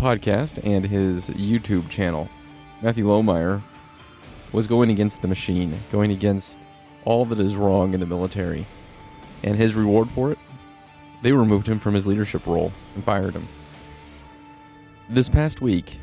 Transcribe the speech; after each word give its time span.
podcast 0.00 0.58
and 0.64 0.86
his 0.86 1.28
YouTube 1.30 1.90
channel. 1.90 2.28
Matthew 2.80 3.04
Lohmeier 3.04 3.62
was 4.50 4.66
going 4.66 4.90
against 4.90 5.20
the 5.20 5.28
machine, 5.28 5.78
going 5.92 6.10
against 6.10 6.58
all 7.04 7.26
that 7.26 7.38
is 7.38 7.54
wrong 7.54 7.92
in 7.92 8.00
the 8.00 8.06
military. 8.06 8.66
And 9.44 9.56
his 9.56 9.74
reward 9.74 10.10
for 10.10 10.32
it? 10.32 10.38
They 11.22 11.32
removed 11.32 11.66
him 11.66 11.78
from 11.78 11.92
his 11.92 12.06
leadership 12.06 12.46
role 12.46 12.72
and 12.94 13.04
fired 13.04 13.34
him. 13.34 13.46
This 15.10 15.28
past 15.28 15.60
week, 15.60 15.98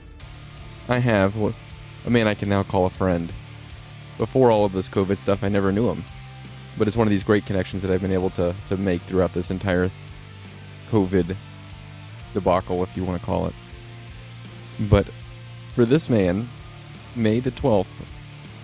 I 0.87 0.99
have 0.99 1.35
a 2.05 2.09
man 2.09 2.27
I 2.27 2.35
can 2.35 2.49
now 2.49 2.61
call 2.61 2.85
a 2.85 2.91
friend. 2.91 3.31
Before 4.19 4.51
all 4.51 4.63
of 4.63 4.73
this 4.73 4.89
COVID 4.89 5.17
stuff, 5.17 5.43
I 5.43 5.49
never 5.49 5.71
knew 5.71 5.89
him. 5.89 6.03
But 6.77 6.87
it's 6.87 6.97
one 6.97 7.07
of 7.07 7.11
these 7.11 7.23
great 7.23 7.47
connections 7.47 7.81
that 7.81 7.91
I've 7.91 8.01
been 8.01 8.11
able 8.11 8.29
to, 8.31 8.53
to 8.67 8.77
make 8.77 9.01
throughout 9.01 9.33
this 9.33 9.49
entire 9.49 9.89
COVID 10.91 11.35
debacle, 12.33 12.83
if 12.83 12.95
you 12.95 13.03
want 13.03 13.19
to 13.19 13.25
call 13.25 13.47
it. 13.47 13.53
But 14.79 15.07
for 15.73 15.85
this 15.85 16.09
man, 16.09 16.49
May 17.15 17.39
the 17.39 17.51
12th 17.51 17.87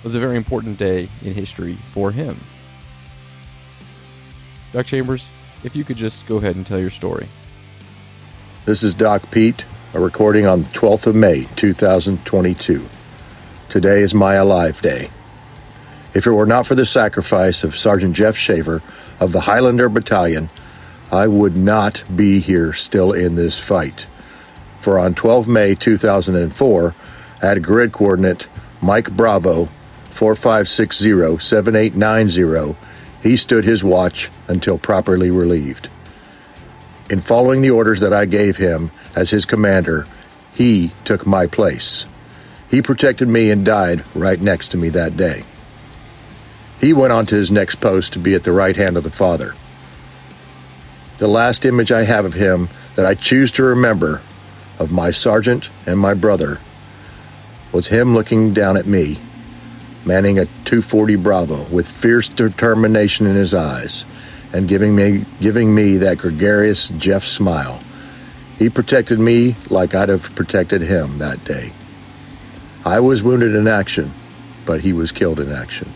was 0.04 0.14
a 0.14 0.20
very 0.20 0.38
important 0.38 0.78
day 0.78 1.10
in 1.24 1.34
history 1.34 1.76
for 1.90 2.12
him. 2.12 2.38
Doc 4.72 4.86
Chambers, 4.86 5.32
if 5.64 5.76
you 5.76 5.84
could 5.84 5.98
just 5.98 6.28
go 6.28 6.38
ahead 6.38 6.56
and 6.56 6.66
tell 6.66 6.80
your 6.80 6.90
story. 6.90 7.28
This 8.66 8.84
is 8.84 8.94
Doc 8.94 9.32
Pete, 9.32 9.66
a 9.94 10.00
recording 10.00 10.46
on 10.46 10.64
the 10.64 10.70
12th 10.70 11.08
of 11.08 11.16
May, 11.16 11.46
2022. 11.56 12.88
Today 13.70 14.02
is 14.02 14.14
my 14.14 14.36
Alive 14.36 14.82
Day. 14.82 15.10
If 16.14 16.28
it 16.28 16.32
were 16.32 16.46
not 16.46 16.68
for 16.68 16.76
the 16.76 16.86
sacrifice 16.86 17.64
of 17.64 17.76
Sergeant 17.76 18.16
Jeff 18.16 18.38
Shaver 18.38 18.84
of 19.20 19.32
the 19.32 19.42
Highlander 19.42 19.90
Battalion, 19.90 20.50
I 21.12 21.28
would 21.28 21.58
not 21.58 22.04
be 22.16 22.40
here 22.40 22.72
still 22.72 23.14
in 23.14 23.36
this 23.36 23.60
fight. 23.60 24.06
For 24.84 25.00
on 25.00 25.14
12 25.14 25.48
May 25.48 25.76
2004, 25.76 26.96
at 27.42 27.62
grid 27.62 27.94
coordinate 27.94 28.50
Mike 28.82 29.16
Bravo 29.16 29.70
4560 30.10 31.40
7890, 31.40 32.76
he 33.22 33.38
stood 33.38 33.64
his 33.64 33.82
watch 33.82 34.30
until 34.50 34.78
properly 34.78 35.32
relieved. 35.32 35.88
In 37.10 37.22
following 37.22 37.62
the 37.62 37.70
orders 37.70 38.02
that 38.02 38.12
I 38.12 38.26
gave 38.26 38.58
him 38.58 38.92
as 39.16 39.30
his 39.30 39.46
commander, 39.46 40.06
he 40.54 40.92
took 41.06 41.26
my 41.26 41.48
place. 41.48 42.06
He 42.70 42.82
protected 42.82 43.30
me 43.30 43.52
and 43.52 43.66
died 43.66 44.04
right 44.14 44.42
next 44.42 44.68
to 44.72 44.78
me 44.78 44.90
that 44.90 45.16
day. 45.16 45.46
He 46.82 46.92
went 46.92 47.14
on 47.14 47.26
to 47.28 47.36
his 47.36 47.50
next 47.50 47.76
post 47.76 48.12
to 48.14 48.20
be 48.20 48.36
at 48.36 48.44
the 48.44 48.52
right 48.52 48.76
hand 48.76 48.98
of 48.98 49.06
the 49.06 49.12
Father. 49.12 49.56
The 51.20 51.30
last 51.30 51.64
image 51.64 51.94
I 51.94 52.04
have 52.04 52.26
of 52.26 52.34
him 52.34 52.68
that 52.96 53.06
I 53.06 53.16
choose 53.16 53.50
to 53.54 53.64
remember 53.64 54.22
of 54.84 54.92
my 54.92 55.10
sergeant 55.10 55.70
and 55.88 55.98
my 55.98 56.14
brother 56.14 56.60
was 57.72 57.88
him 57.88 58.14
looking 58.14 58.54
down 58.54 58.78
at 58.78 58.86
me, 58.86 59.18
manning 60.06 60.38
a 60.38 60.46
240 60.46 61.16
Bravo 61.16 61.64
with 61.70 61.88
fierce 61.88 62.30
determination 62.30 63.26
in 63.26 63.36
his 63.36 63.54
eyes 63.54 64.06
and 64.54 64.68
giving 64.68 64.96
me 64.96 65.26
giving 65.42 65.74
me 65.74 65.98
that 65.98 66.20
gregarious 66.20 66.90
Jeff 66.90 67.24
smile. 67.24 67.82
He 68.60 68.70
protected 68.70 69.20
me 69.20 69.56
like 69.70 69.96
I'd 69.96 70.10
have 70.10 70.36
protected 70.36 70.82
him 70.82 71.18
that 71.18 71.44
day. 71.44 71.74
I 72.86 73.00
was 73.00 73.24
wounded 73.24 73.56
in 73.56 73.68
action, 73.68 74.14
but 74.66 74.82
he 74.82 74.94
was 74.94 75.12
killed 75.12 75.40
in 75.40 75.52
action. 75.52 75.92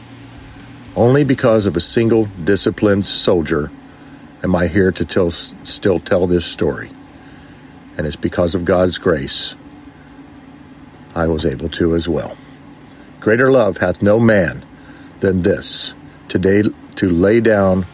Only 0.95 1.23
because 1.23 1.67
of 1.67 1.77
a 1.77 1.81
single 1.81 2.25
disciplined 2.43 3.05
soldier 3.05 3.69
am 4.43 4.55
I 4.55 4.67
here 4.67 4.91
to 4.91 5.05
tell, 5.05 5.29
still 5.29 5.99
tell 5.99 6.25
this 6.25 6.45
story. 6.45 6.89
And 7.97 8.05
it's 8.05 8.15
because 8.15 8.55
of 8.55 8.65
God's 8.65 8.97
grace 8.97 9.55
I 11.15 11.27
was 11.27 11.45
able 11.45 11.69
to 11.69 11.95
as 11.95 12.07
well. 12.07 12.37
Greater 13.19 13.51
love 13.51 13.77
hath 13.77 14.03
no 14.03 14.19
man 14.19 14.63
than 15.19 15.41
this, 15.41 15.95
today 16.27 16.63
to 16.95 17.09
lay 17.09 17.41
down 17.41 17.85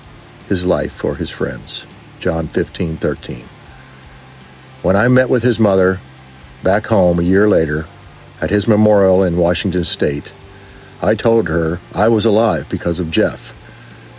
his 0.49 0.65
life 0.65 0.91
for 0.91 1.15
his 1.15 1.29
friends. 1.29 1.85
John 2.19 2.47
15, 2.47 2.97
13. 2.97 3.45
When 4.81 4.97
I 4.97 5.07
met 5.07 5.29
with 5.29 5.43
his 5.43 5.59
mother 5.59 6.01
back 6.63 6.87
home 6.87 7.19
a 7.19 7.23
year 7.23 7.47
later 7.47 7.87
at 8.41 8.49
his 8.49 8.67
memorial 8.67 9.23
in 9.23 9.37
Washington 9.37 9.85
State, 9.85 10.33
I 11.01 11.15
told 11.15 11.47
her 11.47 11.79
I 11.95 12.09
was 12.09 12.25
alive 12.25 12.67
because 12.69 12.99
of 12.99 13.11
Jeff 13.11 13.57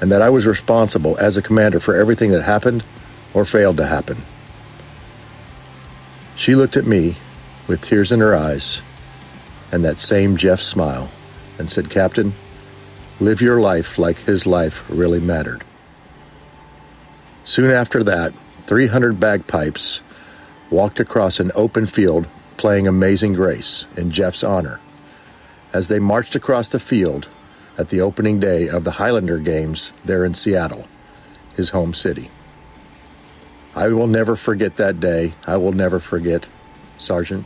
and 0.01 0.11
that 0.11 0.23
I 0.23 0.31
was 0.31 0.47
responsible 0.47 1.17
as 1.19 1.37
a 1.37 1.43
commander 1.43 1.81
for 1.81 1.95
everything 1.95 2.31
that 2.31 2.43
happened 2.43 2.85
or 3.33 3.45
failed 3.45 3.77
to 3.77 3.87
happen. 3.87 4.19
She 6.37 6.55
looked 6.55 6.77
at 6.77 6.87
me 6.87 7.17
with 7.69 7.83
tears 7.83 8.13
in 8.13 8.21
her 8.21 8.35
eyes 8.35 8.83
and 9.73 9.85
that 9.85 9.99
same 9.99 10.37
Jeff 10.37 10.61
smile 10.61 11.11
and 11.59 11.69
said, 11.71 11.91
Captain, 11.91 12.35
live 13.21 13.41
your 13.41 13.61
life 13.61 13.99
like 13.99 14.19
his 14.19 14.47
life 14.47 14.85
really 14.89 15.21
mattered. 15.21 15.65
Soon 17.45 17.71
after 17.71 18.03
that, 18.03 18.33
300 18.67 19.21
bagpipes 19.21 20.03
walked 20.71 20.99
across 20.99 21.41
an 21.41 21.53
open 21.55 21.87
field 21.87 22.27
playing 22.57 22.89
Amazing 22.89 23.35
Grace 23.35 23.87
in 23.97 24.11
Jeff's 24.11 24.43
honor. 24.43 24.81
As 25.73 25.89
they 25.89 25.99
marched 25.99 26.35
across 26.35 26.69
the 26.69 26.79
field 26.79 27.29
at 27.77 27.89
the 27.89 28.01
opening 28.01 28.41
day 28.41 28.69
of 28.69 28.85
the 28.85 28.93
Highlander 28.93 29.39
Games 29.39 29.93
there 30.05 30.25
in 30.25 30.35
Seattle, 30.35 30.89
his 31.57 31.71
home 31.71 31.95
city. 31.95 32.31
I 33.77 33.89
will 33.89 34.07
never 34.07 34.37
forget 34.37 34.77
that 34.77 35.01
day. 35.01 35.35
I 35.47 35.57
will 35.57 35.73
never 35.73 35.99
forget 35.99 36.49
Sergeant 36.99 37.45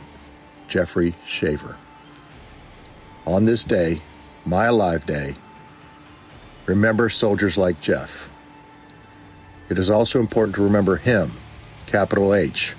Jeffrey 0.67 1.15
Shaver. 1.25 1.77
On 3.25 3.45
this 3.45 3.63
day, 3.63 4.01
my 4.45 4.65
Alive 4.65 5.05
Day, 5.05 5.35
remember 6.65 7.09
soldiers 7.09 7.57
like 7.57 7.81
Jeff. 7.81 8.29
It 9.69 9.77
is 9.77 9.89
also 9.89 10.19
important 10.19 10.55
to 10.55 10.63
remember 10.63 10.97
him, 10.97 11.31
capital 11.87 12.33
H, 12.33 12.75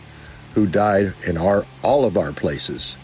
who 0.54 0.66
died 0.66 1.14
in 1.26 1.36
our 1.36 1.66
all 1.82 2.04
of 2.04 2.16
our 2.16 2.32
places. 2.32 2.96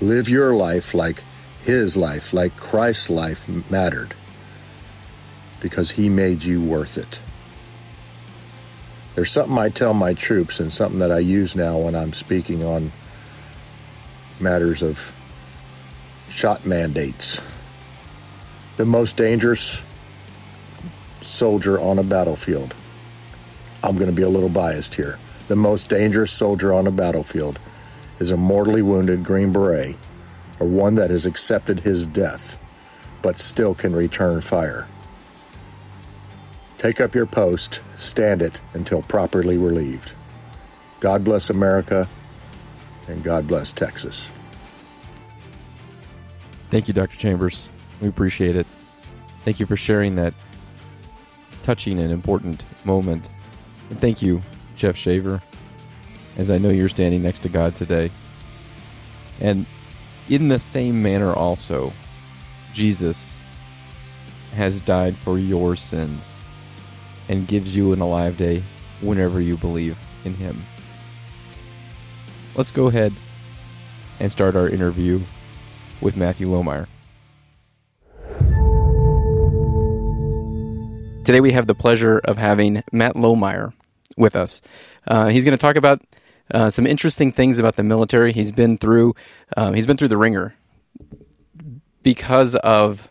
Live 0.00 0.28
your 0.28 0.54
life 0.54 0.94
like 0.94 1.22
his 1.64 1.96
life, 1.96 2.32
like 2.32 2.56
Christ's 2.56 3.08
life 3.08 3.48
mattered 3.70 4.14
because 5.60 5.92
he 5.92 6.08
made 6.08 6.42
you 6.42 6.60
worth 6.60 6.98
it. 6.98 7.20
There's 9.14 9.30
something 9.30 9.58
I 9.58 9.68
tell 9.68 9.92
my 9.94 10.14
troops 10.14 10.58
and 10.60 10.72
something 10.72 11.00
that 11.00 11.12
I 11.12 11.18
use 11.18 11.54
now 11.54 11.78
when 11.78 11.94
I'm 11.94 12.12
speaking 12.12 12.64
on 12.64 12.92
matters 14.40 14.82
of 14.82 15.14
shot 16.28 16.64
mandates. 16.64 17.40
The 18.76 18.86
most 18.86 19.16
dangerous 19.16 19.84
soldier 21.20 21.78
on 21.78 21.98
a 21.98 22.02
battlefield. 22.02 22.74
I'm 23.84 23.96
going 23.96 24.10
to 24.10 24.16
be 24.16 24.22
a 24.22 24.28
little 24.28 24.48
biased 24.48 24.94
here. 24.94 25.18
The 25.48 25.56
most 25.56 25.88
dangerous 25.88 26.32
soldier 26.32 26.72
on 26.72 26.86
a 26.86 26.90
battlefield 26.90 27.58
is 28.18 28.30
a 28.30 28.36
mortally 28.36 28.82
wounded 28.82 29.24
Green 29.24 29.52
Beret 29.52 29.96
or 30.58 30.66
one 30.66 30.94
that 30.94 31.10
has 31.10 31.26
accepted 31.26 31.80
his 31.80 32.06
death 32.06 32.58
but 33.22 33.38
still 33.38 33.74
can 33.74 33.94
return 33.94 34.40
fire. 34.40 34.88
Take 36.82 37.00
up 37.00 37.14
your 37.14 37.26
post, 37.26 37.80
stand 37.96 38.42
it 38.42 38.60
until 38.74 39.02
properly 39.02 39.56
relieved. 39.56 40.14
God 40.98 41.22
bless 41.22 41.48
America, 41.48 42.08
and 43.06 43.22
God 43.22 43.46
bless 43.46 43.70
Texas. 43.70 44.32
Thank 46.70 46.88
you, 46.88 46.94
Dr. 46.94 47.16
Chambers. 47.16 47.68
We 48.00 48.08
appreciate 48.08 48.56
it. 48.56 48.66
Thank 49.44 49.60
you 49.60 49.66
for 49.66 49.76
sharing 49.76 50.16
that 50.16 50.34
touching 51.62 52.00
and 52.00 52.10
important 52.10 52.64
moment. 52.84 53.28
And 53.88 54.00
thank 54.00 54.20
you, 54.20 54.42
Jeff 54.74 54.96
Shaver, 54.96 55.40
as 56.36 56.50
I 56.50 56.58
know 56.58 56.70
you're 56.70 56.88
standing 56.88 57.22
next 57.22 57.44
to 57.44 57.48
God 57.48 57.76
today. 57.76 58.10
And 59.40 59.66
in 60.28 60.48
the 60.48 60.58
same 60.58 61.00
manner, 61.00 61.32
also, 61.32 61.92
Jesus 62.72 63.40
has 64.54 64.80
died 64.80 65.16
for 65.16 65.38
your 65.38 65.76
sins 65.76 66.44
and 67.32 67.48
gives 67.48 67.74
you 67.74 67.94
an 67.94 68.02
alive 68.02 68.36
day 68.36 68.62
whenever 69.00 69.40
you 69.40 69.56
believe 69.56 69.96
in 70.26 70.34
him. 70.34 70.62
let's 72.54 72.70
go 72.70 72.88
ahead 72.88 73.10
and 74.20 74.30
start 74.30 74.54
our 74.54 74.68
interview 74.68 75.18
with 76.02 76.14
Matthew 76.14 76.46
Lohmeier. 76.46 76.86
Today 81.24 81.40
we 81.40 81.52
have 81.52 81.66
the 81.66 81.74
pleasure 81.74 82.20
of 82.22 82.36
having 82.36 82.82
Matt 82.92 83.14
Lohmeier 83.14 83.72
with 84.18 84.36
us. 84.36 84.60
Uh, 85.06 85.28
he's 85.28 85.46
going 85.46 85.56
to 85.56 85.58
talk 85.58 85.76
about 85.76 86.02
uh, 86.50 86.68
some 86.68 86.86
interesting 86.86 87.32
things 87.32 87.58
about 87.58 87.76
the 87.76 87.82
military. 87.82 88.34
He's 88.34 88.52
been 88.52 88.76
through 88.76 89.14
um, 89.56 89.72
he's 89.72 89.86
been 89.86 89.96
through 89.96 90.08
the 90.08 90.18
ringer 90.18 90.54
because 92.02 92.56
of 92.56 93.10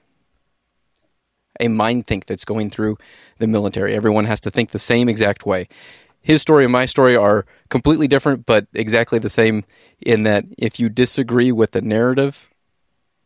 a 1.61 1.67
mind 1.67 2.07
think 2.07 2.25
that's 2.25 2.45
going 2.45 2.69
through 2.69 2.97
the 3.41 3.47
military. 3.47 3.93
Everyone 3.93 4.25
has 4.25 4.39
to 4.41 4.51
think 4.51 4.71
the 4.71 4.79
same 4.79 5.09
exact 5.09 5.45
way. 5.45 5.67
His 6.21 6.41
story 6.41 6.63
and 6.63 6.71
my 6.71 6.85
story 6.85 7.15
are 7.15 7.45
completely 7.69 8.07
different, 8.07 8.45
but 8.45 8.67
exactly 8.73 9.19
the 9.19 9.29
same 9.29 9.63
in 9.99 10.23
that 10.23 10.45
if 10.57 10.79
you 10.79 10.87
disagree 10.87 11.51
with 11.51 11.71
the 11.71 11.81
narrative, 11.81 12.49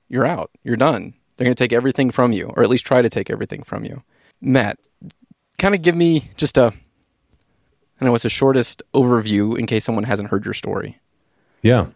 you're 0.07 0.25
out. 0.25 0.49
You're 0.63 0.77
done. 0.77 1.13
They're 1.35 1.45
going 1.45 1.55
to 1.55 1.63
take 1.63 1.73
everything 1.73 2.09
from 2.09 2.31
you, 2.31 2.51
or 2.55 2.63
at 2.63 2.69
least 2.69 2.85
try 2.85 3.01
to 3.01 3.09
take 3.09 3.29
everything 3.29 3.63
from 3.63 3.83
you. 3.83 4.01
Matt, 4.39 4.79
kind 5.59 5.75
of 5.75 5.81
give 5.81 5.95
me 5.95 6.29
just 6.37 6.57
a, 6.57 6.73
I 7.99 8.05
know 8.05 8.13
it's 8.13 8.23
the 8.23 8.29
shortest 8.29 8.81
overview 8.93 9.57
in 9.59 9.65
case 9.65 9.83
someone 9.83 10.05
hasn't 10.05 10.29
heard 10.29 10.45
your 10.45 10.53
story. 10.53 10.99
Yeah. 11.61 11.87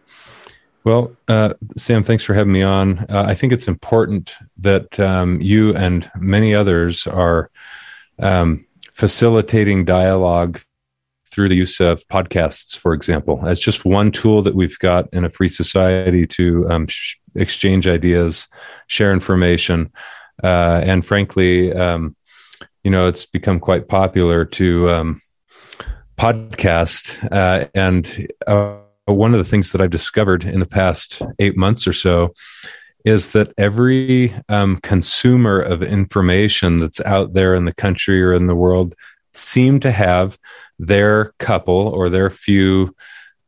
Well, 0.84 1.16
uh, 1.28 1.54
Sam, 1.76 2.04
thanks 2.04 2.24
for 2.24 2.34
having 2.34 2.52
me 2.52 2.62
on. 2.62 3.00
Uh, 3.08 3.24
I 3.26 3.34
think 3.34 3.52
it's 3.52 3.68
important 3.68 4.32
that 4.58 4.98
um, 4.98 5.40
you 5.40 5.74
and 5.74 6.10
many 6.16 6.54
others 6.54 7.06
are 7.06 7.50
um, 8.20 8.64
facilitating 8.92 9.84
dialogue 9.84 10.60
through 11.30 11.48
the 11.48 11.56
use 11.56 11.80
of 11.80 12.06
podcasts, 12.08 12.76
for 12.76 12.92
example, 12.92 13.46
as 13.46 13.60
just 13.60 13.84
one 13.84 14.10
tool 14.10 14.42
that 14.42 14.54
we've 14.54 14.78
got 14.80 15.08
in 15.12 15.24
a 15.24 15.30
free 15.30 15.48
society 15.48 16.26
to 16.26 16.68
um, 16.68 16.86
sh- 16.86 17.16
exchange 17.36 17.86
ideas, 17.86 18.48
share 18.88 19.12
information, 19.12 19.92
uh, 20.42 20.80
and 20.84 21.06
frankly, 21.06 21.72
um, 21.72 22.16
you 22.82 22.90
know, 22.90 23.06
it's 23.06 23.26
become 23.26 23.60
quite 23.60 23.88
popular 23.88 24.44
to 24.44 24.90
um, 24.90 25.20
podcast. 26.18 27.26
Uh, 27.30 27.68
and 27.74 28.28
uh, 28.46 28.78
one 29.04 29.32
of 29.32 29.38
the 29.38 29.44
things 29.44 29.72
that 29.72 29.80
I've 29.80 29.90
discovered 29.90 30.44
in 30.44 30.60
the 30.60 30.66
past 30.66 31.22
eight 31.38 31.56
months 31.56 31.86
or 31.86 31.92
so 31.92 32.32
is 33.04 33.28
that 33.28 33.52
every 33.56 34.34
um, 34.48 34.78
consumer 34.78 35.60
of 35.60 35.82
information 35.82 36.80
that's 36.80 37.00
out 37.02 37.32
there 37.32 37.54
in 37.54 37.64
the 37.64 37.74
country 37.74 38.22
or 38.22 38.34
in 38.34 38.46
the 38.46 38.54
world 38.54 38.94
seem 39.32 39.80
to 39.80 39.92
have 39.92 40.38
their 40.78 41.32
couple 41.38 41.88
or 41.88 42.08
their 42.08 42.30
few 42.30 42.94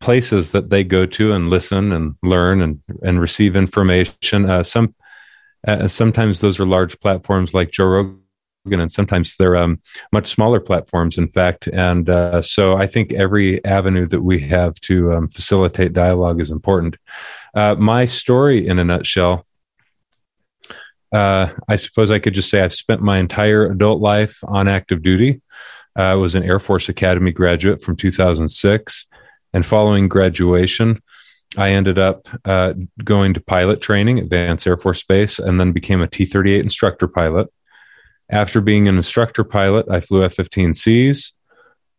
places 0.01 0.53
that 0.53 0.71
they 0.71 0.85
go 0.85 1.07
to 1.07 1.33
and 1.33 1.51
listen 1.51 1.93
and 1.93 2.17
learn 2.23 2.61
and, 2.61 2.83
and 3.03 3.21
receive 3.21 3.57
information. 3.57 4.49
Uh, 4.49 4.63
some 4.63 4.95
uh, 5.67 5.87
sometimes 5.87 6.41
those 6.41 6.59
are 6.59 6.67
large 6.67 6.99
platforms 7.01 7.55
like 7.55 7.71
Joe 7.71 7.87
Rogan 7.87 8.22
and 8.65 8.93
sometimes 8.93 9.37
they're 9.37 9.57
um, 9.57 9.81
much 10.13 10.27
smaller 10.27 10.61
platforms, 10.61 11.19
in 11.19 11.29
fact. 11.29 11.67
And 11.69 12.09
uh, 12.09 12.43
so 12.43 12.77
I 12.77 12.87
think 12.87 13.13
every 13.13 13.65
avenue 13.65 14.07
that 14.09 14.23
we 14.23 14.41
have 14.41 14.75
to 14.83 15.13
um, 15.13 15.29
facilitate 15.29 15.93
dialogue 15.93 16.41
is 16.41 16.51
important. 16.51 16.97
Uh, 17.55 17.75
my 17.79 18.05
story, 18.05 18.67
in 18.67 18.79
a 18.79 18.85
nutshell, 18.85 19.47
uh, 21.13 21.53
I 21.69 21.77
suppose 21.77 22.11
I 22.11 22.19
could 22.19 22.35
just 22.35 22.49
say 22.49 22.63
I've 22.63 22.73
spent 22.73 23.03
my 23.03 23.19
entire 23.19 23.67
adult 23.67 24.01
life 24.01 24.39
on 24.45 24.69
active 24.69 25.03
duty. 25.03 25.43
I 25.95 26.15
was 26.15 26.35
an 26.35 26.45
Air 26.45 26.59
Force 26.59 26.89
Academy 26.89 27.33
graduate 27.33 27.83
from 27.83 27.97
2006. 27.97 29.07
And 29.55 29.67
following 29.67 30.09
graduation, 30.09 31.03
I 31.59 31.71
ended 31.73 31.99
up 31.99 32.27
uh, 32.47 32.73
going 33.05 33.35
to 33.35 33.41
pilot 33.43 33.83
training 33.83 34.19
at 34.19 34.31
Vance 34.31 34.67
Air 34.67 34.79
Force 34.79 35.03
Base 35.03 35.39
and 35.39 35.61
then 35.61 35.73
became 35.73 36.01
a 36.01 36.07
T 36.07 36.25
38 36.25 36.61
instructor 36.63 37.07
pilot. 37.07 37.53
After 38.33 38.63
being 38.63 38.89
an 38.89 38.97
instructor 38.97 39.45
pilot, 39.45 39.87
I 39.91 40.01
flew 40.01 40.25
F 40.25 40.37
15Cs, 40.37 41.33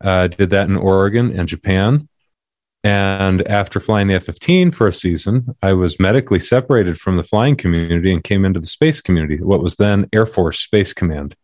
uh, 0.03 0.27
did 0.27 0.49
that 0.49 0.67
in 0.67 0.75
Oregon 0.75 1.31
and 1.37 1.47
Japan. 1.47 2.09
And 2.83 3.47
after 3.47 3.79
flying 3.79 4.07
the 4.07 4.15
F 4.15 4.25
15 4.25 4.71
for 4.71 4.87
a 4.87 4.93
season, 4.93 5.55
I 5.61 5.73
was 5.73 5.99
medically 5.99 6.39
separated 6.39 6.99
from 6.99 7.17
the 7.17 7.23
flying 7.23 7.55
community 7.55 8.11
and 8.11 8.23
came 8.23 8.45
into 8.45 8.59
the 8.59 8.65
space 8.65 8.99
community, 8.99 9.41
what 9.41 9.61
was 9.61 9.75
then 9.75 10.09
Air 10.11 10.25
Force 10.25 10.59
Space 10.59 10.91
Command. 10.91 11.35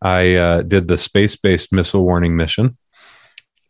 I 0.00 0.34
uh, 0.36 0.62
did 0.62 0.86
the 0.86 0.96
space 0.96 1.34
based 1.34 1.72
missile 1.72 2.04
warning 2.04 2.36
mission, 2.36 2.78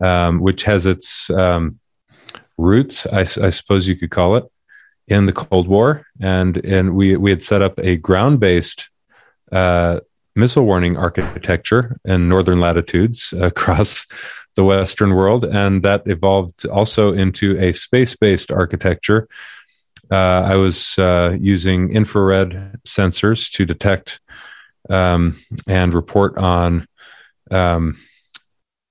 um, 0.01 0.41
which 0.41 0.65
has 0.65 0.85
its 0.85 1.31
um, 1.31 1.81
roots, 2.59 3.07
I, 3.07 3.21
I, 3.21 3.51
suppose 3.51 3.89
you 3.89 3.97
could 3.97 4.11
call 4.11 4.37
it, 4.37 4.45
in 5.09 5.27
the 5.27 5.33
Cold 5.33 5.69
War. 5.69 6.07
And, 6.21 6.57
and 6.59 6.95
we, 6.95 7.17
we 7.17 7.31
had 7.31 7.43
set 7.43 7.63
up 7.63 7.79
a 7.79 7.97
ground 7.97 8.41
based 8.41 8.91
uh, 9.51 10.01
missile 10.37 10.65
warning 10.65 10.97
architecture 10.97 11.99
in 12.05 12.29
northern 12.29 12.61
latitudes 12.61 13.33
across 13.39 14.07
the 14.57 14.65
Western 14.65 15.15
world. 15.15 15.45
And 15.45 15.83
that 15.83 16.03
evolved 16.07 16.67
also 16.67 17.13
into 17.13 17.59
a 17.59 17.73
space 17.73 18.17
based 18.17 18.51
architecture. 18.51 19.29
Uh, 20.11 20.43
I 20.47 20.57
was 20.57 20.99
uh, 20.99 21.37
using 21.41 21.93
infrared 21.93 22.79
sensors 22.87 23.51
to 23.53 23.65
detect 23.65 24.21
um, 24.91 25.39
and 25.67 25.95
report 25.95 26.37
on 26.37 26.87
um, 27.51 27.97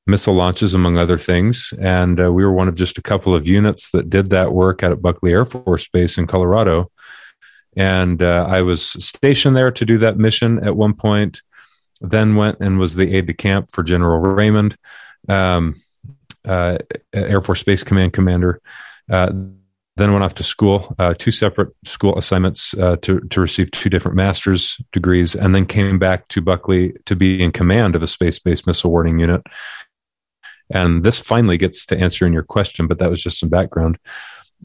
missile 0.07 0.33
launches, 0.33 0.73
among 0.73 0.97
other 0.97 1.17
things. 1.17 1.73
And 1.79 2.19
uh, 2.19 2.31
we 2.31 2.43
were 2.43 2.51
one 2.51 2.67
of 2.67 2.75
just 2.75 2.97
a 2.97 3.01
couple 3.01 3.35
of 3.35 3.47
units 3.47 3.91
that 3.91 4.09
did 4.09 4.31
that 4.31 4.53
work 4.53 4.83
out 4.83 4.91
at 4.91 5.01
Buckley 5.01 5.31
Air 5.31 5.45
Force 5.45 5.87
Base 5.87 6.17
in 6.17 6.27
Colorado. 6.27 6.91
And 7.75 8.21
uh, 8.21 8.45
I 8.49 8.61
was 8.61 8.83
stationed 8.83 9.55
there 9.55 9.71
to 9.71 9.85
do 9.85 9.97
that 9.99 10.17
mission 10.17 10.63
at 10.63 10.75
one 10.75 10.93
point, 10.93 11.41
then 12.01 12.35
went 12.35 12.59
and 12.59 12.79
was 12.79 12.95
the 12.95 13.15
aide 13.15 13.27
de 13.27 13.33
camp 13.33 13.71
for 13.71 13.83
General 13.83 14.19
Raymond, 14.19 14.77
um, 15.29 15.75
uh, 16.45 16.77
Air 17.13 17.41
Force 17.41 17.61
Space 17.61 17.83
Command 17.83 18.13
commander. 18.13 18.61
Uh, 19.09 19.31
then 19.95 20.11
went 20.11 20.23
off 20.23 20.33
to 20.35 20.43
school, 20.43 20.95
uh, 20.97 21.13
two 21.13 21.29
separate 21.29 21.69
school 21.85 22.17
assignments 22.17 22.73
uh, 22.75 22.95
to, 23.03 23.19
to 23.29 23.39
receive 23.39 23.69
two 23.71 23.89
different 23.89 24.17
master's 24.17 24.77
degrees, 24.91 25.35
and 25.35 25.53
then 25.53 25.67
came 25.67 25.99
back 25.99 26.27
to 26.29 26.41
Buckley 26.41 26.93
to 27.05 27.15
be 27.15 27.43
in 27.43 27.51
command 27.51 27.95
of 27.95 28.01
a 28.01 28.07
space 28.07 28.39
based 28.39 28.65
missile 28.65 28.89
warning 28.89 29.19
unit. 29.19 29.43
And 30.71 31.03
this 31.03 31.19
finally 31.19 31.57
gets 31.57 31.85
to 31.87 31.97
answering 31.97 32.33
your 32.33 32.43
question, 32.43 32.87
but 32.87 32.97
that 32.99 33.09
was 33.09 33.21
just 33.21 33.39
some 33.39 33.49
background. 33.49 33.99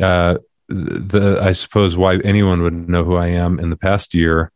Uh, 0.00 0.38
the 0.68 1.38
I 1.40 1.52
suppose 1.52 1.96
why 1.96 2.16
anyone 2.18 2.62
would 2.62 2.88
know 2.88 3.04
who 3.04 3.16
I 3.16 3.28
am 3.28 3.58
in 3.58 3.70
the 3.70 3.76
past 3.76 4.14
year 4.14 4.52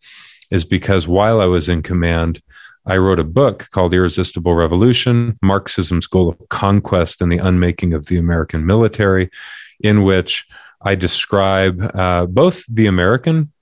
is 0.51 0.65
because 0.65 1.09
while 1.09 1.41
I 1.41 1.47
was 1.47 1.69
in 1.69 1.83
command, 1.83 2.43
I 2.85 2.97
wrote 2.99 3.21
a 3.21 3.25
book 3.25 3.69
called 3.71 3.95
Irresistible 3.95 4.55
Revolution 4.55 5.37
Marxism's 5.43 6.07
Goal 6.07 6.29
of 6.29 6.49
Conquest 6.49 7.23
and 7.23 7.31
the 7.31 7.39
Unmaking 7.39 7.95
of 7.95 8.07
the 8.07 8.19
American 8.19 8.67
Military, 8.67 9.31
in 9.81 10.03
which 10.03 10.47
I 10.83 10.95
describe 10.95 11.81
uh, 11.95 12.27
both 12.27 12.65
the 12.69 12.87
American 12.87 13.53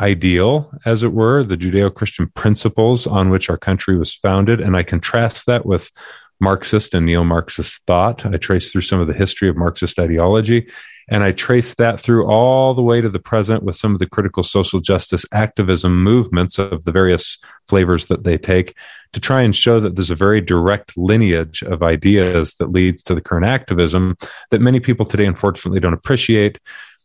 ideal, 0.00 0.70
as 0.84 1.02
it 1.02 1.12
were, 1.12 1.42
the 1.42 1.56
Judeo 1.56 1.94
Christian 1.94 2.28
principles 2.34 3.06
on 3.06 3.30
which 3.30 3.48
our 3.48 3.56
country 3.56 3.96
was 3.96 4.14
founded, 4.14 4.60
and 4.60 4.76
I 4.76 4.82
contrast 4.82 5.46
that 5.46 5.64
with 5.64 5.90
Marxist 6.40 6.94
and 6.94 7.06
neo 7.06 7.24
Marxist 7.24 7.82
thought. 7.86 8.26
I 8.26 8.36
trace 8.36 8.72
through 8.72 8.82
some 8.82 9.00
of 9.00 9.06
the 9.06 9.14
history 9.14 9.48
of 9.48 9.56
Marxist 9.56 9.98
ideology 9.98 10.68
and 11.08 11.22
I 11.22 11.32
trace 11.32 11.74
that 11.74 12.00
through 12.00 12.26
all 12.26 12.74
the 12.74 12.82
way 12.82 13.00
to 13.00 13.08
the 13.08 13.20
present 13.20 13.62
with 13.62 13.76
some 13.76 13.92
of 13.92 14.00
the 14.00 14.08
critical 14.08 14.42
social 14.42 14.80
justice 14.80 15.24
activism 15.32 16.02
movements 16.02 16.58
of 16.58 16.84
the 16.84 16.90
various 16.90 17.38
flavors 17.68 18.06
that 18.06 18.24
they 18.24 18.36
take 18.36 18.74
to 19.12 19.20
try 19.20 19.42
and 19.42 19.54
show 19.54 19.78
that 19.78 19.94
there's 19.94 20.10
a 20.10 20.16
very 20.16 20.40
direct 20.40 20.96
lineage 20.96 21.62
of 21.62 21.82
ideas 21.82 22.54
that 22.54 22.72
leads 22.72 23.02
to 23.04 23.14
the 23.14 23.20
current 23.20 23.46
activism 23.46 24.16
that 24.50 24.60
many 24.60 24.80
people 24.80 25.06
today 25.06 25.26
unfortunately 25.26 25.80
don't 25.80 25.92
appreciate. 25.92 26.58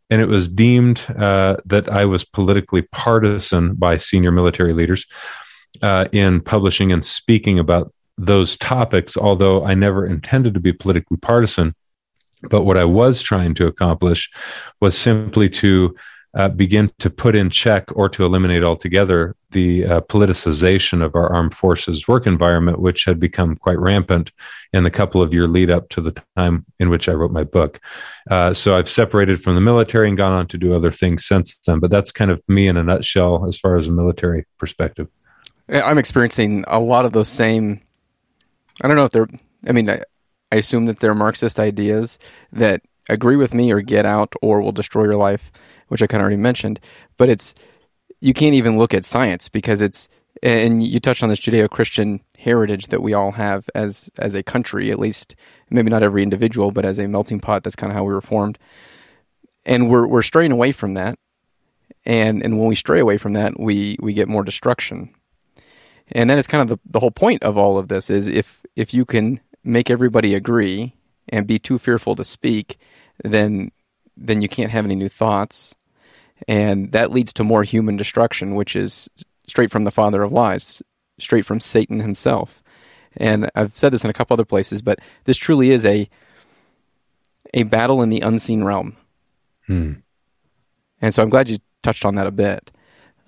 And 0.09 0.19
it 0.19 0.27
was 0.27 0.47
deemed 0.47 1.01
uh, 1.17 1.57
that 1.65 1.87
I 1.87 2.05
was 2.05 2.25
politically 2.25 2.81
partisan 2.81 3.75
by 3.75 3.97
senior 3.97 4.31
military 4.31 4.73
leaders 4.73 5.05
uh, 5.81 6.07
in 6.11 6.41
publishing 6.41 6.91
and 6.91 7.05
speaking 7.05 7.59
about 7.59 7.93
those 8.17 8.57
topics, 8.57 9.17
although 9.17 9.65
I 9.65 9.73
never 9.73 10.05
intended 10.05 10.53
to 10.53 10.59
be 10.59 10.73
politically 10.73 11.17
partisan. 11.17 11.73
But 12.49 12.63
what 12.63 12.77
I 12.77 12.85
was 12.85 13.21
trying 13.21 13.53
to 13.55 13.67
accomplish 13.67 14.29
was 14.79 14.97
simply 14.97 15.49
to 15.49 15.95
uh, 16.33 16.47
begin 16.47 16.91
to 16.99 17.09
put 17.09 17.35
in 17.35 17.49
check 17.49 17.89
or 17.95 18.07
to 18.07 18.23
eliminate 18.23 18.63
altogether 18.63 19.35
the 19.51 19.85
uh, 19.85 20.01
politicization 20.01 21.03
of 21.03 21.13
our 21.13 21.31
armed 21.31 21.53
forces 21.53 22.07
work 22.07 22.25
environment, 22.25 22.79
which 22.79 23.03
had 23.03 23.19
become 23.19 23.55
quite 23.55 23.77
rampant 23.77 24.31
in 24.71 24.83
the 24.83 24.91
couple 24.91 25.21
of 25.21 25.33
year 25.33 25.47
lead 25.47 25.69
up 25.69 25.89
to 25.89 25.99
the 25.99 26.15
time 26.37 26.65
in 26.79 26.89
which 26.89 27.09
I 27.09 27.13
wrote 27.13 27.31
my 27.31 27.43
book. 27.43 27.81
Uh, 28.29 28.53
so 28.53 28.77
I've 28.77 28.87
separated 28.87 29.43
from 29.43 29.55
the 29.55 29.61
military 29.61 30.07
and 30.07 30.17
gone 30.17 30.31
on 30.31 30.47
to 30.47 30.57
do 30.57 30.73
other 30.73 30.91
things 30.91 31.25
since 31.25 31.57
then. 31.59 31.79
But 31.79 31.91
that's 31.91 32.11
kind 32.11 32.31
of 32.31 32.41
me 32.47 32.67
in 32.67 32.77
a 32.77 32.83
nutshell 32.83 33.45
as 33.45 33.57
far 33.57 33.75
as 33.75 33.87
a 33.87 33.91
military 33.91 34.45
perspective. 34.57 35.09
I'm 35.69 35.97
experiencing 35.97 36.63
a 36.67 36.79
lot 36.79 37.05
of 37.05 37.11
those 37.11 37.29
same. 37.29 37.81
I 38.81 38.87
don't 38.87 38.97
know 38.97 39.05
if 39.05 39.11
they're. 39.11 39.27
I 39.67 39.71
mean, 39.71 39.89
I, 39.89 40.01
I 40.51 40.57
assume 40.57 40.85
that 40.85 40.99
they're 40.99 41.15
Marxist 41.15 41.59
ideas 41.59 42.19
that 42.51 42.81
agree 43.09 43.35
with 43.35 43.53
me 43.53 43.71
or 43.71 43.81
get 43.81 44.05
out 44.05 44.33
or 44.41 44.61
will 44.61 44.71
destroy 44.71 45.03
your 45.03 45.15
life, 45.15 45.51
which 45.87 46.01
I 46.01 46.07
kind 46.07 46.21
of 46.21 46.23
already 46.23 46.37
mentioned. 46.37 46.79
But 47.17 47.29
it's 47.29 47.55
you 48.19 48.33
can't 48.33 48.55
even 48.55 48.77
look 48.77 48.93
at 48.93 49.05
science 49.05 49.49
because 49.49 49.81
it's 49.81 50.09
and 50.43 50.81
you 50.85 50.99
touched 50.99 51.21
on 51.23 51.29
this 51.29 51.39
Judeo-Christian 51.39 52.21
heritage 52.37 52.87
that 52.87 53.01
we 53.01 53.13
all 53.13 53.31
have 53.31 53.69
as 53.75 54.09
as 54.17 54.33
a 54.33 54.43
country, 54.43 54.91
at 54.91 54.99
least 54.99 55.35
maybe 55.69 55.89
not 55.89 56.03
every 56.03 56.23
individual, 56.23 56.71
but 56.71 56.85
as 56.85 56.97
a 56.97 57.07
melting 57.07 57.39
pot. 57.39 57.63
That's 57.63 57.75
kind 57.75 57.91
of 57.91 57.95
how 57.95 58.03
we 58.03 58.13
were 58.13 58.21
formed, 58.21 58.57
and 59.65 59.89
we're 59.89 60.07
we're 60.07 60.23
straying 60.23 60.51
away 60.51 60.71
from 60.71 60.95
that. 60.95 61.19
And 62.05 62.43
and 62.43 62.57
when 62.57 62.67
we 62.67 62.75
stray 62.75 62.99
away 62.99 63.17
from 63.17 63.33
that, 63.33 63.59
we 63.59 63.97
we 64.01 64.13
get 64.13 64.27
more 64.27 64.43
destruction. 64.43 65.13
And 66.13 66.29
that 66.29 66.37
is 66.37 66.47
kind 66.47 66.61
of 66.61 66.67
the, 66.67 66.79
the 66.91 66.99
whole 66.99 67.11
point 67.11 67.43
of 67.43 67.57
all 67.57 67.77
of 67.77 67.87
this 67.87 68.09
is 68.09 68.27
if 68.27 68.60
if 68.75 68.93
you 68.93 69.05
can 69.05 69.39
make 69.63 69.89
everybody 69.89 70.33
agree 70.33 70.95
and 71.29 71.47
be 71.47 71.59
too 71.59 71.77
fearful 71.77 72.15
to 72.15 72.23
speak, 72.23 72.77
then 73.23 73.71
then 74.17 74.41
you 74.41 74.49
can't 74.49 74.71
have 74.71 74.85
any 74.85 74.95
new 74.95 75.09
thoughts, 75.09 75.75
and 76.47 76.91
that 76.91 77.11
leads 77.11 77.33
to 77.33 77.43
more 77.43 77.63
human 77.63 77.95
destruction, 77.95 78.55
which 78.55 78.75
is 78.75 79.09
straight 79.47 79.71
from 79.71 79.83
the 79.83 79.91
father 79.91 80.21
of 80.21 80.31
lies, 80.31 80.81
straight 81.19 81.45
from 81.45 81.59
Satan 81.59 81.99
himself. 81.99 82.61
And 83.17 83.49
I've 83.55 83.75
said 83.75 83.91
this 83.91 84.03
in 84.03 84.09
a 84.09 84.13
couple 84.13 84.33
other 84.33 84.45
places, 84.45 84.81
but 84.81 84.99
this 85.25 85.37
truly 85.37 85.71
is 85.71 85.85
a 85.85 86.09
a 87.53 87.63
battle 87.63 88.01
in 88.01 88.09
the 88.09 88.21
unseen 88.21 88.63
realm. 88.63 88.95
Hmm. 89.67 89.93
And 91.01 91.13
so 91.13 91.21
I'm 91.21 91.29
glad 91.29 91.49
you 91.49 91.57
touched 91.83 92.05
on 92.05 92.15
that 92.15 92.27
a 92.27 92.31
bit. 92.31 92.71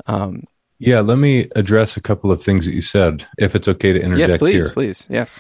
Um, 0.05 0.43
yeah, 0.85 0.99
let 0.99 1.17
me 1.17 1.47
address 1.55 1.95
a 1.95 2.01
couple 2.01 2.31
of 2.31 2.43
things 2.43 2.65
that 2.65 2.73
you 2.73 2.81
said, 2.81 3.25
if 3.37 3.55
it's 3.55 3.67
okay 3.67 3.93
to 3.93 4.01
interject 4.01 4.31
yes, 4.31 4.37
please, 4.39 4.65
here. 4.65 4.73
please, 4.73 5.07
yes. 5.09 5.39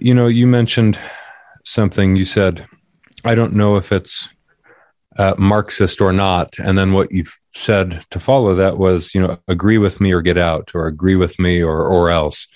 You 0.00 0.14
know, 0.14 0.26
you 0.26 0.46
mentioned 0.46 0.98
something. 1.64 2.14
You 2.14 2.24
said, 2.24 2.66
"I 3.24 3.34
don't 3.34 3.54
know 3.54 3.76
if 3.76 3.90
it's 3.90 4.28
uh, 5.18 5.34
Marxist 5.38 6.00
or 6.00 6.12
not," 6.12 6.58
and 6.58 6.76
then 6.76 6.92
what 6.92 7.10
you 7.10 7.24
said 7.54 8.04
to 8.10 8.20
follow 8.20 8.54
that 8.54 8.78
was, 8.78 9.14
you 9.14 9.20
know, 9.20 9.38
agree 9.48 9.78
with 9.78 10.00
me 10.00 10.12
or 10.12 10.22
get 10.22 10.38
out, 10.38 10.72
or 10.74 10.86
agree 10.86 11.16
with 11.16 11.38
me 11.38 11.62
or 11.62 11.86
or 11.86 12.10
else. 12.10 12.46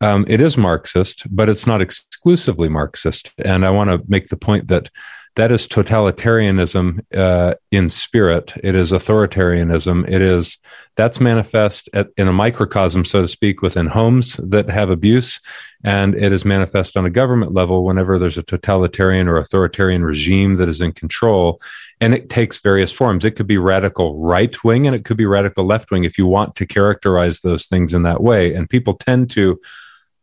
Um, 0.00 0.24
it 0.28 0.40
is 0.40 0.56
Marxist, 0.56 1.24
but 1.30 1.50
it's 1.50 1.66
not 1.66 1.82
exclusively 1.82 2.70
Marxist, 2.70 3.32
and 3.38 3.64
I 3.64 3.70
want 3.70 3.90
to 3.90 4.02
make 4.08 4.28
the 4.28 4.38
point 4.38 4.68
that 4.68 4.90
that 5.36 5.52
is 5.52 5.68
totalitarianism 5.68 7.04
uh, 7.14 7.54
in 7.70 7.88
spirit. 7.88 8.52
It 8.62 8.74
is 8.74 8.92
authoritarianism. 8.92 10.08
It 10.08 10.22
is 10.22 10.58
that's 10.96 11.20
manifest 11.20 11.88
at, 11.94 12.08
in 12.16 12.28
a 12.28 12.32
microcosm, 12.32 13.04
so 13.04 13.22
to 13.22 13.28
speak, 13.28 13.62
within 13.62 13.86
homes 13.86 14.36
that 14.42 14.68
have 14.68 14.90
abuse, 14.90 15.40
and 15.82 16.14
it 16.14 16.32
is 16.32 16.44
manifest 16.44 16.96
on 16.96 17.06
a 17.06 17.10
government 17.10 17.54
level 17.54 17.84
whenever 17.84 18.18
there's 18.18 18.36
a 18.36 18.42
totalitarian 18.42 19.28
or 19.28 19.36
authoritarian 19.36 20.04
regime 20.04 20.56
that 20.56 20.68
is 20.68 20.80
in 20.80 20.92
control. 20.92 21.58
And 22.02 22.12
it 22.12 22.28
takes 22.28 22.60
various 22.60 22.92
forms. 22.92 23.24
It 23.24 23.32
could 23.32 23.46
be 23.46 23.56
radical 23.56 24.18
right 24.18 24.62
wing 24.62 24.86
and 24.86 24.94
it 24.94 25.04
could 25.04 25.16
be 25.16 25.26
radical 25.26 25.64
left 25.64 25.90
wing 25.90 26.04
if 26.04 26.18
you 26.18 26.26
want 26.26 26.54
to 26.56 26.66
characterize 26.66 27.40
those 27.40 27.66
things 27.66 27.94
in 27.94 28.02
that 28.02 28.22
way. 28.22 28.54
And 28.54 28.68
people 28.68 28.94
tend 28.94 29.30
to 29.30 29.58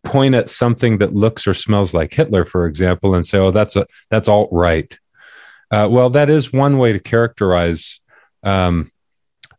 point 0.07 0.35
at 0.35 0.49
something 0.49 0.97
that 0.99 1.13
looks 1.13 1.47
or 1.47 1.53
smells 1.53 1.93
like 1.93 2.13
Hitler, 2.13 2.45
for 2.45 2.65
example, 2.65 3.13
and 3.13 3.25
say, 3.25 3.37
"Oh, 3.37 3.51
that's 3.51 3.75
a 3.75 3.85
that's 4.09 4.29
alt 4.29 4.49
right." 4.51 4.97
Uh, 5.69 5.87
well, 5.91 6.09
that 6.11 6.29
is 6.29 6.53
one 6.53 6.77
way 6.77 6.93
to 6.93 6.99
characterize 6.99 7.99
um, 8.43 8.91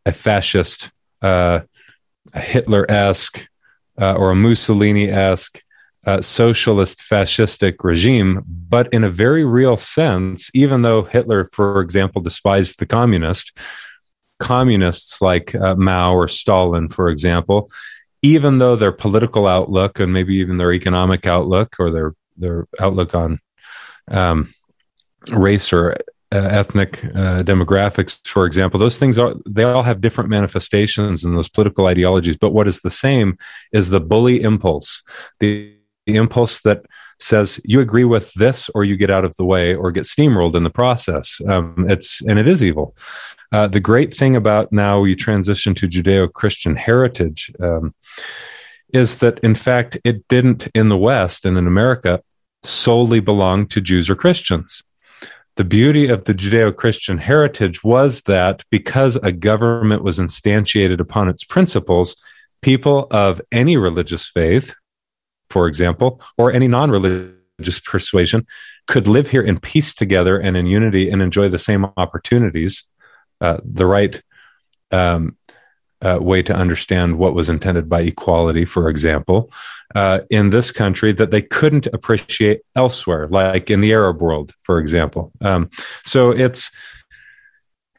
a 0.05 0.11
fascist, 0.11 0.89
uh, 1.21 1.61
a 2.33 2.39
Hitler 2.39 2.89
esque, 2.89 3.47
uh, 4.01 4.15
or 4.15 4.31
a 4.31 4.35
Mussolini 4.35 5.09
esque 5.09 5.61
uh, 6.05 6.21
socialist 6.21 6.99
fascistic 6.99 7.75
regime. 7.83 8.43
But 8.47 8.91
in 8.93 9.03
a 9.03 9.09
very 9.09 9.45
real 9.45 9.77
sense, 9.77 10.49
even 10.53 10.81
though 10.81 11.03
Hitler, 11.03 11.49
for 11.53 11.81
example, 11.81 12.21
despised 12.21 12.79
the 12.79 12.85
communist, 12.85 13.55
communists 14.39 15.21
like 15.21 15.53
uh, 15.53 15.75
Mao 15.75 16.15
or 16.15 16.27
Stalin, 16.27 16.89
for 16.89 17.09
example, 17.09 17.69
even 18.21 18.59
though 18.59 18.75
their 18.75 18.91
political 18.91 19.47
outlook 19.47 19.99
and 19.99 20.11
maybe 20.11 20.35
even 20.35 20.57
their 20.57 20.73
economic 20.73 21.25
outlook 21.25 21.75
or 21.79 21.91
their 21.91 22.13
their 22.37 22.67
outlook 22.79 23.13
on 23.13 23.39
um, 24.09 24.53
race 25.31 25.73
or 25.73 25.97
uh, 26.31 26.37
ethnic 26.37 27.03
uh, 27.05 27.41
demographics, 27.43 28.25
for 28.27 28.45
example, 28.45 28.79
those 28.79 28.99
things 28.99 29.17
are 29.17 29.35
they 29.47 29.63
all 29.63 29.83
have 29.83 30.01
different 30.01 30.29
manifestations 30.29 31.23
in 31.23 31.33
those 31.33 31.49
political 31.49 31.87
ideologies. 31.87 32.37
But 32.37 32.51
what 32.51 32.67
is 32.67 32.81
the 32.81 32.91
same 32.91 33.37
is 33.71 33.89
the 33.89 33.99
bully 33.99 34.41
impulse, 34.41 35.03
the, 35.39 35.75
the 36.05 36.15
impulse 36.15 36.61
that 36.61 36.85
says 37.19 37.59
you 37.65 37.81
agree 37.81 38.05
with 38.05 38.31
this 38.33 38.69
or 38.73 38.85
you 38.85 38.95
get 38.95 39.09
out 39.09 39.25
of 39.25 39.35
the 39.35 39.43
way 39.43 39.75
or 39.75 39.91
get 39.91 40.05
steamrolled 40.05 40.55
in 40.55 40.63
the 40.63 40.69
process. 40.69 41.41
Um, 41.47 41.85
it's 41.89 42.21
and 42.21 42.39
it 42.39 42.47
is 42.47 42.63
evil. 42.63 42.95
Uh, 43.51 43.67
the 43.67 43.79
great 43.79 44.13
thing 44.13 44.35
about 44.35 44.71
now 44.71 45.03
you 45.03 45.15
transition 45.15 45.73
to 45.75 45.87
Judeo 45.87 46.31
Christian 46.31 46.75
heritage 46.75 47.51
um, 47.59 47.95
is 48.93 49.17
that, 49.17 49.39
in 49.39 49.55
fact, 49.55 49.97
it 50.03 50.27
didn't 50.27 50.67
in 50.75 50.89
the 50.89 50.97
West 50.97 51.45
and 51.45 51.57
in 51.57 51.65
America 51.65 52.21
solely 52.63 53.19
belong 53.19 53.67
to 53.67 53.81
Jews 53.81 54.09
or 54.09 54.15
Christians. 54.15 54.83
The 55.55 55.63
beauty 55.63 56.07
of 56.07 56.25
the 56.25 56.33
Judeo 56.33 56.75
Christian 56.75 57.17
heritage 57.17 57.83
was 57.83 58.21
that 58.21 58.63
because 58.69 59.15
a 59.17 59.31
government 59.31 60.03
was 60.03 60.19
instantiated 60.19 60.99
upon 60.99 61.27
its 61.27 61.43
principles, 61.43 62.15
people 62.61 63.07
of 63.11 63.41
any 63.51 63.77
religious 63.77 64.29
faith, 64.29 64.75
for 65.49 65.67
example, 65.67 66.21
or 66.37 66.51
any 66.51 66.67
non 66.67 66.91
religious 66.91 67.79
persuasion, 67.83 68.45
could 68.87 69.07
live 69.07 69.31
here 69.31 69.41
in 69.41 69.59
peace 69.59 69.93
together 69.93 70.39
and 70.39 70.55
in 70.55 70.65
unity 70.65 71.09
and 71.09 71.21
enjoy 71.21 71.49
the 71.49 71.59
same 71.59 71.85
opportunities 71.97 72.85
uh, 73.41 73.57
the 73.63 73.85
right 73.85 74.21
um, 74.91 75.37
uh, 76.01 76.17
way 76.21 76.41
to 76.41 76.55
understand 76.55 77.17
what 77.17 77.33
was 77.35 77.49
intended 77.49 77.89
by 77.89 78.01
equality, 78.01 78.65
for 78.65 78.89
example, 78.89 79.51
uh, 79.95 80.21
in 80.29 80.49
this 80.49 80.71
country 80.71 81.11
that 81.11 81.31
they 81.31 81.41
couldn't 81.41 81.87
appreciate 81.87 82.61
elsewhere, 82.75 83.27
like 83.27 83.69
in 83.69 83.81
the 83.81 83.91
Arab 83.91 84.21
world, 84.21 84.53
for 84.61 84.79
example. 84.79 85.31
Um, 85.41 85.69
so 86.05 86.31
it's 86.31 86.71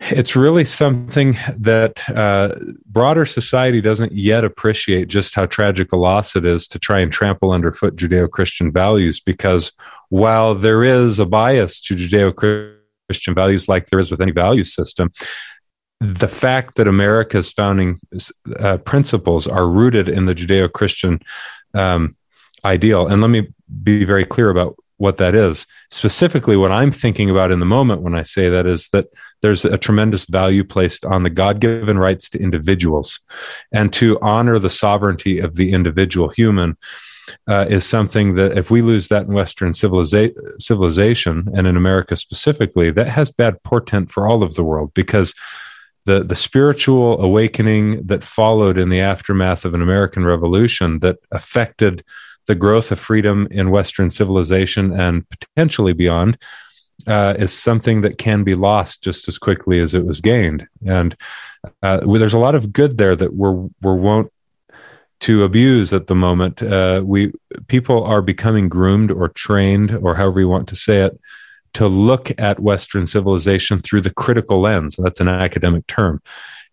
it's 0.02 0.34
really 0.34 0.64
something 0.64 1.36
that 1.58 2.08
uh, 2.08 2.54
broader 2.86 3.26
society 3.26 3.82
doesn't 3.82 4.12
yet 4.12 4.44
appreciate 4.44 5.08
just 5.08 5.34
how 5.34 5.44
tragic 5.44 5.92
a 5.92 5.96
loss 5.96 6.34
it 6.36 6.46
is 6.46 6.66
to 6.68 6.78
try 6.78 7.00
and 7.00 7.12
trample 7.12 7.52
underfoot 7.52 7.96
Judeo-Christian 7.96 8.72
values. 8.72 9.20
Because 9.20 9.72
while 10.08 10.54
there 10.54 10.84
is 10.84 11.18
a 11.18 11.26
bias 11.26 11.82
to 11.82 11.96
Judeo-Christian 11.96 12.79
Christian 12.79 12.79
values 13.34 13.68
like 13.68 13.86
there 13.86 13.98
is 13.98 14.10
with 14.10 14.20
any 14.20 14.32
value 14.32 14.64
system. 14.64 15.10
The 16.00 16.28
fact 16.28 16.76
that 16.76 16.88
America's 16.88 17.50
founding 17.52 18.00
uh, 18.58 18.78
principles 18.78 19.46
are 19.46 19.68
rooted 19.68 20.08
in 20.08 20.26
the 20.26 20.34
Judeo 20.34 20.72
Christian 20.72 21.20
um, 21.74 22.16
ideal. 22.64 23.06
And 23.06 23.20
let 23.20 23.28
me 23.28 23.48
be 23.82 24.04
very 24.04 24.24
clear 24.24 24.50
about 24.50 24.76
what 24.96 25.16
that 25.16 25.34
is. 25.34 25.66
Specifically, 25.90 26.56
what 26.56 26.72
I'm 26.72 26.92
thinking 26.92 27.30
about 27.30 27.50
in 27.50 27.58
the 27.58 27.66
moment 27.66 28.02
when 28.02 28.14
I 28.14 28.22
say 28.22 28.50
that 28.50 28.66
is 28.66 28.88
that 28.90 29.06
there's 29.40 29.64
a 29.64 29.78
tremendous 29.78 30.26
value 30.26 30.62
placed 30.62 31.04
on 31.06 31.22
the 31.22 31.30
God 31.30 31.60
given 31.60 31.98
rights 31.98 32.28
to 32.30 32.38
individuals 32.38 33.20
and 33.72 33.92
to 33.94 34.18
honor 34.20 34.58
the 34.58 34.68
sovereignty 34.68 35.38
of 35.38 35.56
the 35.56 35.72
individual 35.72 36.28
human 36.28 36.76
uh, 37.48 37.66
is 37.68 37.84
something 37.84 38.34
that 38.34 38.56
if 38.56 38.70
we 38.70 38.82
lose 38.82 39.08
that 39.08 39.26
in 39.26 39.34
Western 39.34 39.72
civiliza- 39.72 40.34
civilization 40.60 41.48
and 41.54 41.66
in 41.66 41.76
America 41.76 42.16
specifically, 42.16 42.90
that 42.90 43.08
has 43.08 43.30
bad 43.30 43.62
portent 43.62 44.10
for 44.10 44.26
all 44.26 44.42
of 44.42 44.54
the 44.54 44.64
world 44.64 44.92
because 44.94 45.34
the 46.06 46.20
the 46.24 46.34
spiritual 46.34 47.20
awakening 47.22 48.06
that 48.06 48.22
followed 48.22 48.78
in 48.78 48.88
the 48.88 49.00
aftermath 49.00 49.64
of 49.64 49.74
an 49.74 49.82
American 49.82 50.24
Revolution 50.24 51.00
that 51.00 51.18
affected 51.30 52.02
the 52.46 52.54
growth 52.54 52.90
of 52.90 52.98
freedom 52.98 53.46
in 53.50 53.70
Western 53.70 54.10
civilization 54.10 54.92
and 54.92 55.28
potentially 55.28 55.92
beyond 55.92 56.38
uh, 57.06 57.34
is 57.38 57.52
something 57.52 58.00
that 58.00 58.18
can 58.18 58.44
be 58.44 58.54
lost 58.54 59.02
just 59.02 59.28
as 59.28 59.38
quickly 59.38 59.80
as 59.80 59.94
it 59.94 60.04
was 60.04 60.20
gained. 60.20 60.66
And 60.86 61.16
uh, 61.82 62.00
there's 62.00 62.34
a 62.34 62.38
lot 62.38 62.54
of 62.54 62.72
good 62.72 62.98
there 62.98 63.16
that 63.16 63.34
we're 63.34 63.52
we 63.52 63.70
won't 63.82 64.32
to 65.20 65.44
abuse 65.44 65.92
at 65.92 66.06
the 66.06 66.14
moment. 66.14 66.62
Uh, 66.62 67.02
we 67.04 67.32
people 67.68 68.04
are 68.04 68.22
becoming 68.22 68.68
groomed 68.68 69.10
or 69.10 69.28
trained, 69.28 69.92
or 69.92 70.14
however 70.14 70.40
you 70.40 70.48
want 70.48 70.68
to 70.68 70.76
say 70.76 71.04
it, 71.04 71.20
to 71.74 71.86
look 71.86 72.32
at 72.38 72.60
Western 72.60 73.06
civilization 73.06 73.80
through 73.80 74.00
the 74.00 74.12
critical 74.12 74.60
lens. 74.60 74.96
That's 74.98 75.20
an 75.20 75.28
academic 75.28 75.86
term, 75.86 76.22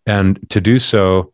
and 0.06 0.38
to 0.50 0.60
do 0.60 0.78
so 0.78 1.32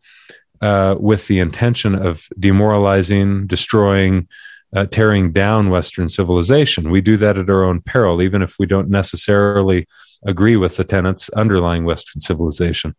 uh, 0.61 0.95
with 0.99 1.27
the 1.27 1.39
intention 1.39 1.95
of 1.95 2.27
demoralizing, 2.39 3.47
destroying. 3.47 4.27
Uh, 4.75 4.85
tearing 4.85 5.31
down 5.31 5.69
Western 5.69 6.09
civilization. 6.09 6.89
We 6.89 6.99
do 6.99 7.15
that 7.17 7.37
at 7.37 7.49
our 7.49 7.63
own 7.63 7.79
peril, 7.79 8.21
even 8.21 8.41
if 8.41 8.59
we 8.59 8.65
don't 8.65 8.89
necessarily 8.89 9.87
agree 10.25 10.57
with 10.57 10.75
the 10.75 10.83
tenets 10.83 11.29
underlying 11.29 11.85
Western 11.85 12.19
civilization. 12.19 12.93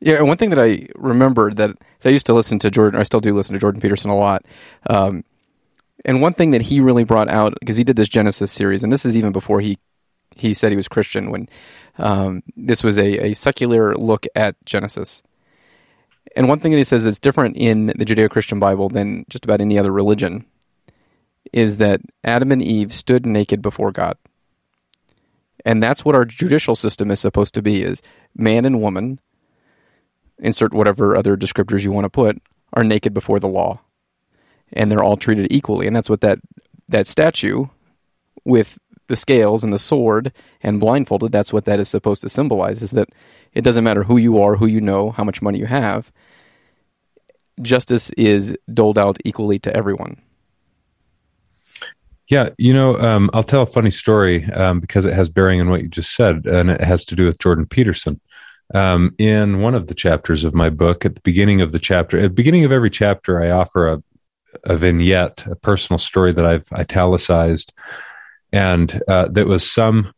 Yeah, 0.00 0.20
one 0.22 0.36
thing 0.36 0.50
that 0.50 0.60
I 0.60 0.88
remember 0.94 1.52
that 1.52 1.70
I 2.04 2.10
used 2.10 2.26
to 2.26 2.34
listen 2.34 2.58
to 2.60 2.70
Jordan, 2.70 3.00
I 3.00 3.02
still 3.02 3.20
do 3.20 3.34
listen 3.34 3.54
to 3.54 3.60
Jordan 3.60 3.80
Peterson 3.80 4.10
a 4.10 4.16
lot. 4.16 4.44
Um, 4.88 5.24
And 6.04 6.22
one 6.22 6.34
thing 6.34 6.52
that 6.52 6.62
he 6.62 6.80
really 6.80 7.04
brought 7.04 7.28
out 7.28 7.54
because 7.58 7.76
he 7.76 7.84
did 7.84 7.96
this 7.96 8.08
Genesis 8.08 8.52
series, 8.52 8.84
and 8.84 8.92
this 8.92 9.04
is 9.04 9.16
even 9.16 9.32
before 9.32 9.60
he 9.60 9.78
he 10.36 10.54
said 10.54 10.70
he 10.70 10.76
was 10.76 10.88
Christian. 10.88 11.30
When 11.30 11.48
um, 11.98 12.42
this 12.56 12.84
was 12.84 12.98
a, 12.98 13.30
a 13.30 13.34
secular 13.34 13.94
look 13.96 14.26
at 14.36 14.54
Genesis. 14.64 15.22
And 16.36 16.48
one 16.48 16.60
thing 16.60 16.72
that 16.72 16.78
he 16.78 16.84
says 16.84 17.02
that's 17.02 17.18
different 17.18 17.56
in 17.56 17.86
the 17.86 18.04
Judeo 18.04 18.28
Christian 18.28 18.60
Bible 18.60 18.88
than 18.90 19.24
just 19.30 19.44
about 19.44 19.60
any 19.60 19.78
other 19.78 19.90
religion 19.90 20.44
is 21.52 21.78
that 21.78 22.00
Adam 22.22 22.52
and 22.52 22.62
Eve 22.62 22.92
stood 22.92 23.24
naked 23.24 23.62
before 23.62 23.90
God. 23.90 24.18
And 25.64 25.82
that's 25.82 26.04
what 26.04 26.14
our 26.14 26.26
judicial 26.26 26.74
system 26.76 27.10
is 27.10 27.20
supposed 27.20 27.54
to 27.54 27.62
be 27.62 27.82
is 27.82 28.02
man 28.36 28.66
and 28.66 28.82
woman, 28.82 29.18
insert 30.38 30.74
whatever 30.74 31.16
other 31.16 31.36
descriptors 31.36 31.82
you 31.82 31.92
want 31.92 32.04
to 32.04 32.10
put, 32.10 32.40
are 32.72 32.84
naked 32.84 33.14
before 33.14 33.40
the 33.40 33.48
law. 33.48 33.80
And 34.72 34.90
they're 34.90 35.04
all 35.04 35.16
treated 35.16 35.52
equally. 35.52 35.86
And 35.86 35.94
that's 35.94 36.10
what 36.10 36.20
that 36.22 36.38
that 36.88 37.06
statue 37.06 37.66
with 38.44 38.78
the 39.08 39.16
scales 39.16 39.64
and 39.64 39.72
the 39.72 39.78
sword 39.78 40.32
and 40.62 40.80
blindfolded, 40.80 41.32
that's 41.32 41.52
what 41.52 41.64
that 41.64 41.80
is 41.80 41.88
supposed 41.88 42.22
to 42.22 42.28
symbolize 42.28 42.82
is 42.82 42.92
that 42.92 43.08
it 43.52 43.62
doesn't 43.62 43.84
matter 43.84 44.02
who 44.02 44.16
you 44.16 44.40
are, 44.40 44.56
who 44.56 44.66
you 44.66 44.80
know, 44.80 45.10
how 45.10 45.24
much 45.24 45.42
money 45.42 45.58
you 45.58 45.66
have. 45.66 46.12
Justice 47.62 48.10
is 48.10 48.56
doled 48.72 48.98
out 48.98 49.18
equally 49.24 49.58
to 49.60 49.74
everyone. 49.74 50.20
Yeah, 52.28 52.50
you 52.58 52.74
know, 52.74 52.98
um, 52.98 53.30
I'll 53.32 53.44
tell 53.44 53.62
a 53.62 53.66
funny 53.66 53.92
story 53.92 54.44
um, 54.52 54.80
because 54.80 55.04
it 55.04 55.12
has 55.12 55.28
bearing 55.28 55.60
on 55.60 55.70
what 55.70 55.82
you 55.82 55.88
just 55.88 56.14
said, 56.14 56.44
and 56.44 56.70
it 56.70 56.80
has 56.80 57.04
to 57.06 57.16
do 57.16 57.26
with 57.26 57.38
Jordan 57.38 57.66
Peterson. 57.66 58.20
Um, 58.74 59.14
in 59.18 59.60
one 59.60 59.74
of 59.74 59.86
the 59.86 59.94
chapters 59.94 60.44
of 60.44 60.54
my 60.54 60.70
book, 60.70 61.04
at 61.04 61.14
the 61.14 61.20
beginning 61.20 61.60
of 61.60 61.72
the 61.72 61.78
chapter, 61.78 62.18
at 62.18 62.22
the 62.22 62.30
beginning 62.30 62.64
of 62.64 62.72
every 62.72 62.90
chapter, 62.90 63.42
I 63.42 63.50
offer 63.50 63.88
a, 63.88 64.02
a 64.64 64.76
vignette, 64.76 65.46
a 65.46 65.54
personal 65.54 65.98
story 65.98 66.32
that 66.32 66.44
I've 66.44 66.66
italicized, 66.72 67.72
and 68.52 69.00
uh, 69.06 69.28
that 69.28 69.46
was 69.46 69.68
some 69.68 70.12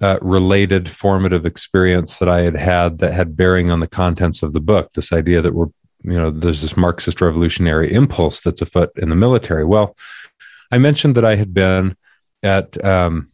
uh, 0.00 0.18
related 0.20 0.88
formative 0.88 1.46
experience 1.46 2.18
that 2.18 2.28
I 2.28 2.40
had 2.40 2.56
had 2.56 2.98
that 2.98 3.14
had 3.14 3.36
bearing 3.36 3.70
on 3.70 3.80
the 3.80 3.86
contents 3.86 4.42
of 4.42 4.52
the 4.52 4.60
book. 4.60 4.92
This 4.92 5.12
idea 5.12 5.40
that 5.40 5.54
we're, 5.54 5.68
you 6.02 6.18
know, 6.18 6.30
there's 6.30 6.60
this 6.60 6.76
Marxist 6.76 7.20
revolutionary 7.20 7.92
impulse 7.92 8.42
that's 8.42 8.60
afoot 8.60 8.90
in 8.96 9.08
the 9.08 9.16
military. 9.16 9.64
Well 9.64 9.96
I 10.74 10.78
mentioned 10.78 11.14
that 11.14 11.24
I 11.24 11.36
had 11.36 11.54
been 11.54 11.96
at 12.42 12.82
um, 12.84 13.30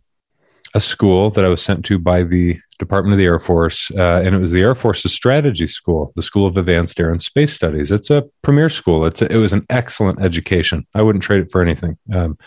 a 0.75 0.81
school 0.81 1.31
that 1.31 1.45
I 1.45 1.49
was 1.49 1.63
sent 1.63 1.85
to 1.87 1.99
by 1.99 2.23
the 2.23 2.61
Department 2.79 3.13
of 3.13 3.19
the 3.19 3.27
Air 3.27 3.39
Force, 3.39 3.91
uh, 3.93 4.23
and 4.25 4.35
it 4.35 4.39
was 4.39 4.53
the 4.53 4.63
Air 4.63 4.75
Force's 4.75 5.13
strategy 5.13 5.67
school, 5.67 6.13
the 6.17 6.23
School 6.23 6.47
of 6.47 6.57
Advanced 6.57 6.99
Air 6.99 7.11
and 7.11 7.21
Space 7.21 7.53
Studies. 7.53 7.91
It's 7.91 8.11
a 8.11 8.25
premier 8.43 8.69
school. 8.69 9.05
It's 9.05 9.21
a, 9.21 9.31
it 9.31 9.37
was 9.37 9.53
an 9.53 9.67
excellent 9.69 10.23
education. 10.23 10.87
I 10.95 11.03
wouldn't 11.03 11.23
trade 11.23 11.43
it 11.43 11.53
for 11.53 11.61
anything. 11.61 11.99
Um, 12.13 12.39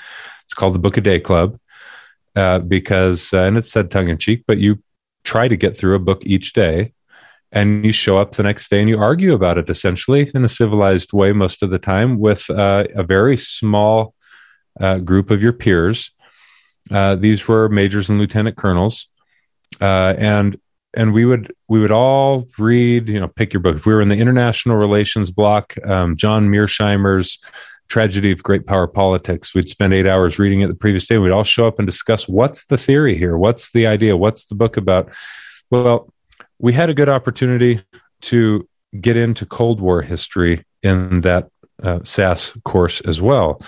it's 0.46 0.54
called 0.54 0.76
the 0.76 0.80
Book 0.80 0.98
a 0.98 1.02
Day 1.02 1.20
Club 1.20 1.60
uh, 2.36 2.60
because, 2.60 3.34
uh, 3.34 3.42
and 3.42 3.58
it's 3.58 3.72
said 3.72 3.92
tongue 3.92 4.10
in 4.10 4.18
cheek, 4.18 4.44
but 4.48 4.58
you 4.58 4.82
try 5.24 5.48
to 5.48 5.56
get 5.56 5.78
through 5.78 5.96
a 5.96 6.00
book 6.00 6.22
each 6.26 6.54
day 6.54 6.94
and 7.52 7.86
you 7.86 7.92
show 7.92 8.18
up 8.18 8.34
the 8.34 8.44
next 8.44 8.70
day 8.70 8.80
and 8.80 8.90
you 8.90 9.00
argue 9.00 9.34
about 9.34 9.58
it 9.58 9.70
essentially 9.70 10.30
in 10.34 10.44
a 10.44 10.50
civilized 10.50 11.14
way 11.14 11.32
most 11.32 11.62
of 11.62 11.70
the 11.70 11.80
time 11.80 12.20
with 12.20 12.50
uh, 12.50 12.86
a 12.96 13.04
very 13.04 13.38
small 13.38 14.16
uh, 14.80 14.98
group 14.98 15.30
of 15.30 15.42
your 15.42 15.54
peers. 15.54 16.12
Uh, 16.92 17.16
these 17.16 17.48
were 17.48 17.70
majors 17.70 18.10
and 18.10 18.20
lieutenant 18.20 18.58
colonels, 18.58 19.08
uh, 19.82 20.14
and 20.18 20.60
and 20.94 21.14
we 21.14 21.26
would 21.26 21.54
we 21.68 21.80
would 21.80 21.92
all 21.92 22.48
read, 22.58 23.10
you 23.10 23.20
know, 23.20 23.28
pick 23.28 23.54
your 23.54 23.62
book. 23.62 23.78
If 23.78 23.86
we 23.86 23.94
were 23.94 24.02
in 24.02 24.10
the 24.10 24.18
international 24.18 24.78
relations 24.78 25.32
block, 25.32 25.76
um, 25.86 26.16
John 26.16 26.50
Mearsheimer's 26.50 27.40
Tragedy 27.88 28.32
of 28.32 28.44
Great 28.44 28.66
Power 28.66 28.88
Politics, 28.88 29.56
we'd 29.56 29.70
spend 29.70 29.94
eight 29.94 30.08
hours 30.08 30.40
reading 30.40 30.62
it 30.62 30.68
the 30.68 30.76
previous 30.76 31.08
day. 31.08 31.18
We'd 31.18 31.32
all 31.32 31.44
show 31.44 31.68
up 31.68 31.80
and 31.80 31.86
discuss 31.86 32.28
what's 32.28 32.66
the 32.66 32.78
theory 32.78 33.18
here, 33.18 33.38
what's 33.38 33.72
the 33.72 33.88
idea, 33.88 34.18
what's 34.18 34.46
the 34.46 34.56
book 34.56 34.78
about. 34.78 35.10
Well, 35.70 36.12
we 36.60 36.74
had 36.74 36.90
a 36.90 36.94
good 36.94 37.10
opportunity 37.10 37.84
to 38.22 38.68
get 39.00 39.18
into 39.18 39.46
Cold 39.46 39.82
War 39.82 40.02
history 40.02 40.64
in 40.82 41.22
that 41.22 41.50
uh, 41.82 42.00
SAASS 42.04 42.62
course 42.64 43.02
as 43.02 43.22
well. 43.22 43.62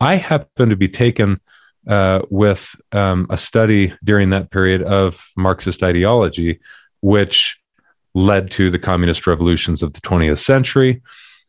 I 0.00 0.16
happened 0.16 0.70
to 0.70 0.76
be 0.76 0.88
taken 0.88 1.40
uh, 1.86 2.22
with 2.30 2.74
um, 2.92 3.26
a 3.30 3.38
study 3.38 3.94
during 4.04 4.30
that 4.30 4.50
period 4.50 4.82
of 4.82 5.30
Marxist 5.36 5.82
ideology, 5.82 6.60
which 7.00 7.58
led 8.14 8.50
to 8.50 8.70
the 8.70 8.78
communist 8.78 9.26
revolutions 9.26 9.82
of 9.82 9.92
the 9.92 10.00
20th 10.00 10.38
century. 10.38 11.02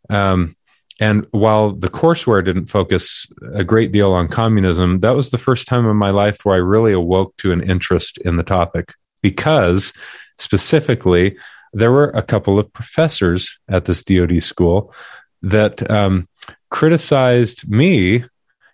Um, 0.10 0.56
and 1.00 1.26
while 1.32 1.72
the 1.72 1.90
courseware 1.90 2.46
didn't 2.46 2.68
focus 2.68 3.28
a 3.54 3.64
great 3.64 3.92
deal 3.92 4.14
on 4.14 4.28
communism, 4.28 5.00
that 5.00 5.16
was 5.16 5.32
the 5.32 5.38
first 5.38 5.68
time 5.68 5.88
in 5.88 5.98
my 5.98 6.12
life 6.12 6.46
where 6.46 6.56
I 6.56 6.60
really 6.60 6.94
awoke 6.94 7.36
to 7.38 7.52
an 7.52 7.62
interest 7.62 8.20
in 8.20 8.38
the 8.38 8.44
topic 8.44 8.94
because 9.22 9.94
specifically, 10.38 11.38
there 11.74 11.92
were 11.92 12.10
a 12.10 12.22
couple 12.22 12.60
of 12.60 12.72
professors 12.74 13.60
at 13.70 13.86
this 13.86 14.04
DoD 14.04 14.44
school 14.44 14.94
that 15.42 15.90
um, 15.90 16.28
criticized 16.70 17.68
me 17.70 18.26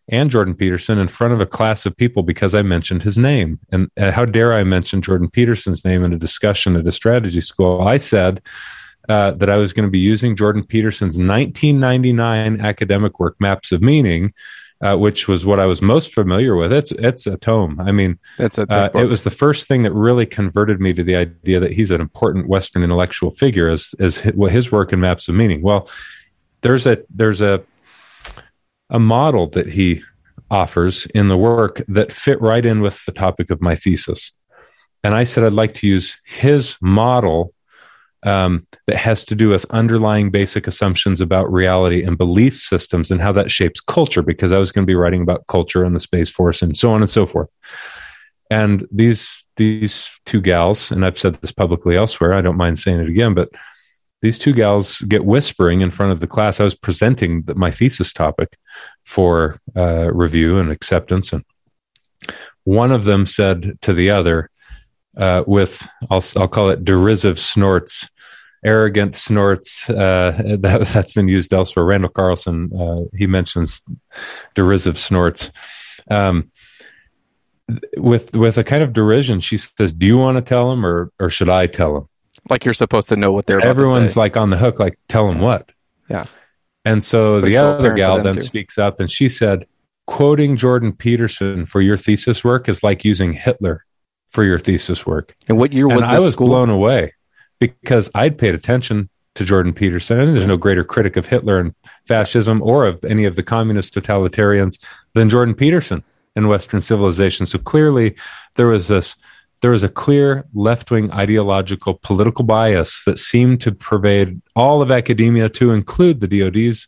and 0.10 0.30
Jordan 0.30 0.56
Peterson 0.56 0.98
in 0.98 1.08
front 1.08 1.34
of 1.34 1.41
a 1.41 1.46
class 1.46 1.86
of 1.86 1.96
people 1.96 2.24
because 2.24 2.54
I 2.54 2.62
mentioned 2.62 3.04
his 3.04 3.17
name. 3.17 3.60
And 3.72 3.89
uh, 3.98 4.12
how 4.12 4.26
dare 4.26 4.54
I 4.54 4.63
mention 4.63 5.02
Jordan 5.02 5.30
Peterson's 5.30 5.84
name 5.84 6.04
in 6.04 6.13
a 6.13 6.17
discussion 6.17 6.76
at 6.76 6.88
a 6.88 6.91
strategy 6.91 7.41
school? 7.41 7.82
I 7.82 7.98
said 7.98 8.41
uh, 9.10 9.32
that 9.32 9.50
I 9.50 9.58
was 9.58 9.74
going 9.74 9.86
to 9.86 9.91
be 9.91 10.00
using 10.00 10.36
Jordan 10.36 10.63
Peterson's 10.63 11.17
1999 11.17 12.62
academic 12.62 13.20
work, 13.20 13.36
Maps 13.39 13.72
of 13.72 13.82
Meaning. 13.82 14.34
Uh, 14.80 14.96
which 14.96 15.28
was 15.28 15.43
what 15.43 15.60
I 15.60 15.65
was 15.65 15.82
most 15.82 16.13
familiar 16.13 16.56
with. 16.56 16.72
It's 16.72 16.91
it's 16.91 17.26
a 17.26 17.36
tome. 17.36 17.80
I 17.80 17.91
mean, 17.91 18.20
it's 18.38 18.60
a 18.60 18.72
uh, 18.72 18.91
it 18.93 19.06
was 19.06 19.24
the 19.24 19.32
first 19.32 19.67
thing 19.67 19.82
that 19.82 19.91
really 19.91 20.28
converted 20.28 20.80
me 20.80 20.93
to 20.93 21.02
the 21.02 21.15
idea 21.15 21.60
that 21.60 21.72
he's 21.72 21.89
an 21.89 22.00
important 22.00 22.48
Western 22.48 22.84
intellectual 22.84 23.32
figure 23.32 23.70
as 23.70 23.96
as 24.00 24.17
his, 24.17 24.36
his 24.52 24.72
work 24.72 24.93
in 24.93 25.00
Maps 25.00 25.28
of 25.28 25.34
Meaning. 25.34 25.63
Well, 25.63 25.89
there's 26.62 26.86
a 26.86 27.00
there's 27.10 27.41
a 27.41 27.63
a 28.89 29.00
model 29.00 29.47
that 29.47 29.67
he 29.67 30.02
offers 30.50 31.06
in 31.08 31.28
the 31.28 31.38
work 31.38 31.82
that 31.88 32.12
fit 32.12 32.39
right 32.41 32.65
in 32.65 32.82
with 32.82 33.04
the 33.06 33.12
topic 33.12 33.50
of 33.50 33.62
my 33.62 33.76
thesis. 33.76 34.32
And 35.04 35.13
I 35.13 35.26
said 35.26 35.43
I'd 35.43 35.54
like 35.54 35.73
to 35.76 35.88
use 35.88 36.17
his 36.26 36.76
model 36.82 37.54
um, 38.23 38.65
that 38.88 38.97
has 38.97 39.23
to 39.26 39.36
do 39.36 39.50
with 39.50 39.65
underlying 39.69 40.32
basic 40.32 40.67
assumptions 40.67 41.21
about 41.21 41.52
reality 41.52 42.04
and 42.04 42.17
belief 42.17 42.58
systems 42.58 43.12
and 43.12 43.21
how 43.21 43.32
that 43.34 43.52
shapes 43.52 43.80
culture, 43.80 44.23
because 44.23 44.52
I 44.52 44.58
was 44.58 44.71
going 44.71 44.84
to 44.84 44.91
be 44.91 44.95
writing 44.95 45.21
about 45.21 45.47
culture 45.47 45.84
and 45.84 45.95
the 45.95 46.00
Space 46.00 46.32
Force 46.32 46.62
and 46.62 46.76
so 46.76 46.91
on 46.91 47.02
and 47.02 47.10
so 47.10 47.26
forth. 47.26 47.50
And 48.50 48.88
these 48.91 49.45
these 49.58 50.10
two 50.26 50.41
gals, 50.41 50.91
and 50.91 51.06
I've 51.06 51.19
said 51.19 51.36
this 51.36 51.52
publicly 51.52 51.95
elsewhere, 51.95 52.34
I 52.34 52.41
don't 52.41 52.58
mind 52.58 52.80
saying 52.80 53.00
it 53.00 53.10
again, 53.10 53.34
but 53.34 53.50
these 54.21 54.39
two 54.39 54.53
gals 54.53 54.99
get 55.01 55.25
whispering 55.25 55.82
in 55.82 55.91
front 55.91 56.12
of 56.12 56.19
the 56.19 56.27
class. 56.27 56.60
I 56.60 56.63
was 56.63 56.75
presenting 56.75 57.43
my 57.56 57.71
thesis 57.71 58.13
topic 58.13 58.58
for 59.03 59.60
uh, 59.75 60.12
review 60.13 60.58
and 60.58 60.71
acceptance, 60.71 61.32
and 61.32 61.43
one 62.63 62.91
of 62.91 63.06
them 63.06 63.25
said 63.25 63.80
to 63.82 63.93
the 63.93 64.10
other, 64.10 64.49
uh, 65.15 65.43
with 65.47 65.88
I'll, 66.10 66.23
I'll 66.36 66.47
call 66.47 66.69
it 66.69 66.84
derisive 66.84 67.39
snorts, 67.39 68.10
arrogant 68.65 69.15
snorts. 69.15 69.89
Uh, 69.89 70.58
that, 70.60 70.88
has 70.88 71.13
been 71.13 71.27
used 71.27 71.53
elsewhere. 71.53 71.86
Randall 71.86 72.10
Carlson 72.10 72.71
uh, 72.77 73.03
he 73.15 73.27
mentions 73.27 73.82
derisive 74.56 74.97
snorts. 74.97 75.51
Um, 76.10 76.51
with 77.97 78.36
with 78.36 78.58
a 78.58 78.63
kind 78.63 78.82
of 78.82 78.93
derision, 78.93 79.39
she 79.41 79.58
says, 79.58 79.93
"Do 79.93 80.06
you 80.06 80.17
want 80.17 80.38
to 80.38 80.41
tell 80.41 80.71
him, 80.71 80.86
or 80.86 81.12
or 81.19 81.30
should 81.30 81.49
I 81.49 81.67
tell 81.67 81.97
him?" 81.97 82.08
Like 82.49 82.65
you're 82.65 82.73
supposed 82.73 83.10
to 83.10 83.15
know 83.15 83.31
what 83.31 83.45
they're. 83.45 83.62
Everyone's 83.62 84.17
like 84.17 84.38
on 84.38 84.49
the 84.49 84.57
hook. 84.57 84.79
Like, 84.79 84.97
tell 85.07 85.27
them 85.27 85.39
what. 85.39 85.71
Yeah. 86.10 86.25
And 86.86 87.03
so 87.03 87.41
but 87.41 87.47
the 87.47 87.57
other 87.57 87.93
gal 87.93 88.21
then 88.23 88.36
too. 88.36 88.41
speaks 88.41 88.77
up, 88.77 88.99
and 88.99 89.12
she 89.12 89.27
said, 89.27 89.65
"Quoting 90.05 90.55
Jordan 90.55 90.93
Peterson 90.93 91.65
for 91.65 91.81
your 91.81 91.97
thesis 91.97 92.43
work 92.43 92.69
is 92.69 92.83
like 92.83 93.03
using 93.03 93.33
Hitler 93.33 93.86
for 94.29 94.43
your 94.43 94.60
thesis 94.60 95.05
work." 95.05 95.36
And 95.49 95.57
what 95.57 95.73
year 95.73 95.88
was 95.88 96.03
and 96.03 96.13
I 96.13 96.19
was 96.19 96.33
school? 96.33 96.47
blown 96.47 96.69
away 96.69 97.13
because 97.60 98.10
I'd 98.15 98.38
paid 98.38 98.55
attention 98.55 99.10
to 99.36 99.43
Jordan 99.43 99.73
Peterson, 99.73 100.19
and 100.19 100.36
there's 100.36 100.47
no 100.47 100.57
greater 100.57 100.83
critic 100.83 101.17
of 101.17 101.27
Hitler 101.27 101.60
and 101.60 101.75
fascism 102.07 102.62
or 102.62 102.86
of 102.86 103.03
any 103.05 103.25
of 103.25 103.36
the 103.36 103.43
communist 103.43 103.93
totalitarians 103.93 104.81
than 105.13 105.29
Jordan 105.29 105.55
Peterson 105.55 106.03
in 106.36 106.47
Western 106.47 106.81
civilization. 106.81 107.45
So 107.45 107.60
clearly, 107.60 108.15
there 108.55 108.67
was 108.67 108.88
this 108.88 109.15
there 109.62 109.72
was 109.72 109.84
a 109.84 109.89
clear 109.89 110.46
left 110.54 110.91
wing 110.91 111.12
ideological 111.12 111.96
political 111.96 112.46
bias 112.46 113.04
that 113.06 113.17
seemed 113.17 113.62
to 113.62 113.72
pervade 113.72 114.41
all 114.56 114.82
of 114.82 114.91
academia, 114.91 115.50
to 115.50 115.72
include 115.72 116.20
the 116.20 116.28
DoD's 116.28 116.88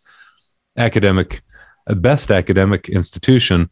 academic, 0.78 1.42
uh, 1.88 1.96
best 1.96 2.32
academic 2.32 2.88
institution. 2.90 3.70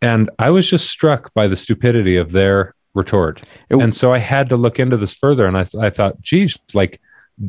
And 0.00 0.30
I 0.38 0.50
was 0.50 0.68
just 0.68 0.90
struck 0.90 1.32
by 1.34 1.46
the 1.46 1.56
stupidity 1.56 2.16
of 2.16 2.32
their 2.32 2.74
retort. 2.94 3.42
It, 3.70 3.76
and 3.76 3.94
so 3.94 4.12
I 4.12 4.18
had 4.18 4.48
to 4.48 4.56
look 4.56 4.78
into 4.78 4.96
this 4.96 5.14
further. 5.14 5.46
And 5.46 5.56
I, 5.56 5.66
I 5.80 5.90
thought, 5.90 6.20
geez, 6.20 6.58
like 6.74 7.00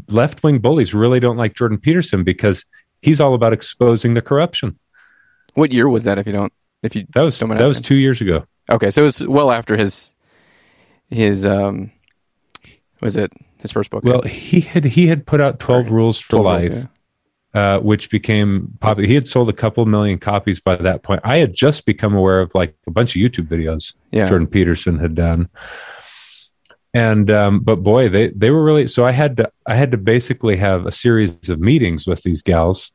left 0.07 0.43
wing 0.43 0.59
bullies 0.59 0.93
really 0.93 1.19
don't 1.19 1.37
like 1.37 1.55
Jordan 1.55 1.79
Peterson 1.79 2.23
because 2.23 2.65
he's 3.01 3.19
all 3.19 3.33
about 3.33 3.53
exposing 3.53 4.13
the 4.13 4.21
corruption. 4.21 4.77
What 5.55 5.73
year 5.73 5.89
was 5.89 6.03
that? 6.05 6.17
If 6.17 6.27
you 6.27 6.33
don't, 6.33 6.53
if 6.81 6.95
you 6.95 7.05
that 7.13 7.21
was 7.21 7.39
don't 7.39 7.49
that 7.49 7.67
was 7.67 7.81
two 7.81 7.95
years 7.95 8.21
ago. 8.21 8.45
okay, 8.69 8.89
so 8.91 9.01
it 9.01 9.05
was 9.05 9.27
well 9.27 9.51
after 9.51 9.77
his 9.77 10.12
his 11.13 11.45
um 11.45 11.91
was 13.01 13.15
it 13.15 13.31
his 13.59 13.71
first 13.71 13.89
book? 13.89 14.03
Well, 14.03 14.21
he 14.23 14.61
had 14.61 14.85
he 14.85 15.07
had 15.07 15.25
put 15.25 15.41
out 15.41 15.59
twelve 15.59 15.91
rules 15.91 16.19
for 16.19 16.37
12 16.37 16.45
rules, 16.45 16.75
life, 16.75 16.87
uh, 17.53 17.79
which 17.79 18.09
became 18.09 18.77
popular. 18.79 19.07
He 19.07 19.15
had 19.15 19.27
sold 19.27 19.49
a 19.49 19.53
couple 19.53 19.85
million 19.85 20.19
copies 20.19 20.59
by 20.59 20.75
that 20.75 21.03
point. 21.03 21.21
I 21.23 21.37
had 21.37 21.53
just 21.53 21.85
become 21.85 22.15
aware 22.15 22.41
of 22.41 22.53
like 22.55 22.75
a 22.87 22.91
bunch 22.91 23.15
of 23.15 23.21
YouTube 23.21 23.47
videos 23.47 23.93
yeah. 24.13 24.27
Jordan 24.29 24.47
Peterson 24.47 24.99
had 24.99 25.15
done. 25.15 25.49
And 26.93 27.31
um, 27.31 27.61
but 27.61 27.77
boy, 27.77 28.07
they 28.07 28.29
they 28.29 28.51
were 28.51 28.63
really 28.63 28.87
so 28.87 29.03
I 29.03 29.11
had 29.11 29.37
to 29.37 29.51
I 29.65 29.75
had 29.75 29.91
to 29.91 29.97
basically 29.97 30.55
have 30.57 30.85
a 30.85 30.91
series 30.91 31.49
of 31.49 31.59
meetings 31.59 32.05
with 32.05 32.21
these 32.21 32.41
gals. 32.43 32.91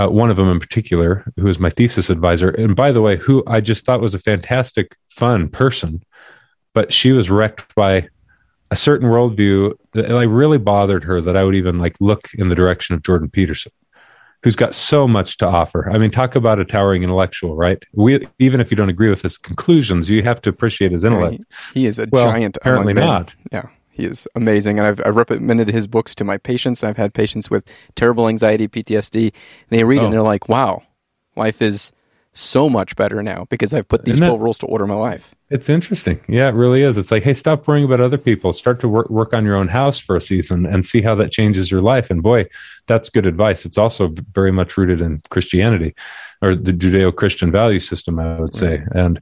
Uh, 0.00 0.08
one 0.08 0.30
of 0.30 0.36
them 0.36 0.48
in 0.48 0.60
particular, 0.60 1.24
who 1.36 1.46
was 1.46 1.58
my 1.58 1.68
thesis 1.68 2.08
advisor, 2.08 2.50
and 2.50 2.76
by 2.76 2.92
the 2.92 3.02
way, 3.02 3.16
who 3.16 3.42
I 3.48 3.60
just 3.60 3.84
thought 3.84 4.00
was 4.00 4.14
a 4.14 4.20
fantastic, 4.20 4.96
fun 5.10 5.48
person, 5.48 6.02
but 6.74 6.92
she 6.92 7.12
was 7.12 7.30
wrecked 7.30 7.74
by 7.74 8.08
a 8.70 8.76
certain 8.76 9.08
worldview 9.08 9.72
that 9.94 10.08
like 10.10 10.28
really 10.28 10.58
bothered 10.58 11.04
her 11.04 11.20
that 11.20 11.36
I 11.36 11.44
would 11.44 11.54
even 11.54 11.78
like 11.78 11.96
look 12.00 12.28
in 12.34 12.48
the 12.48 12.54
direction 12.54 12.94
of 12.94 13.02
Jordan 13.02 13.28
Peterson 13.28 13.72
who's 14.42 14.56
got 14.56 14.74
so 14.74 15.06
much 15.06 15.36
to 15.36 15.46
offer. 15.46 15.90
I 15.90 15.98
mean, 15.98 16.10
talk 16.10 16.34
about 16.34 16.58
a 16.58 16.64
towering 16.64 17.02
intellectual, 17.02 17.56
right? 17.56 17.82
We 17.92 18.26
even 18.38 18.58
if 18.58 18.70
you 18.70 18.76
don't 18.76 18.88
agree 18.88 19.10
with 19.10 19.20
his 19.20 19.36
conclusions, 19.36 20.08
you 20.08 20.22
have 20.22 20.40
to 20.42 20.48
appreciate 20.48 20.92
his 20.92 21.04
intellect. 21.04 21.42
He 21.74 21.84
is 21.84 21.98
a 21.98 22.06
Well, 22.10 22.24
giant. 22.24 22.56
apparently 22.56 22.94
not. 22.94 23.34
Yeah, 23.52 23.66
he 23.90 24.06
is 24.06 24.26
amazing, 24.36 24.78
and 24.78 24.86
I've, 24.88 25.02
I've 25.04 25.14
recommended 25.14 25.68
his 25.68 25.86
books 25.86 26.14
to 26.14 26.24
my 26.24 26.38
patients. 26.38 26.82
I've 26.82 26.96
had 26.96 27.12
patients 27.12 27.50
with 27.50 27.68
terrible 27.96 28.28
anxiety, 28.28 28.66
PTSD, 28.66 29.24
and 29.24 29.32
they 29.68 29.84
read 29.84 29.98
it 29.98 30.00
Oh. 30.00 30.04
and 30.06 30.14
they're 30.14 30.22
like, 30.22 30.48
"Wow, 30.48 30.84
life 31.36 31.60
is 31.60 31.92
so 32.40 32.68
much 32.68 32.96
better 32.96 33.22
now 33.22 33.46
because 33.50 33.74
I've 33.74 33.86
put 33.88 34.04
these 34.04 34.18
that- 34.18 34.26
twelve 34.26 34.40
rules 34.40 34.58
to 34.58 34.66
order 34.66 34.86
my 34.86 34.94
life." 34.94 35.34
It's 35.50 35.68
interesting. 35.68 36.20
Yeah, 36.28 36.48
it 36.48 36.54
really 36.54 36.82
is. 36.82 36.96
It's 36.96 37.10
like, 37.10 37.24
hey, 37.24 37.32
stop 37.32 37.66
worrying 37.66 37.84
about 37.84 38.00
other 38.00 38.18
people. 38.18 38.52
Start 38.52 38.78
to 38.80 38.88
work 38.88 39.10
work 39.10 39.34
on 39.34 39.44
your 39.44 39.56
own 39.56 39.68
house 39.68 39.98
for 39.98 40.16
a 40.16 40.20
season 40.20 40.64
and 40.64 40.84
see 40.84 41.02
how 41.02 41.16
that 41.16 41.32
changes 41.32 41.70
your 41.70 41.80
life. 41.80 42.08
And 42.08 42.22
boy, 42.22 42.46
that's 42.86 43.10
good 43.10 43.26
advice. 43.26 43.66
It's 43.66 43.78
also 43.78 44.14
very 44.32 44.52
much 44.52 44.76
rooted 44.76 45.02
in 45.02 45.20
Christianity 45.28 45.94
or 46.40 46.54
the 46.54 46.72
Judeo-Christian 46.72 47.50
value 47.50 47.80
system, 47.80 48.18
I 48.20 48.38
would 48.38 48.54
say. 48.54 48.84
And 48.94 49.20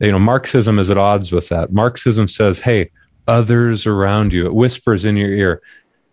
you 0.00 0.10
know, 0.10 0.18
Marxism 0.18 0.78
is 0.78 0.90
at 0.90 0.98
odds 0.98 1.30
with 1.30 1.48
that. 1.50 1.72
Marxism 1.72 2.26
says, 2.26 2.58
hey, 2.60 2.90
others 3.28 3.86
around 3.86 4.32
you, 4.32 4.46
it 4.46 4.54
whispers 4.54 5.04
in 5.04 5.16
your 5.16 5.30
ear, 5.30 5.62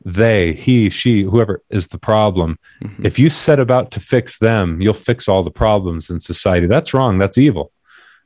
they, 0.07 0.53
he, 0.53 0.89
she, 0.89 1.23
whoever 1.23 1.61
is 1.69 1.89
the 1.89 1.97
problem. 1.97 2.57
If 3.03 3.19
you 3.19 3.29
set 3.29 3.59
about 3.59 3.91
to 3.91 3.99
fix 3.99 4.37
them, 4.37 4.79
you'll 4.79 4.93
fix 4.93 5.27
all 5.27 5.43
the 5.43 5.51
problems 5.51 6.09
in 6.09 6.21
society. 6.21 6.65
That's 6.65 6.93
wrong. 6.93 7.17
That's 7.17 7.37
evil. 7.37 7.73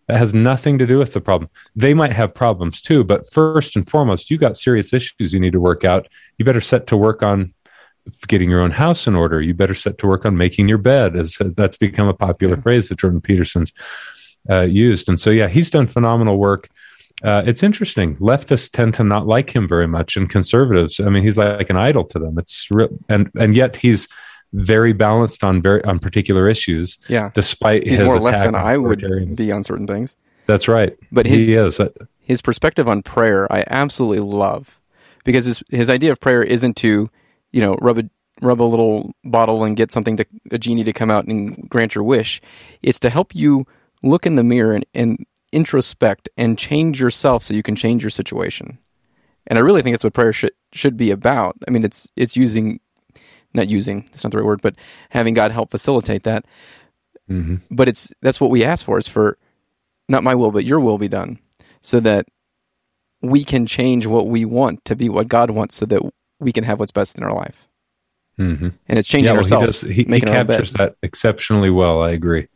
That 0.08 0.18
has 0.18 0.32
nothing 0.32 0.78
to 0.78 0.86
do 0.86 1.00
with 1.00 1.14
the 1.14 1.22
problem. 1.22 1.50
They 1.76 1.96
might 1.96 2.12
have 2.12 2.36
problems 2.36 2.82
too, 2.82 3.04
but 3.04 3.28
first 3.32 3.76
and 3.76 3.90
foremost, 3.90 4.30
you 4.30 4.38
got 4.38 4.58
serious 4.58 4.94
issues 4.94 5.34
you 5.34 5.40
need 5.40 5.54
to 5.54 5.60
work 5.60 5.84
out. 5.84 6.08
You 6.38 6.46
better 6.46 6.62
set 6.62 6.86
to 6.88 6.98
work 6.98 7.24
on 7.24 7.52
getting 8.28 8.52
your 8.52 8.62
own 8.62 8.72
house 8.72 9.08
in 9.08 9.16
order. 9.16 9.42
You 9.42 9.56
better 9.56 9.74
set 9.74 9.98
to 10.00 10.08
work 10.08 10.24
on 10.24 10.38
making 10.38 10.70
your 10.70 10.78
bed, 10.78 11.16
as 11.16 11.40
that's 11.58 11.78
become 11.78 12.08
a 12.08 12.14
popular 12.14 12.58
phrase 12.58 12.90
that 12.90 13.00
Jordan 13.00 13.22
Peterson's 13.22 13.74
uh, 14.48 14.62
used. 14.62 15.10
And 15.10 15.20
so, 15.20 15.32
yeah, 15.32 15.48
he's 15.48 15.72
done 15.72 15.88
phenomenal 15.88 16.38
work. 16.38 16.70
Uh, 17.24 17.44
it's 17.46 17.64
interesting. 17.64 18.16
Leftists 18.18 18.72
tend 18.72 18.94
to 18.96 19.04
not 19.04 19.28
like 19.28 19.56
him 19.56 19.68
very 19.68 19.88
much, 19.88 20.18
and 20.18 20.30
conservatives. 20.30 21.00
I 21.00 21.10
mean, 21.10 21.24
he's 21.24 21.38
like 21.38 21.70
an 21.70 21.78
idol 21.78 22.06
to 22.06 22.20
them. 22.20 22.38
It's 22.38 22.68
real, 22.72 22.90
and 23.10 23.30
and 23.40 23.56
yet 23.56 23.76
he's 23.76 24.08
very 24.54 24.92
balanced 24.94 25.44
on 25.44 25.62
very 25.62 25.84
on 25.84 26.00
particular 26.00 26.50
issues. 26.50 26.98
Yeah, 27.08 27.32
Despite 27.34 27.84
he's 27.88 28.00
his 28.00 28.08
more 28.08 28.20
left 28.20 28.44
than 28.44 28.56
I 28.56 28.78
would 28.78 29.36
be 29.36 29.52
on 29.52 29.64
certain 29.64 29.88
things. 29.88 30.18
That's 30.48 30.68
right. 30.68 30.98
But 31.12 31.26
his- 31.26 31.46
he 31.46 31.54
is. 31.54 31.80
His 32.20 32.42
perspective 32.42 32.88
on 32.88 33.02
prayer 33.04 33.52
I 33.52 33.64
absolutely 33.68 34.20
love 34.20 34.80
because 35.24 35.46
his 35.46 35.64
his 35.70 35.90
idea 35.90 36.12
of 36.12 36.20
prayer 36.20 36.44
isn't 36.44 36.76
to 36.78 37.10
you 37.52 37.62
know 37.62 37.76
rub 37.82 38.00
a 38.00 38.10
rub 38.42 38.62
a 38.62 38.64
little 38.64 39.14
bottle 39.24 39.64
and 39.64 39.78
get 39.78 39.92
something 39.92 40.18
to 40.18 40.26
a 40.52 40.58
genie 40.58 40.84
to 40.84 40.94
come 40.94 41.12
out 41.12 41.26
and 41.26 41.70
grant 41.70 41.94
your 41.96 42.04
wish. 42.04 42.42
It's 42.82 43.00
to 43.02 43.10
help 43.10 43.36
you 43.36 43.66
look 44.04 44.26
in 44.26 44.36
the 44.36 44.44
mirror 44.44 44.74
and, 44.74 44.86
and 44.96 45.26
introspect 45.52 46.30
and 46.38 46.58
change 46.58 47.00
yourself 47.00 47.44
so 47.44 47.54
you 47.54 47.64
can 47.64 47.76
change 47.76 48.04
your 48.04 48.10
situation. 48.10 48.78
And 49.48 49.58
I 49.58 49.62
really 49.62 49.82
think 49.82 49.94
that's 49.94 50.04
what 50.04 50.14
prayer 50.14 50.34
should 50.34 50.52
should 50.72 50.98
be 50.98 51.12
about. 51.12 51.56
I 51.68 51.72
mean, 51.72 51.84
it's 51.84 52.10
it's 52.16 52.38
using 52.38 52.80
not 53.54 53.68
using 53.70 54.02
that's 54.12 54.24
not 54.24 54.32
the 54.32 54.38
right 54.38 54.46
word, 54.46 54.62
but 54.62 54.76
having 55.10 55.34
God 55.34 55.52
help 55.52 55.72
facilitate 55.72 56.24
that. 56.24 56.46
mhm. 57.30 57.62
But 57.70 57.88
it's 57.90 58.12
that's 58.22 58.40
what 58.40 58.50
we 58.52 58.64
ask 58.64 58.86
for 58.86 58.98
is 58.98 59.08
for 59.08 59.38
not 60.08 60.24
my 60.24 60.36
will 60.36 60.52
but 60.52 60.66
your 60.66 60.80
will 60.80 60.98
be 60.98 61.08
done, 61.08 61.40
so 61.82 62.00
that 62.02 62.28
we 63.22 63.44
can 63.44 63.66
change 63.66 64.08
what 64.08 64.28
we 64.28 64.46
want 64.46 64.84
to 64.86 64.96
be 64.96 65.10
what 65.10 65.28
God 65.28 65.50
wants, 65.52 65.76
so 65.76 65.86
that 65.88 66.02
we 66.40 66.52
can 66.52 66.64
have 66.64 66.80
what's 66.80 66.92
best 66.92 67.18
in 67.18 67.24
our 67.24 67.34
life. 67.34 67.68
Mhm. 68.40 68.74
And 68.88 68.98
it's 69.00 69.08
changing 69.08 69.26
Yeah, 69.26 69.32
well, 69.34 69.40
ourselves, 69.40 69.82
he 69.82 69.88
does. 69.88 69.96
He, 69.98 70.04
he 70.04 70.10
making 70.10 70.30
our 70.30 70.38
own 70.40 70.48
bed. 70.48 70.54
captures 70.54 70.74
that 70.74 70.96
exceptionally 71.04 71.70
well. 71.70 72.02
I 72.02 72.12
agree. 72.12 72.48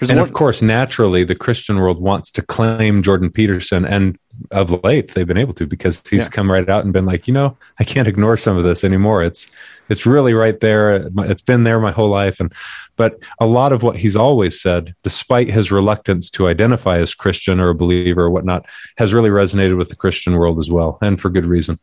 There's 0.00 0.10
and 0.10 0.18
one- 0.18 0.26
of 0.28 0.32
course, 0.32 0.62
naturally, 0.62 1.24
the 1.24 1.34
Christian 1.34 1.76
world 1.76 2.00
wants 2.00 2.30
to 2.32 2.42
claim 2.42 3.02
Jordan 3.02 3.30
Peterson, 3.30 3.84
and 3.84 4.18
of 4.50 4.82
late 4.82 5.12
they've 5.14 5.26
been 5.26 5.36
able 5.36 5.52
to 5.54 5.66
because 5.66 6.02
he's 6.08 6.24
Yeah. 6.24 6.30
come 6.30 6.50
right 6.50 6.66
out 6.68 6.84
and 6.84 6.92
been 6.92 7.04
like, 7.04 7.28
you 7.28 7.34
know, 7.34 7.56
I 7.78 7.84
can't 7.84 8.08
ignore 8.08 8.38
some 8.38 8.56
of 8.56 8.64
this 8.64 8.82
anymore. 8.84 9.22
It's 9.22 9.48
it's 9.90 10.06
really 10.06 10.32
right 10.34 10.58
there. 10.60 11.08
It's 11.18 11.42
been 11.42 11.64
there 11.64 11.80
my 11.80 11.90
whole 11.90 12.08
life, 12.08 12.40
and 12.40 12.50
but 12.96 13.18
a 13.40 13.46
lot 13.46 13.72
of 13.72 13.82
what 13.82 13.96
he's 13.96 14.16
always 14.16 14.60
said, 14.60 14.94
despite 15.02 15.50
his 15.50 15.70
reluctance 15.70 16.30
to 16.30 16.48
identify 16.48 16.98
as 16.98 17.12
Christian 17.12 17.60
or 17.60 17.68
a 17.70 17.74
believer 17.74 18.22
or 18.22 18.30
whatnot, 18.30 18.66
has 18.98 19.12
really 19.12 19.30
resonated 19.30 19.76
with 19.76 19.88
the 19.90 19.96
Christian 19.96 20.34
world 20.34 20.58
as 20.58 20.70
well, 20.70 20.96
and 21.02 21.20
for 21.20 21.28
good 21.28 21.44
reason. 21.44 21.78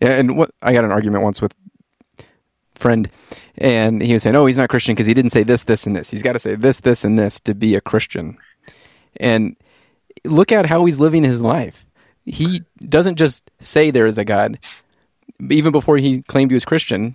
Yeah, 0.00 0.18
and 0.18 0.36
what 0.36 0.50
I 0.62 0.72
got 0.72 0.84
an 0.84 0.90
argument 0.90 1.22
once 1.22 1.40
with 1.40 1.52
friend, 2.78 3.10
and 3.56 4.02
he 4.02 4.12
was 4.12 4.22
saying, 4.22 4.36
"Oh, 4.36 4.46
he's 4.46 4.58
not 4.58 4.68
Christian 4.68 4.94
because 4.94 5.06
he 5.06 5.14
didn't 5.14 5.32
say 5.32 5.42
this, 5.42 5.64
this, 5.64 5.86
and 5.86 5.94
this. 5.94 6.10
He's 6.10 6.22
got 6.22 6.32
to 6.32 6.38
say 6.38 6.54
this, 6.54 6.80
this, 6.80 7.04
and 7.04 7.18
this 7.18 7.40
to 7.40 7.54
be 7.54 7.74
a 7.74 7.80
Christian." 7.80 8.38
And 9.20 9.56
look 10.24 10.52
at 10.52 10.66
how 10.66 10.84
he's 10.84 10.98
living 10.98 11.24
his 11.24 11.42
life. 11.42 11.84
He 12.24 12.62
doesn't 12.86 13.16
just 13.16 13.50
say 13.60 13.90
there 13.90 14.06
is 14.06 14.18
a 14.18 14.24
God. 14.24 14.58
Even 15.50 15.72
before 15.72 15.98
he 15.98 16.22
claimed 16.22 16.50
he 16.50 16.54
was 16.54 16.64
Christian, 16.64 17.14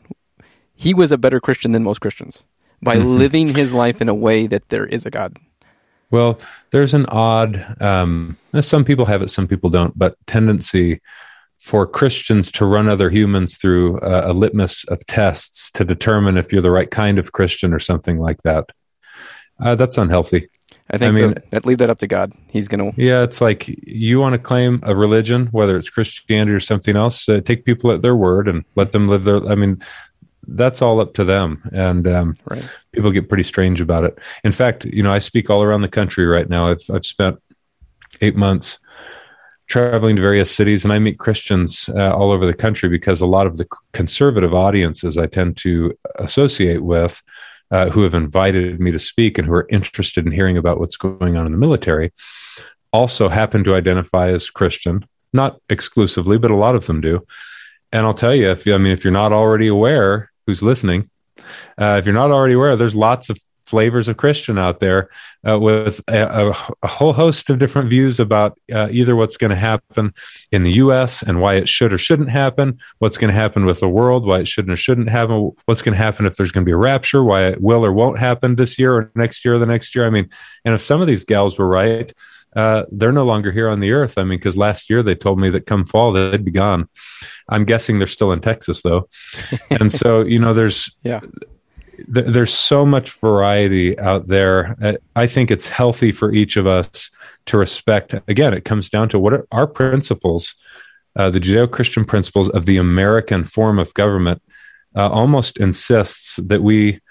he 0.75 0.93
was 0.93 1.11
a 1.11 1.17
better 1.17 1.39
Christian 1.39 1.71
than 1.71 1.83
most 1.83 2.01
Christians 2.01 2.45
by 2.81 2.95
living 2.95 3.55
his 3.55 3.73
life 3.73 4.01
in 4.01 4.09
a 4.09 4.13
way 4.13 4.47
that 4.47 4.69
there 4.69 4.85
is 4.85 5.05
a 5.05 5.09
God. 5.09 5.37
Well, 6.11 6.39
there's 6.71 6.93
an 6.93 7.05
odd, 7.07 7.81
um, 7.81 8.37
some 8.61 8.85
people 8.85 9.05
have 9.05 9.21
it, 9.21 9.29
some 9.29 9.47
people 9.47 9.69
don't, 9.69 9.97
but 9.97 10.15
tendency 10.27 11.01
for 11.63 11.87
Christians 11.87 12.51
to 12.51 12.65
run 12.65 12.89
other 12.89 13.09
humans 13.09 13.55
through 13.55 13.97
a, 14.01 14.31
a 14.31 14.33
litmus 14.33 14.83
of 14.89 15.03
tests 15.05 15.71
to 15.71 15.85
determine 15.85 16.35
if 16.35 16.51
you're 16.51 16.61
the 16.61 16.69
right 16.69 16.91
kind 16.91 17.17
of 17.17 17.31
Christian 17.31 17.73
or 17.73 17.79
something 17.79 18.19
like 18.19 18.41
that. 18.43 18.69
Uh, 19.61 19.73
that's 19.73 19.97
unhealthy. 19.97 20.49
I 20.91 20.97
think 20.97 21.09
I 21.09 21.11
mean- 21.11 21.35
that, 21.51 21.65
leave 21.65 21.77
that 21.77 21.89
up 21.89 21.99
to 21.99 22.07
God. 22.07 22.33
He's 22.49 22.67
going 22.67 22.91
to 22.91 23.01
Yeah, 23.01 23.23
it's 23.23 23.39
like 23.39 23.65
you 23.69 24.19
want 24.19 24.33
to 24.33 24.39
claim 24.39 24.81
a 24.83 24.93
religion, 24.93 25.47
whether 25.47 25.77
it's 25.77 25.89
Christianity 25.89 26.51
or 26.51 26.59
something 26.59 26.97
else, 26.97 27.29
uh, 27.29 27.39
take 27.39 27.63
people 27.63 27.93
at 27.93 28.01
their 28.01 28.15
word 28.15 28.49
and 28.49 28.65
let 28.75 28.91
them 28.91 29.07
live 29.07 29.23
their. 29.23 29.47
I 29.47 29.55
mean, 29.55 29.81
that's 30.45 30.81
all 30.81 30.99
up 30.99 31.13
to 31.13 31.23
them. 31.23 31.63
And 31.71 32.05
um, 32.09 32.35
right. 32.43 32.69
people 32.91 33.11
get 33.11 33.29
pretty 33.29 33.43
strange 33.43 33.79
about 33.79 34.03
it. 34.03 34.19
In 34.43 34.51
fact, 34.51 34.83
you 34.83 35.01
know, 35.01 35.13
I 35.13 35.19
speak 35.19 35.49
all 35.49 35.63
around 35.63 35.81
the 35.81 35.87
country 35.87 36.25
right 36.25 36.49
now. 36.49 36.67
I've 36.67 36.83
I've 36.93 37.05
spent 37.05 37.41
eight 38.19 38.35
months 38.35 38.79
traveling 39.67 40.15
to 40.15 40.21
various 40.21 40.53
cities, 40.53 40.83
and 40.83 40.93
I 40.93 40.99
meet 40.99 41.19
Christians 41.19 41.89
uh, 41.89 42.13
all 42.15 42.31
over 42.31 42.45
the 42.45 42.53
country 42.53 42.89
because 42.89 43.21
a 43.21 43.25
lot 43.25 43.47
of 43.47 43.57
the 43.57 43.67
conservative 43.93 44.53
audiences 44.53 45.17
I 45.17 45.27
tend 45.27 45.57
to 45.57 45.97
associate 46.15 46.83
with, 46.83 47.21
uh, 47.71 47.89
who 47.89 48.03
have 48.03 48.13
invited 48.13 48.79
me 48.79 48.91
to 48.91 48.99
speak 48.99 49.37
and 49.37 49.47
who 49.47 49.53
are 49.53 49.67
interested 49.69 50.25
in 50.25 50.31
hearing 50.31 50.57
about 50.57 50.79
what's 50.79 50.97
going 50.97 51.37
on 51.37 51.45
in 51.45 51.51
the 51.51 51.57
military, 51.57 52.13
also 52.91 53.29
happen 53.29 53.63
to 53.63 53.75
identify 53.75 54.29
as 54.29 54.49
Christian. 54.49 55.05
Not 55.31 55.59
exclusively, 55.69 56.37
but 56.37 56.51
a 56.51 56.55
lot 56.55 56.75
of 56.75 56.85
them 56.85 57.01
do. 57.01 57.25
And 57.91 58.05
I'll 58.05 58.13
tell 58.13 58.35
you, 58.35 58.49
if 58.49 58.67
I 58.67 58.77
mean, 58.77 58.93
if 58.93 59.03
you're 59.03 59.11
not 59.11 59.31
already 59.31 59.67
aware, 59.67 60.31
who's 60.45 60.61
listening, 60.61 61.09
uh, 61.79 61.97
if 61.99 62.05
you're 62.05 62.13
not 62.13 62.31
already 62.31 62.53
aware, 62.53 62.75
there's 62.75 62.95
lots 62.95 63.29
of 63.29 63.37
flavors 63.73 64.07
of 64.07 64.17
Christian 64.17 64.59
out 64.59 64.79
there 64.79 65.09
uh, 65.49 65.59
with 65.59 65.99
a, 66.07 66.21
a, 66.21 66.73
a 66.83 66.87
whole 66.87 67.11
host 67.11 67.49
of 67.49 67.57
different 67.57 67.89
views 67.89 68.19
about 68.19 68.55
uh, 68.71 68.87
either 68.91 69.15
what's 69.15 69.35
going 69.35 69.49
to 69.49 69.55
happen 69.55 70.13
in 70.51 70.61
the 70.61 70.73
U.S. 70.73 71.23
and 71.23 71.41
why 71.41 71.55
it 71.55 71.67
should 71.67 71.91
or 71.91 71.97
shouldn't 71.97 72.29
happen, 72.29 72.77
what's 72.99 73.17
going 73.17 73.33
to 73.33 73.39
happen 73.39 73.65
with 73.65 73.79
the 73.79 73.89
world, 73.89 74.27
why 74.27 74.41
it 74.41 74.47
shouldn't 74.47 74.71
or 74.71 74.77
shouldn't 74.77 75.09
happen, 75.09 75.51
what's 75.65 75.81
going 75.81 75.97
to 75.97 76.03
happen 76.03 76.27
if 76.27 76.35
there's 76.35 76.51
going 76.51 76.63
to 76.63 76.69
be 76.69 76.71
a 76.71 76.77
rapture, 76.77 77.23
why 77.23 77.45
it 77.45 77.63
will 77.63 77.83
or 77.83 77.91
won't 77.91 78.19
happen 78.19 78.57
this 78.57 78.77
year 78.77 78.93
or 78.93 79.11
next 79.15 79.43
year 79.43 79.55
or 79.55 79.59
the 79.59 79.65
next 79.65 79.95
year. 79.95 80.05
I 80.05 80.11
mean, 80.11 80.29
and 80.65 80.75
if 80.75 80.81
some 80.81 81.01
of 81.01 81.07
these 81.07 81.25
gals 81.25 81.57
were 81.57 81.67
right, 81.67 82.13
uh, 82.55 82.83
they're 82.91 83.11
no 83.11 83.25
longer 83.25 83.51
here 83.51 83.69
on 83.69 83.79
the 83.79 83.91
earth. 83.91 84.19
I 84.19 84.23
mean, 84.23 84.37
because 84.37 84.55
last 84.55 84.87
year 84.87 85.01
they 85.01 85.15
told 85.15 85.39
me 85.39 85.49
that 85.49 85.65
come 85.65 85.83
fall 85.83 86.11
they'd 86.11 86.45
be 86.45 86.51
gone. 86.51 86.87
I'm 87.49 87.65
guessing 87.65 87.97
they're 87.97 88.07
still 88.07 88.33
in 88.33 88.39
Texas 88.39 88.83
though, 88.83 89.09
and 89.71 89.91
so 89.91 90.21
you 90.21 90.37
know, 90.37 90.53
there's 90.53 90.95
Yeah. 91.03 91.21
Th- 92.13 92.27
there's 92.27 92.53
so 92.53 92.85
much 92.85 93.11
variety 93.11 93.97
out 93.99 94.27
there. 94.27 94.75
I 95.15 95.27
think 95.27 95.51
it's 95.51 95.67
healthy 95.67 96.11
for 96.11 96.31
each 96.31 96.57
of 96.57 96.65
us 96.65 97.11
to 97.45 97.57
respect. 97.57 98.15
Again, 98.27 98.53
it 98.53 98.65
comes 98.65 98.89
down 98.89 99.09
to 99.09 99.19
what 99.19 99.33
are 99.33 99.47
our 99.51 99.67
principles, 99.67 100.55
uh, 101.15 101.29
the 101.29 101.39
Judeo 101.39 101.69
Christian 101.69 102.05
principles 102.05 102.49
of 102.49 102.65
the 102.65 102.77
American 102.77 103.43
form 103.43 103.79
of 103.79 103.93
government. 103.93 104.41
Uh, 104.95 105.09
almost 105.09 105.57
insists 105.57 106.35
that 106.35 106.61
we 106.61 107.01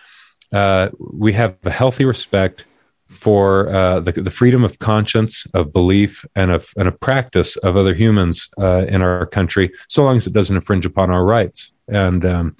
uh, 0.52 0.88
we 0.98 1.32
have 1.32 1.56
a 1.64 1.70
healthy 1.70 2.04
respect 2.04 2.64
for 3.08 3.68
uh, 3.68 4.00
the, 4.00 4.12
the 4.12 4.30
freedom 4.30 4.64
of 4.64 4.78
conscience, 4.78 5.46
of 5.54 5.72
belief, 5.72 6.24
and 6.34 6.50
of 6.50 6.72
and 6.76 6.88
of 6.88 6.98
practice 7.00 7.56
of 7.58 7.76
other 7.76 7.94
humans 7.94 8.48
uh, 8.58 8.84
in 8.88 9.02
our 9.02 9.26
country, 9.26 9.70
so 9.88 10.04
long 10.04 10.16
as 10.16 10.26
it 10.26 10.32
doesn't 10.32 10.56
infringe 10.56 10.86
upon 10.86 11.10
our 11.10 11.24
rights. 11.24 11.72
And 11.88 12.24
um, 12.24 12.56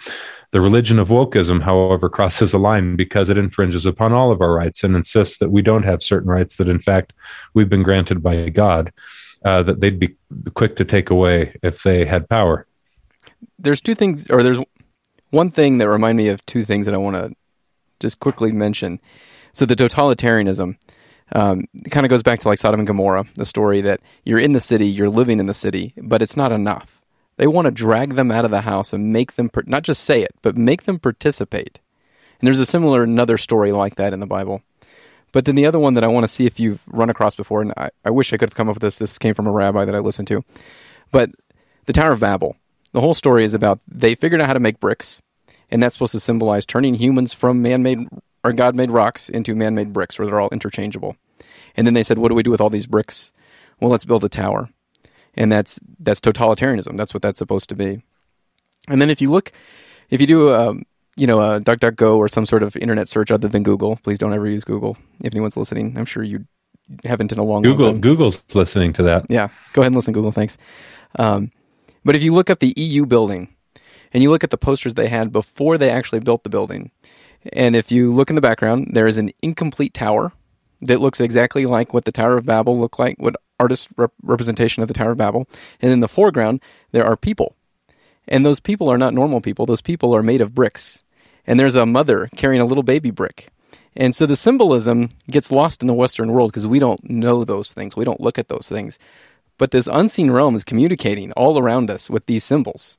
the 0.53 0.61
religion 0.61 0.99
of 0.99 1.09
wokeism, 1.09 1.63
however, 1.63 2.09
crosses 2.09 2.53
a 2.53 2.59
line 2.59 2.95
because 2.95 3.31
it 3.31 3.39
infringes 3.39 3.87
upon 3.87 4.13
all 4.13 4.31
of 4.31 4.41
our 4.43 4.55
rights 4.55 4.85
and 4.85 4.95
insists 4.95 5.39
that 5.39 5.51
we 5.51 5.63
don't 5.63 5.85
have 5.85 6.03
certain 6.03 6.31
rights 6.31 6.59
that, 6.59 6.69
in 6.69 6.79
fact, 6.79 7.15
we've 7.55 7.71
been 7.71 7.83
granted 7.83 8.23
by 8.23 8.51
God, 8.51 8.93
uh, 9.45 9.63
that 9.63 9.81
they'd 9.81 9.99
be 9.99 10.15
quick 10.55 10.77
to 10.77 10.85
take 10.85 11.09
away 11.09 11.57
if 11.63 11.83
they 11.83 12.05
had 12.05 12.29
power. 12.29 12.67
There's 13.59 13.81
two 13.81 13.95
things, 13.95 14.29
or 14.29 14.43
there's 14.43 14.59
one 15.31 15.51
thing 15.51 15.79
that 15.79 15.89
remind 15.89 16.19
me 16.19 16.29
of 16.29 16.45
two 16.45 16.65
things 16.65 16.85
that 16.85 16.95
I 16.95 16.99
want 16.99 17.17
to 17.17 17.35
just 17.99 18.21
quickly 18.21 18.53
mention. 18.53 19.01
So 19.55 19.65
the 19.65 19.75
totalitarianism 19.75 20.77
um, 21.35 21.65
kind 21.91 22.05
of 22.05 22.11
goes 22.11 22.23
back 22.23 22.41
to 22.41 22.49
like 22.49 22.59
Sodom 22.59 22.81
and 22.81 22.87
Gomorrah, 22.87 23.25
the 23.37 23.47
story 23.47 23.81
that 23.81 24.01
you're 24.25 24.39
in 24.39 24.53
the 24.53 24.61
city, 24.61 24.87
you're 24.87 25.09
living 25.09 25.41
in 25.41 25.47
the 25.47 25.55
city, 25.55 25.95
but 25.97 26.21
it's 26.21 26.37
not 26.37 26.53
enough. 26.53 26.92
They 27.43 27.49
want 27.49 27.65
to 27.67 27.73
drag 27.73 28.15
them 28.15 28.31
out 28.31 28.45
of 28.45 28.53
the 28.53 28.61
house 28.61 28.93
and 28.93 29.13
make 29.13 29.33
them 29.33 29.51
not 29.67 29.83
just 29.83 30.05
say 30.05 30.23
it, 30.23 30.31
but 30.43 30.57
make 30.57 30.85
them 30.85 31.01
participate. 31.01 31.81
And 32.39 32.47
there's 32.47 32.61
a 32.61 32.65
similar 32.65 33.03
another 33.03 33.37
story 33.37 33.73
like 33.73 33.97
that 33.97 34.13
in 34.13 34.21
the 34.21 34.29
Bible. 34.29 34.63
But 35.33 35.45
then 35.45 35.57
the 35.57 35.67
other 35.67 35.81
one 35.81 35.95
that 35.95 36.05
I 36.05 36.07
want 36.07 36.23
to 36.23 36.29
see 36.29 36.47
if 36.47 36.61
you've 36.61 36.85
run 36.87 37.11
across 37.11 37.35
before, 37.35 37.61
and 37.61 37.73
I, 37.77 37.91
I 38.05 38.11
wish 38.11 38.33
I 38.33 38.37
could 38.37 38.49
have 38.49 38.55
come 38.55 38.69
up 38.69 38.77
with 38.77 38.83
this. 38.83 38.97
This 38.97 39.19
came 39.19 39.35
from 39.35 39.49
a 39.49 39.51
rabbi 39.51 39.85
that 39.85 39.95
I 39.97 39.99
listened 39.99 40.29
to. 40.29 40.45
But 41.11 41.31
the 41.87 41.93
Tower 41.93 42.13
of 42.13 42.21
Babel. 42.21 42.55
The 42.93 43.01
whole 43.01 43.13
story 43.13 43.45
is 43.45 43.55
about 43.55 43.81
they 43.89 44.15
figured 44.15 44.41
out 44.41 44.47
how 44.47 44.53
to 44.53 44.61
make 44.61 44.79
bricks, 44.79 45.21
and 45.69 45.83
that's 45.83 45.97
supposed 45.97 46.13
to 46.13 46.21
symbolize 46.21 46.65
turning 46.65 46.95
humans 46.95 47.33
from 47.33 47.61
man-made 47.61 48.07
or 48.45 48.53
God-made 48.53 48.93
rocks 48.93 49.29
into 49.29 49.57
man-made 49.57 49.93
bricks, 49.93 50.17
where 50.17 50.29
they're 50.29 50.41
all 50.41 50.49
interchangeable. 50.51 51.17
And 51.75 51.89
then 51.89 51.95
they 51.95 52.05
said, 52.05 52.19
"What 52.19 52.29
do 52.29 52.37
we 52.37 52.45
do 52.45 52.53
with 52.53 52.61
all 52.61 52.71
these 52.71 52.87
bricks? 52.87 53.33
Well, 53.81 53.91
let's 53.91 54.05
build 54.05 54.23
a 54.23 54.29
tower." 54.29 54.69
And 55.35 55.51
that's 55.51 55.81
that's 55.99 56.21
totalitarianism. 56.21 56.97
That's 56.97 57.15
what 57.15 57.23
that's 57.23 57.39
supposed 57.39 57.69
to 57.71 57.75
be. 57.75 58.03
And 58.89 59.01
then 59.01 59.11
if 59.11 59.21
you 59.21 59.31
look, 59.31 59.53
if 60.11 60.21
you 60.21 60.27
do 60.27 60.49
a 60.49 60.71
um, 60.71 60.85
you 61.17 61.27
know 61.27 61.41
a 61.41 61.61
DuckDuckGo 61.61 62.17
or 62.17 62.29
some 62.29 62.47
sort 62.47 62.63
of 62.63 62.77
internet 62.77 63.09
search 63.09 63.31
other 63.31 63.49
than 63.49 63.63
Google, 63.63 63.97
please 64.03 64.19
don't 64.19 64.33
ever 64.33 64.47
use 64.47 64.65
Google. 64.65 64.97
If 65.23 65.35
anyone's 65.35 65.57
listening, 65.57 65.97
I'm 65.97 66.07
sure 66.07 66.23
you 66.23 66.47
haven't 67.05 67.33
in 67.33 67.39
a 67.39 67.45
long 67.45 67.63
Google. 67.63 67.87
Long 67.87 68.01
Google's 68.01 68.45
listening 68.55 68.93
to 68.95 69.03
that. 69.05 69.27
Yeah, 69.29 69.49
go 69.73 69.83
ahead 69.83 69.89
and 69.89 69.97
listen, 69.97 70.15
Google. 70.15 70.33
Thanks. 70.33 70.59
Um, 71.17 71.51
but 72.05 72.17
if 72.17 72.23
you 72.23 72.35
look 72.35 72.51
up 72.51 72.59
the 72.59 72.75
EU 72.77 73.07
building 73.07 73.55
and 74.13 74.23
you 74.23 74.31
look 74.31 74.45
at 74.45 74.51
the 74.51 74.59
posters 74.59 74.95
they 74.95 75.09
had 75.09 75.31
before 75.31 75.79
they 75.79 75.91
actually 75.91 76.21
built 76.21 76.43
the 76.43 76.51
building, 76.51 76.91
and 77.53 77.77
if 77.77 77.91
you 77.93 78.13
look 78.13 78.31
in 78.31 78.37
the 78.37 78.43
background, 78.43 78.91
there 78.93 79.07
is 79.07 79.19
an 79.19 79.31
incomplete 79.43 79.95
tower 79.95 80.33
that 80.83 81.01
looks 81.01 81.21
exactly 81.21 81.67
like 81.67 81.95
what 81.95 82.05
the 82.05 82.13
Tower 82.13 82.37
of 82.37 82.47
Babel 82.47 82.79
looked 82.79 82.99
like, 82.99 83.17
what 83.19 83.37
artist 83.59 83.89
rep- 83.97 84.13
representation 84.23 84.83
of 84.83 84.89
the 84.89 84.95
Tower 84.95 85.13
of 85.13 85.19
Babel. 85.19 85.49
And 85.81 85.93
in 85.93 86.01
the 86.01 86.09
foreground, 86.09 86.61
there 86.91 87.05
are 87.05 87.17
people. 87.17 87.57
And 88.29 88.45
those 88.45 88.61
people 88.61 88.89
are 88.89 88.99
not 88.99 89.15
normal 89.15 89.41
people. 89.41 89.67
Those 89.67 89.81
people 89.81 90.15
are 90.15 90.23
made 90.23 90.41
of 90.41 90.55
bricks. 90.55 91.03
And 91.47 91.59
there's 91.59 91.75
a 91.75 91.87
mother 91.87 92.29
carrying 92.37 92.61
a 92.61 92.65
little 92.65 92.83
baby 92.83 93.11
brick. 93.11 93.49
And 93.95 94.15
so 94.15 94.27
the 94.27 94.37
symbolism 94.37 95.11
gets 95.31 95.53
lost 95.53 95.83
in 95.83 95.87
the 95.87 95.95
Western 95.95 96.33
world 96.33 96.51
because 96.51 96.67
we 96.67 96.79
don't 96.79 97.09
know 97.09 97.45
those 97.45 97.73
things. 97.73 97.97
We 97.97 98.05
don't 98.05 98.21
look 98.21 98.39
at 98.39 98.49
those 98.49 98.69
things. 98.69 98.99
But 99.59 99.71
this 99.71 99.89
unseen 99.93 100.31
realm 100.31 100.55
is 100.55 100.65
communicating 100.65 101.31
all 101.33 101.59
around 101.59 101.91
us 101.91 102.09
with 102.09 102.27
these 102.27 102.43
symbols. 102.43 102.99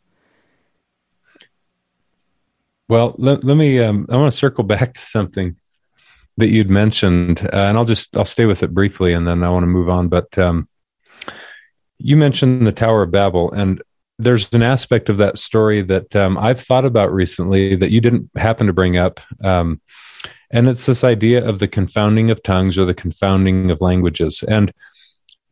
Well, 2.87 3.15
let, 3.17 3.43
let 3.43 3.57
me, 3.57 3.79
um, 3.79 4.05
I 4.09 4.17
want 4.17 4.31
to 4.31 4.37
circle 4.37 4.63
back 4.63 4.93
to 4.93 5.01
something 5.01 5.55
that 6.37 6.49
you'd 6.49 6.69
mentioned, 6.69 7.41
uh, 7.45 7.67
and 7.67 7.77
I'll 7.77 7.85
just 7.85 8.15
I'll 8.17 8.25
stay 8.25 8.45
with 8.45 8.63
it 8.63 8.73
briefly, 8.73 9.13
and 9.13 9.27
then 9.27 9.43
I 9.43 9.49
want 9.49 9.63
to 9.63 9.67
move 9.67 9.89
on. 9.89 10.07
But 10.07 10.37
um, 10.37 10.67
you 11.97 12.17
mentioned 12.17 12.65
the 12.65 12.71
Tower 12.71 13.03
of 13.03 13.11
Babel, 13.11 13.51
and 13.51 13.81
there's 14.19 14.47
an 14.51 14.63
aspect 14.63 15.09
of 15.09 15.17
that 15.17 15.37
story 15.37 15.81
that 15.81 16.15
um, 16.15 16.37
I've 16.37 16.61
thought 16.61 16.85
about 16.85 17.13
recently 17.13 17.75
that 17.75 17.91
you 17.91 18.01
didn't 18.01 18.29
happen 18.35 18.67
to 18.67 18.73
bring 18.73 18.97
up, 18.97 19.19
um, 19.43 19.81
and 20.51 20.67
it's 20.67 20.85
this 20.85 21.03
idea 21.03 21.45
of 21.47 21.59
the 21.59 21.67
confounding 21.67 22.31
of 22.31 22.41
tongues 22.43 22.77
or 22.77 22.85
the 22.85 22.93
confounding 22.93 23.69
of 23.69 23.81
languages, 23.81 24.43
and 24.47 24.73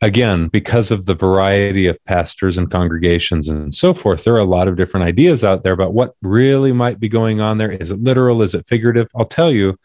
again, 0.01 0.47
because 0.47 0.89
of 0.89 1.05
the 1.05 1.13
variety 1.13 1.85
of 1.85 2.03
pastors 2.05 2.57
and 2.57 2.71
congregations 2.71 3.47
and 3.47 3.73
so 3.73 3.93
forth, 3.93 4.23
there 4.23 4.33
are 4.33 4.39
a 4.39 4.43
lot 4.43 4.67
of 4.67 4.75
different 4.75 5.05
ideas 5.05 5.43
out 5.43 5.63
there 5.63 5.73
about 5.73 5.93
what 5.93 6.15
really 6.23 6.71
might 6.71 6.99
be 6.99 7.07
going 7.07 7.39
on 7.39 7.59
there. 7.59 7.71
Is 7.71 7.91
it 7.91 8.01
literal? 8.01 8.41
Is 8.41 8.55
it 8.55 8.67
figurative? 8.67 9.07
I'll 9.15 9.25
tell 9.25 9.51
you 9.51 9.77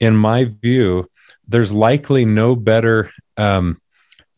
in 0.00 0.16
my 0.16 0.44
view, 0.44 1.08
there's 1.46 1.72
likely 1.72 2.24
no 2.24 2.56
better 2.56 3.12
um, 3.36 3.80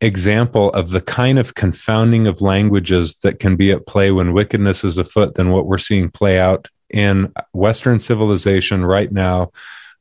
example 0.01 0.70
of 0.70 0.90
the 0.90 1.01
kind 1.01 1.38
of 1.38 1.55
confounding 1.55 2.27
of 2.27 2.40
languages 2.40 3.14
that 3.22 3.38
can 3.38 3.57
be 3.57 3.70
at 3.70 3.87
play 3.87 4.11
when 4.11 4.33
wickedness 4.33 4.83
is 4.83 4.98
afoot 4.98 5.35
than 5.37 5.51
what 5.51 5.66
we're 5.66 5.79
seeing 5.79 6.11
play 6.11 6.40
out 6.40 6.68
in 6.90 7.33
Western 7.53 7.98
civilization 7.98 8.85
right 8.85 9.11
now 9.12 9.51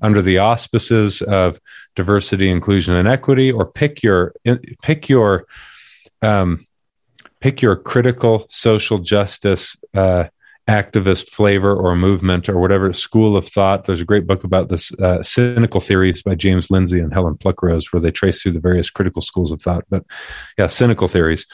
under 0.02 0.22
the 0.22 0.40
auspices 0.40 1.22
of 1.22 1.60
diversity, 1.96 2.50
inclusion, 2.50 2.96
and 2.96 3.08
equity, 3.08 3.52
or 3.52 3.66
pick 3.66 4.02
your 4.02 4.34
pick 4.82 5.08
your 5.08 5.46
um, 6.24 6.66
pick 7.40 7.62
your 7.62 7.76
critical 7.76 8.48
social 8.50 8.98
justice 8.98 9.78
uh, 9.94 10.26
activist 10.72 11.30
flavor 11.30 11.76
or 11.76 11.96
movement 11.98 12.48
or 12.48 12.58
whatever 12.58 12.94
school 12.94 13.36
of 13.36 13.46
thought. 13.46 13.84
There's 13.84 14.00
a 14.00 14.06
great 14.06 14.26
book 14.26 14.46
about 14.46 14.70
this, 14.70 14.94
uh, 14.94 15.22
Cynical 15.22 15.82
Theories 15.82 16.24
by 16.24 16.36
James 16.36 16.72
Lindsay 16.72 17.00
and 17.02 17.14
Helen 17.14 17.36
Pluckrose, 17.36 17.92
where 17.92 18.00
they 18.00 18.12
trace 18.12 18.42
through 18.42 18.54
the 18.54 18.62
various 18.62 18.90
critical 18.90 19.22
schools 19.22 19.52
of 19.52 19.62
thought. 19.62 19.84
But 19.90 20.06
yeah, 20.58 20.68
cynical 20.68 21.10
theories. 21.10 21.46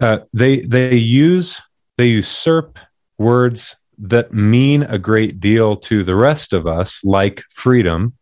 Uh, 0.00 0.18
they 0.34 0.60
they 0.60 0.94
use 0.94 1.62
they 1.96 2.08
usurp 2.08 2.78
words 3.18 3.76
that 3.98 4.34
mean 4.34 4.82
a 4.82 4.98
great 4.98 5.40
deal 5.40 5.76
to 5.76 6.04
the 6.04 6.16
rest 6.16 6.52
of 6.52 6.66
us, 6.66 7.02
like 7.04 7.42
freedom 7.50 8.14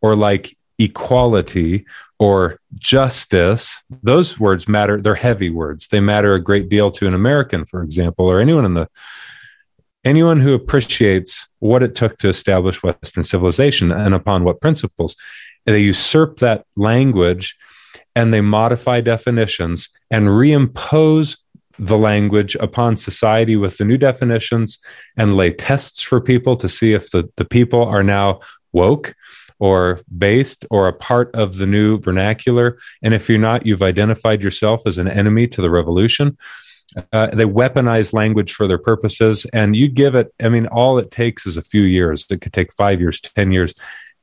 or 0.00 0.16
like 0.16 0.56
equality 0.78 1.84
or 2.18 2.60
justice. 2.76 3.82
Those 4.02 4.40
words 4.40 4.68
matter. 4.68 5.02
They're 5.02 5.14
heavy 5.14 5.50
words. 5.50 5.88
They 5.88 6.00
matter 6.00 6.32
a 6.34 6.40
great 6.40 6.70
deal 6.70 6.90
to 6.92 7.06
an 7.06 7.14
American, 7.14 7.66
for 7.66 7.82
example, 7.82 8.26
or 8.26 8.40
anyone 8.40 8.64
in 8.64 8.74
the 8.74 8.88
anyone 10.06 10.40
who 10.40 10.54
appreciates 10.54 11.48
what 11.58 11.82
it 11.82 11.96
took 11.96 12.16
to 12.18 12.28
establish 12.28 12.82
Western 12.82 13.24
civilization 13.24 13.90
and 13.90 14.14
upon 14.14 14.44
what 14.44 14.60
principles, 14.60 15.16
they 15.64 15.80
usurp 15.80 16.38
that 16.38 16.64
language 16.76 17.56
and 18.14 18.32
they 18.32 18.40
modify 18.40 19.00
definitions 19.00 19.88
and 20.10 20.28
reimpose 20.28 21.38
the 21.78 21.98
language 21.98 22.54
upon 22.56 22.96
society 22.96 23.56
with 23.56 23.76
the 23.78 23.84
new 23.84 23.98
definitions 23.98 24.78
and 25.16 25.36
lay 25.36 25.52
tests 25.52 26.00
for 26.02 26.20
people 26.20 26.56
to 26.56 26.68
see 26.68 26.94
if 26.94 27.10
the, 27.10 27.28
the 27.36 27.44
people 27.44 27.84
are 27.84 28.04
now 28.04 28.40
woke 28.72 29.14
or 29.58 30.00
based 30.16 30.64
or 30.70 30.86
a 30.86 30.92
part 30.92 31.34
of 31.34 31.56
the 31.56 31.66
new 31.66 31.98
vernacular. 31.98 32.78
And 33.02 33.12
if 33.12 33.28
you're 33.28 33.38
not, 33.38 33.66
you've 33.66 33.82
identified 33.82 34.42
yourself 34.42 34.82
as 34.86 34.98
an 34.98 35.08
enemy 35.08 35.48
to 35.48 35.60
the 35.60 35.70
revolution. 35.70 36.38
Uh, 37.12 37.26
they 37.28 37.44
weaponize 37.44 38.12
language 38.12 38.52
for 38.54 38.66
their 38.66 38.78
purposes, 38.78 39.44
and 39.52 39.74
you 39.74 39.88
give 39.88 40.14
it. 40.14 40.32
I 40.40 40.48
mean, 40.48 40.66
all 40.66 40.98
it 40.98 41.10
takes 41.10 41.46
is 41.46 41.56
a 41.56 41.62
few 41.62 41.82
years. 41.82 42.26
It 42.30 42.40
could 42.40 42.52
take 42.52 42.72
five 42.72 43.00
years, 43.00 43.20
ten 43.20 43.52
years, 43.52 43.74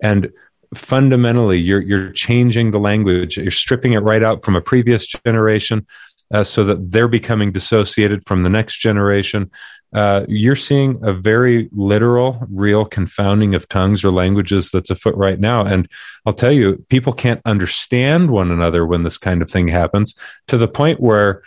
and 0.02 0.32
fundamentally, 0.74 1.60
you're 1.60 1.82
you're 1.82 2.12
changing 2.12 2.72
the 2.72 2.80
language. 2.80 3.38
You're 3.38 3.52
stripping 3.52 3.94
it 3.94 4.00
right 4.00 4.24
out 4.24 4.44
from 4.44 4.56
a 4.56 4.62
previous 4.62 5.06
generation, 5.08 5.86
uh, 6.34 6.44
so 6.44 6.64
that 6.64 6.92
they're 6.92 7.08
becoming 7.08 7.52
dissociated 7.52 8.26
from 8.26 8.44
the 8.44 8.50
next 8.50 8.78
generation. 8.78 9.52
Uh, 9.94 10.26
you're 10.28 10.56
seeing 10.56 11.00
a 11.04 11.14
very 11.14 11.70
literal, 11.72 12.44
real 12.50 12.84
confounding 12.84 13.54
of 13.54 13.70
tongues 13.70 14.04
or 14.04 14.10
languages 14.10 14.72
that's 14.72 14.90
afoot 14.90 15.16
right 15.16 15.40
now. 15.40 15.64
And 15.64 15.88
I'll 16.26 16.34
tell 16.34 16.52
you, 16.52 16.84
people 16.90 17.14
can't 17.14 17.42
understand 17.46 18.32
one 18.32 18.50
another 18.50 18.88
when 18.88 19.04
this 19.04 19.20
kind 19.20 19.44
of 19.44 19.52
thing 19.52 19.68
happens 19.68 20.16
to 20.48 20.58
the 20.58 20.68
point 20.68 21.00
where 21.00 21.44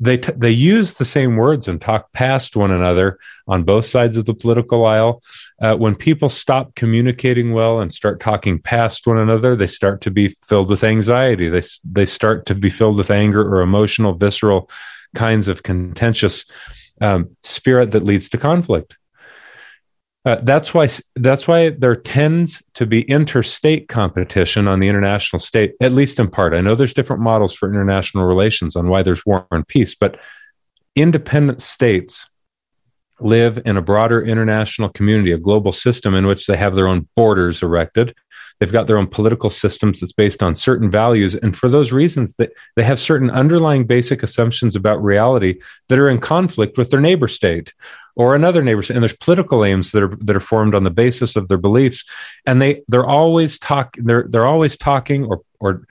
they 0.00 0.16
t- 0.16 0.32
they 0.36 0.50
use 0.50 0.94
the 0.94 1.04
same 1.04 1.36
words 1.36 1.68
and 1.68 1.80
talk 1.80 2.12
past 2.12 2.56
one 2.56 2.70
another 2.70 3.18
on 3.46 3.64
both 3.64 3.84
sides 3.84 4.16
of 4.16 4.26
the 4.26 4.34
political 4.34 4.84
aisle. 4.84 5.22
Uh, 5.60 5.76
when 5.76 5.94
people 5.94 6.28
stop 6.28 6.74
communicating 6.74 7.52
well 7.52 7.80
and 7.80 7.92
start 7.92 8.20
talking 8.20 8.60
past 8.60 9.06
one 9.06 9.18
another, 9.18 9.56
they 9.56 9.66
start 9.66 10.00
to 10.02 10.10
be 10.10 10.28
filled 10.28 10.68
with 10.68 10.84
anxiety. 10.84 11.48
They 11.48 11.62
they 11.84 12.06
start 12.06 12.46
to 12.46 12.54
be 12.54 12.70
filled 12.70 12.98
with 12.98 13.10
anger 13.10 13.42
or 13.42 13.60
emotional, 13.60 14.14
visceral 14.14 14.70
kinds 15.14 15.48
of 15.48 15.62
contentious 15.62 16.44
um, 17.00 17.36
spirit 17.42 17.92
that 17.92 18.04
leads 18.04 18.28
to 18.30 18.38
conflict. 18.38 18.96
Uh, 20.24 20.36
that's 20.42 20.74
why 20.74 20.88
that's 21.16 21.46
why 21.48 21.70
there 21.70 21.96
tends 21.96 22.62
to 22.74 22.84
be 22.84 23.02
interstate 23.02 23.88
competition 23.88 24.66
on 24.66 24.80
the 24.80 24.88
international 24.88 25.40
state, 25.40 25.74
at 25.80 25.92
least 25.92 26.18
in 26.18 26.28
part. 26.28 26.52
I 26.52 26.60
know 26.60 26.74
there's 26.74 26.92
different 26.92 27.22
models 27.22 27.54
for 27.54 27.72
international 27.72 28.24
relations 28.24 28.76
on 28.76 28.88
why 28.88 29.02
there's 29.02 29.24
war 29.24 29.46
and 29.50 29.66
peace, 29.66 29.94
but 29.94 30.18
independent 30.96 31.62
states 31.62 32.28
live 33.20 33.60
in 33.64 33.76
a 33.76 33.82
broader 33.82 34.22
international 34.22 34.88
community, 34.90 35.32
a 35.32 35.38
global 35.38 35.72
system 35.72 36.14
in 36.14 36.26
which 36.26 36.46
they 36.46 36.56
have 36.56 36.74
their 36.74 36.88
own 36.88 37.08
borders 37.16 37.62
erected. 37.62 38.14
They've 38.58 38.72
got 38.72 38.88
their 38.88 38.98
own 38.98 39.06
political 39.06 39.50
systems 39.50 40.00
that's 40.00 40.12
based 40.12 40.42
on 40.42 40.54
certain 40.54 40.90
values. 40.90 41.34
And 41.34 41.56
for 41.56 41.68
those 41.68 41.92
reasons, 41.92 42.34
they, 42.34 42.48
they 42.76 42.82
have 42.82 43.00
certain 43.00 43.30
underlying 43.30 43.86
basic 43.86 44.22
assumptions 44.22 44.74
about 44.74 45.02
reality 45.02 45.60
that 45.88 45.98
are 45.98 46.08
in 46.08 46.18
conflict 46.18 46.76
with 46.76 46.90
their 46.90 47.00
neighbor 47.00 47.28
state 47.28 47.72
or 48.18 48.34
another 48.34 48.62
neighbor. 48.62 48.82
And 48.90 49.02
there's 49.02 49.16
political 49.16 49.64
aims 49.64 49.92
that 49.92 50.02
are 50.02 50.14
that 50.20 50.36
are 50.36 50.40
formed 50.40 50.74
on 50.74 50.84
the 50.84 50.90
basis 50.90 51.36
of 51.36 51.48
their 51.48 51.56
beliefs. 51.56 52.04
And 52.44 52.60
they 52.60 52.82
they're 52.88 53.06
always 53.06 53.58
talk 53.58 53.96
they're 53.98 54.26
they're 54.28 54.46
always 54.46 54.76
talking 54.76 55.24
or 55.24 55.40
or 55.58 55.86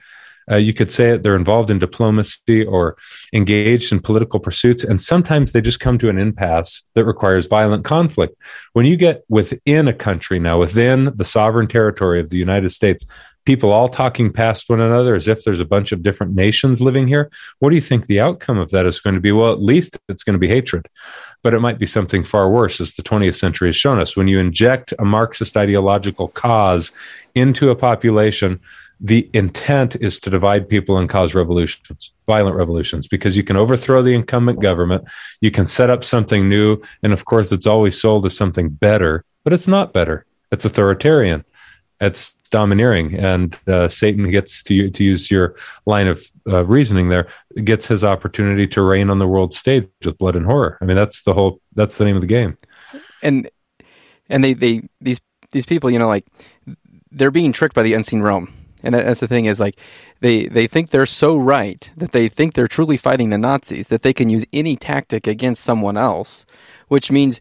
uh, 0.50 0.56
you 0.56 0.72
could 0.72 0.90
say 0.90 1.10
it, 1.10 1.22
they're 1.22 1.36
involved 1.36 1.70
in 1.70 1.78
diplomacy 1.78 2.64
or 2.64 2.96
engaged 3.34 3.92
in 3.92 4.00
political 4.00 4.40
pursuits. 4.40 4.82
And 4.82 4.98
sometimes 4.98 5.52
they 5.52 5.60
just 5.60 5.80
come 5.80 5.98
to 5.98 6.08
an 6.08 6.18
impasse 6.18 6.84
that 6.94 7.04
requires 7.04 7.46
violent 7.46 7.84
conflict. 7.84 8.34
When 8.72 8.86
you 8.86 8.96
get 8.96 9.24
within 9.28 9.88
a 9.88 9.92
country 9.92 10.38
now, 10.38 10.58
within 10.58 11.12
the 11.14 11.24
sovereign 11.24 11.66
territory 11.66 12.18
of 12.18 12.30
the 12.30 12.38
United 12.38 12.70
States, 12.70 13.04
people 13.44 13.72
all 13.72 13.88
talking 13.88 14.30
past 14.30 14.68
one 14.68 14.78
another 14.80 15.14
as 15.14 15.26
if 15.26 15.42
there's 15.42 15.58
a 15.58 15.64
bunch 15.64 15.90
of 15.92 16.02
different 16.02 16.34
nations 16.34 16.82
living 16.82 17.08
here. 17.08 17.30
What 17.60 17.70
do 17.70 17.76
you 17.76 17.80
think 17.80 18.06
the 18.06 18.20
outcome 18.20 18.58
of 18.58 18.70
that 18.72 18.84
is 18.84 19.00
going 19.00 19.14
to 19.14 19.20
be? 19.20 19.32
Well, 19.32 19.52
at 19.52 19.62
least 19.62 19.98
it's 20.08 20.22
going 20.22 20.34
to 20.34 20.38
be 20.38 20.48
hatred, 20.48 20.86
but 21.42 21.54
it 21.54 21.60
might 21.60 21.78
be 21.78 21.86
something 21.86 22.24
far 22.24 22.50
worse, 22.50 22.80
as 22.80 22.94
the 22.94 23.02
20th 23.02 23.36
century 23.36 23.68
has 23.68 23.76
shown 23.76 24.00
us. 24.00 24.16
When 24.16 24.28
you 24.28 24.38
inject 24.38 24.92
a 24.98 25.04
Marxist 25.04 25.56
ideological 25.56 26.28
cause 26.28 26.92
into 27.34 27.70
a 27.70 27.76
population, 27.76 28.60
the 29.00 29.30
intent 29.32 29.96
is 29.96 30.18
to 30.20 30.30
divide 30.30 30.68
people 30.68 30.98
and 30.98 31.08
cause 31.08 31.34
revolutions, 31.34 32.12
violent 32.26 32.56
revolutions, 32.56 33.06
because 33.06 33.36
you 33.36 33.44
can 33.44 33.56
overthrow 33.56 34.02
the 34.02 34.14
incumbent 34.14 34.60
government, 34.60 35.04
you 35.40 35.50
can 35.50 35.66
set 35.66 35.90
up 35.90 36.02
something 36.02 36.48
new, 36.48 36.80
and 37.02 37.12
of 37.12 37.24
course, 37.24 37.52
it's 37.52 37.66
always 37.66 38.00
sold 38.00 38.26
as 38.26 38.36
something 38.36 38.68
better, 38.68 39.24
but 39.44 39.52
it's 39.52 39.68
not 39.68 39.92
better. 39.92 40.24
It's 40.50 40.64
authoritarian, 40.64 41.44
it's 42.00 42.36
domineering, 42.48 43.14
and 43.14 43.58
uh, 43.66 43.88
Satan 43.88 44.30
gets 44.30 44.62
to 44.64 44.90
to 44.90 45.04
use 45.04 45.30
your 45.30 45.54
line 45.86 46.08
of 46.08 46.30
uh, 46.48 46.64
reasoning 46.66 47.08
there, 47.08 47.28
gets 47.64 47.86
his 47.86 48.04
opportunity 48.04 48.66
to 48.68 48.82
reign 48.82 49.10
on 49.10 49.18
the 49.18 49.28
world 49.28 49.54
stage 49.54 49.88
with 50.04 50.18
blood 50.18 50.36
and 50.36 50.46
horror. 50.46 50.78
I 50.80 50.84
mean, 50.84 50.96
that's 50.96 51.22
the 51.22 51.34
whole 51.34 51.60
that's 51.74 51.98
the 51.98 52.04
name 52.04 52.16
of 52.16 52.22
the 52.22 52.28
game. 52.28 52.56
And 53.22 53.50
and 54.28 54.42
they 54.42 54.54
they 54.54 54.88
these 55.00 55.20
these 55.52 55.66
people, 55.66 55.90
you 55.90 55.98
know, 55.98 56.08
like 56.08 56.26
they're 57.10 57.30
being 57.30 57.52
tricked 57.52 57.74
by 57.74 57.82
the 57.82 57.94
unseen 57.94 58.22
realm 58.22 58.54
and 58.82 58.94
that's 58.94 59.20
the 59.20 59.28
thing 59.28 59.46
is 59.46 59.58
like 59.58 59.76
they 60.20 60.46
they 60.46 60.66
think 60.66 60.90
they're 60.90 61.06
so 61.06 61.36
right 61.36 61.90
that 61.96 62.12
they 62.12 62.28
think 62.28 62.54
they're 62.54 62.68
truly 62.68 62.96
fighting 62.96 63.30
the 63.30 63.38
Nazis 63.38 63.88
that 63.88 64.02
they 64.02 64.12
can 64.12 64.28
use 64.28 64.44
any 64.52 64.76
tactic 64.76 65.26
against 65.26 65.64
someone 65.64 65.96
else, 65.96 66.46
which 66.88 67.10
means 67.10 67.40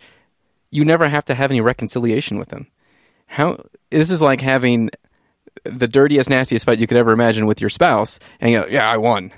you 0.71 0.83
never 0.83 1.09
have 1.09 1.25
to 1.25 1.35
have 1.35 1.51
any 1.51 1.61
reconciliation 1.61 2.39
with 2.39 2.49
them. 2.49 2.67
How 3.27 3.57
this 3.91 4.11
is 4.11 4.21
like 4.21 4.41
having 4.41 4.89
the 5.63 5.87
dirtiest, 5.87 6.29
nastiest 6.29 6.65
fight 6.65 6.79
you 6.79 6.87
could 6.87 6.97
ever 6.97 7.11
imagine 7.11 7.45
with 7.45 7.61
your 7.61 7.69
spouse, 7.69 8.19
and 8.39 8.51
you 8.51 8.61
go, 8.61 8.67
"Yeah, 8.69 8.89
I 8.89 8.97
won." 8.97 9.31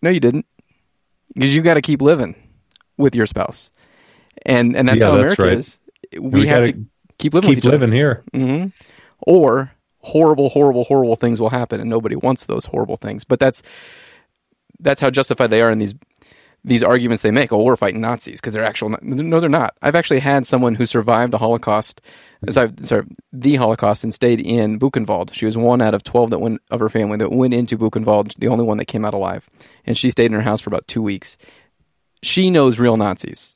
No, 0.00 0.10
you 0.10 0.20
didn't, 0.20 0.46
because 1.34 1.54
you 1.54 1.62
got 1.62 1.74
to 1.74 1.82
keep 1.82 2.00
living 2.00 2.36
with 2.96 3.14
your 3.14 3.26
spouse, 3.26 3.70
and 4.46 4.76
and 4.76 4.88
that's 4.88 5.00
yeah, 5.00 5.06
how 5.06 5.16
America 5.16 5.42
right. 5.42 5.52
is. 5.52 5.78
We, 6.12 6.20
we 6.20 6.46
have 6.46 6.66
to 6.66 6.84
keep 7.18 7.34
living. 7.34 7.54
Keep 7.54 7.64
living 7.64 7.90
other. 7.90 7.96
here, 7.96 8.22
mm-hmm. 8.32 8.68
or 9.20 9.72
horrible, 10.00 10.48
horrible, 10.48 10.84
horrible 10.84 11.16
things 11.16 11.40
will 11.40 11.50
happen, 11.50 11.80
and 11.80 11.90
nobody 11.90 12.16
wants 12.16 12.46
those 12.46 12.66
horrible 12.66 12.96
things. 12.96 13.24
But 13.24 13.40
that's 13.40 13.62
that's 14.80 15.00
how 15.00 15.10
justified 15.10 15.48
they 15.48 15.62
are 15.62 15.70
in 15.70 15.78
these 15.78 15.94
these 16.64 16.82
arguments 16.82 17.22
they 17.22 17.30
make. 17.30 17.52
Oh, 17.52 17.62
we're 17.62 17.76
fighting 17.76 18.00
Nazis 18.00 18.40
because 18.40 18.52
they're 18.52 18.64
actual. 18.64 18.96
No, 19.00 19.40
they're 19.40 19.48
not. 19.48 19.76
I've 19.80 19.94
actually 19.94 20.20
had 20.20 20.46
someone 20.46 20.74
who 20.74 20.86
survived 20.86 21.32
the 21.32 21.38
Holocaust, 21.38 22.00
sorry, 22.50 22.72
sorry, 22.82 23.06
the 23.32 23.54
Holocaust, 23.56 24.04
and 24.04 24.12
stayed 24.12 24.40
in 24.40 24.78
Buchenwald. 24.78 25.32
She 25.32 25.46
was 25.46 25.56
one 25.56 25.80
out 25.80 25.94
of 25.94 26.02
twelve 26.04 26.30
that 26.30 26.40
went 26.40 26.60
of 26.70 26.80
her 26.80 26.88
family 26.88 27.16
that 27.18 27.30
went 27.30 27.54
into 27.54 27.78
Buchenwald, 27.78 28.34
the 28.38 28.48
only 28.48 28.64
one 28.64 28.78
that 28.78 28.86
came 28.86 29.04
out 29.04 29.14
alive, 29.14 29.48
and 29.86 29.96
she 29.96 30.10
stayed 30.10 30.26
in 30.26 30.32
her 30.32 30.42
house 30.42 30.60
for 30.60 30.70
about 30.70 30.88
two 30.88 31.02
weeks. 31.02 31.38
She 32.22 32.50
knows 32.50 32.78
real 32.78 32.96
Nazis. 32.96 33.54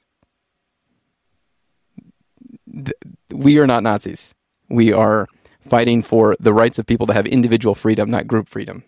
We 3.31 3.59
are 3.59 3.67
not 3.67 3.83
Nazis. 3.83 4.35
We 4.71 4.93
are 4.93 5.27
fighting 5.61 6.03
for 6.03 6.37
the 6.41 6.53
rights 6.53 6.79
of 6.79 6.87
people 6.87 7.07
to 7.09 7.12
have 7.12 7.27
individual 7.27 7.75
freedom, 7.75 8.11
not 8.11 8.27
group 8.27 8.49
freedom. 8.49 8.85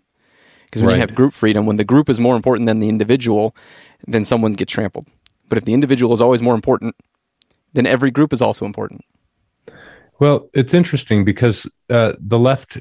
Because 0.65 0.83
when 0.83 0.89
right. 0.89 0.95
you 0.95 1.01
have 1.03 1.15
group 1.15 1.33
freedom, 1.33 1.67
when 1.67 1.77
the 1.77 1.85
group 1.85 2.09
is 2.09 2.19
more 2.19 2.35
important 2.35 2.67
than 2.67 2.81
the 2.81 2.89
individual, 2.89 3.55
then 4.07 4.25
someone 4.25 4.53
gets 4.53 4.73
trampled. 4.73 5.07
But 5.49 5.59
if 5.59 5.65
the 5.65 5.75
individual 5.75 6.13
is 6.13 6.21
always 6.21 6.43
more 6.43 6.55
important, 6.55 6.97
then 7.73 7.87
every 7.87 8.11
group 8.11 8.33
is 8.33 8.41
also 8.41 8.65
important. 8.65 9.05
Well, 10.21 10.49
it's 10.55 10.75
interesting 10.75 11.25
because 11.25 11.67
uh, 11.91 12.13
the 12.19 12.39
left, 12.39 12.79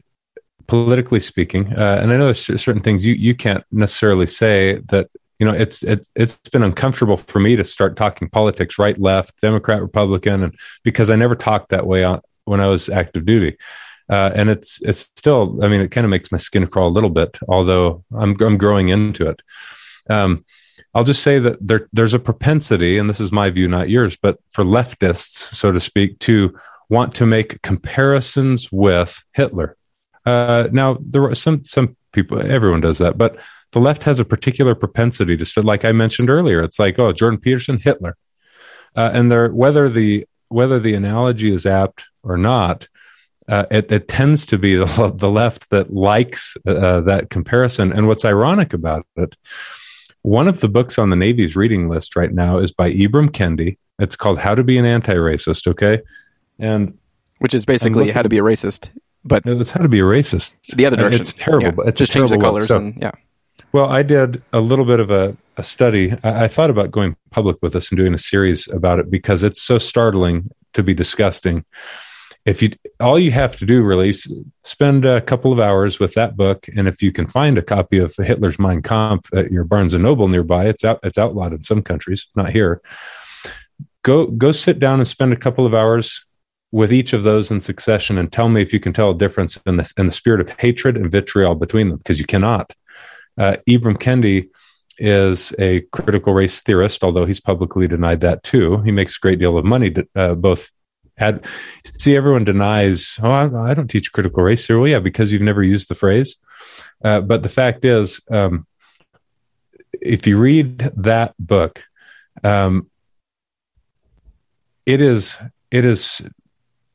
politically 0.68 1.20
speaking, 1.20 1.74
uh, 1.74 2.00
and 2.02 2.12
I 2.12 2.18
know 2.18 2.26
there's 2.26 2.62
certain 2.62 2.82
things 2.82 3.06
you, 3.06 3.14
you 3.14 3.36
can't 3.36 3.64
necessarily 3.72 4.28
say 4.28 4.78
that 4.90 5.10
you 5.40 5.52
know 5.52 5.54
it's 5.54 5.84
it, 5.84 6.08
it's 6.16 6.38
been 6.52 6.64
uncomfortable 6.64 7.18
for 7.18 7.40
me 7.40 7.56
to 7.56 7.64
start 7.64 7.98
talking 7.98 8.30
politics 8.30 8.78
right 8.80 8.98
left 8.98 9.34
democrat 9.42 9.82
republican 9.82 10.44
and 10.44 10.56
because 10.84 11.10
i 11.10 11.16
never 11.16 11.36
talked 11.36 11.70
that 11.70 11.88
way 11.88 12.04
on, 12.04 12.22
when 12.46 12.62
i 12.62 12.68
was 12.68 12.88
active 12.88 13.26
duty 13.26 13.58
uh, 14.10 14.32
and 14.36 14.50
it's 14.50 14.82
it's 14.84 15.00
still 15.00 15.60
i 15.64 15.68
mean 15.68 15.82
it 15.82 15.92
kind 15.92 16.06
of 16.06 16.12
makes 16.12 16.32
my 16.32 16.38
skin 16.38 16.66
crawl 16.68 16.88
a 16.88 16.90
little 16.98 17.10
bit 17.10 17.38
although 17.50 18.06
i'm 18.16 18.40
i'm 18.42 18.58
growing 18.58 18.90
into 18.90 19.28
it 19.28 19.42
um, 20.10 20.46
i'll 20.94 21.04
just 21.04 21.24
say 21.24 21.40
that 21.40 21.58
there 21.66 21.88
there's 21.94 22.14
a 22.14 22.20
propensity 22.20 22.98
and 22.98 23.10
this 23.10 23.20
is 23.20 23.32
my 23.32 23.50
view 23.50 23.68
not 23.68 23.90
yours 23.90 24.18
but 24.22 24.40
for 24.50 24.64
leftists 24.64 25.54
so 25.54 25.72
to 25.72 25.80
speak 25.80 26.18
to 26.20 26.54
want 26.90 27.16
to 27.16 27.26
make 27.26 27.62
comparisons 27.62 28.72
with 28.72 29.24
hitler. 29.34 29.76
Uh, 30.26 30.70
now 30.72 30.98
there 31.02 31.24
are 31.24 31.36
some 31.36 31.64
some 31.64 31.98
people 32.12 32.40
everyone 32.40 32.82
does 32.82 33.00
that 33.00 33.18
but 33.18 33.38
the 33.72 33.80
left 33.80 34.04
has 34.04 34.20
a 34.20 34.26
particular 34.26 34.76
propensity 34.76 35.36
to 35.36 35.62
like 35.62 35.84
i 35.84 35.92
mentioned 35.92 36.30
earlier. 36.30 36.62
It's 36.62 36.80
like 36.80 37.00
oh 37.00 37.12
jordan 37.12 37.40
peterson 37.40 37.80
hitler. 37.80 38.16
Uh, 38.96 39.10
and 39.14 39.32
there 39.32 39.50
whether 39.50 39.90
the 39.90 40.26
whether 40.50 40.80
the 40.80 40.94
analogy 40.94 41.52
is 41.52 41.66
apt 41.66 42.06
or 42.22 42.38
not 42.38 42.88
uh, 43.50 43.66
it, 43.72 43.92
it, 43.92 44.08
tends 44.08 44.46
to 44.46 44.58
be 44.58 44.76
the, 44.76 45.14
the 45.18 45.30
left 45.30 45.70
that 45.70 45.94
likes 45.94 46.56
uh, 46.66 47.02
that 47.02 47.30
comparison. 47.30 47.92
And 47.92 48.08
what's 48.08 48.24
ironic 48.24 48.74
about 48.74 49.06
it, 49.18 49.36
one 50.24 50.48
of 50.48 50.60
the 50.60 50.70
books 50.70 50.98
on 50.98 51.10
the 51.10 51.16
Navy's 51.16 51.56
reading 51.56 51.88
list 51.88 52.16
right 52.16 52.34
now 52.34 52.58
is 52.58 52.72
by 52.72 52.92
Ibram 52.92 53.30
Kendi. 53.30 53.78
It's 54.00 54.16
called 54.16 54.40
How 54.40 54.56
to 54.56 54.64
Be 54.64 54.78
an 54.78 54.86
Anti-Racist. 54.86 55.68
Okay, 55.68 56.02
and 56.60 56.98
which 57.40 57.54
is 57.54 57.66
basically 57.66 58.10
how 58.10 58.24
to 58.24 58.30
be 58.30 58.40
a 58.40 58.42
racist, 58.42 58.92
but 59.24 59.44
it's 59.46 59.70
how 59.70 59.82
to 59.82 59.90
be 59.90 60.00
a 60.00 60.04
racist. 60.04 60.56
The 60.76 60.86
other 60.86 60.98
direction. 60.98 61.22
It's 61.22 61.34
terrible. 61.34 61.68
Yeah. 61.68 61.72
But 61.72 61.88
it's 61.88 62.00
just 62.00 62.12
change 62.12 62.32
the 62.32 62.38
colors 62.38 62.68
so, 62.68 62.78
and 62.78 62.98
yeah. 63.02 63.12
Well, 63.72 63.90
I 63.90 64.04
did 64.04 64.42
a 64.54 64.60
little 64.60 64.86
bit 64.86 65.00
of 65.00 65.10
a, 65.10 65.36
a 65.58 65.64
study. 65.64 66.16
I, 66.24 66.46
I 66.46 66.48
thought 66.48 66.70
about 66.70 66.92
going 66.92 67.16
public 67.32 67.58
with 67.62 67.74
this 67.74 67.92
and 67.92 67.98
doing 67.98 68.14
a 68.14 68.20
series 68.20 68.68
about 68.68 69.00
it 69.00 69.10
because 69.10 69.44
it's 69.44 69.62
so 69.62 69.78
startling 69.78 70.52
to 70.74 70.84
be 70.84 70.94
disgusting 70.94 71.66
if 72.46 72.62
you 72.62 72.72
all 73.00 73.18
you 73.18 73.32
have 73.32 73.56
to 73.58 73.66
do 73.66 73.84
really 73.84 74.10
is 74.10 74.32
spend 74.64 75.06
a 75.06 75.22
couple 75.22 75.54
of 75.54 75.60
hours 75.60 76.00
with 76.00 76.14
that 76.14 76.36
book 76.36 76.68
and 76.76 76.88
if 76.88 77.02
you 77.02 77.12
can 77.12 77.28
find 77.28 77.58
a 77.58 77.62
copy 77.62 77.98
of 77.98 78.14
hitler's 78.16 78.60
mein 78.60 78.82
kampf 78.82 79.34
at 79.34 79.52
your 79.52 79.64
barnes 79.64 79.94
and 79.94 80.04
noble 80.04 80.28
nearby 80.28 80.66
it's 80.66 80.84
out 80.84 81.00
it's 81.04 81.18
outlawed 81.18 81.54
in 81.54 81.64
some 81.64 81.82
countries 81.82 82.28
not 82.36 82.52
here 82.52 82.82
go 84.04 84.28
go 84.28 84.52
sit 84.52 84.80
down 84.80 85.00
and 85.00 85.08
spend 85.08 85.32
a 85.32 85.38
couple 85.38 85.66
of 85.66 85.74
hours 85.74 86.26
with 86.72 86.92
each 86.92 87.14
of 87.14 87.24
those 87.24 87.52
in 87.52 87.60
succession 87.60 88.18
and 88.18 88.32
tell 88.32 88.50
me 88.50 88.62
if 88.62 88.74
you 88.74 88.80
can 88.80 88.94
tell 88.94 89.12
a 89.12 89.18
difference 89.18 89.58
in 89.66 89.78
the, 89.78 89.94
in 89.98 90.08
the 90.08 90.12
spirit 90.12 90.42
of 90.42 90.50
hatred 90.60 90.98
and 90.98 91.12
vitriol 91.12 91.56
between 91.56 91.90
them 91.90 91.98
because 91.98 92.20
you 92.20 92.26
cannot 92.26 92.74
uh, 93.38 93.56
ibram 93.68 93.98
kendi 93.98 94.50
is 95.00 95.54
a 95.58 95.82
critical 95.92 96.34
race 96.34 96.62
theorist, 96.62 97.04
although 97.04 97.26
he's 97.26 97.40
publicly 97.40 97.88
denied 97.88 98.22
that 98.22 98.44
too. 98.44 98.82
He 98.82 98.92
makes 98.92 99.18
a 99.18 99.20
great 99.20 99.40
deal 99.40 99.58
of 99.58 99.66
money, 99.66 99.94
uh, 100.16 100.36
both 100.36 100.70
see 102.00 102.16
everyone 102.16 102.44
denies 102.44 103.20
oh 103.22 103.30
I, 103.30 103.72
I, 103.72 103.74
don't 103.74 103.88
teach 103.88 104.12
critical 104.12 104.44
race 104.44 104.66
theory 104.66 104.80
well 104.80 104.90
yeah 104.90 105.00
because 105.00 105.32
you've 105.32 105.42
never 105.42 105.64
used 105.64 105.90
the 105.90 105.96
phrase. 105.96 106.38
Uh, 107.04 107.22
but 107.22 107.44
the 107.44 107.50
fact 107.50 107.86
is 107.86 108.22
um, 108.32 108.66
if 110.02 110.26
you 110.26 110.40
read 110.40 110.80
that 110.98 111.34
book 111.38 111.84
um, 112.44 112.90
it 114.86 115.02
is 115.02 115.38
it 115.72 115.86
is 115.86 116.22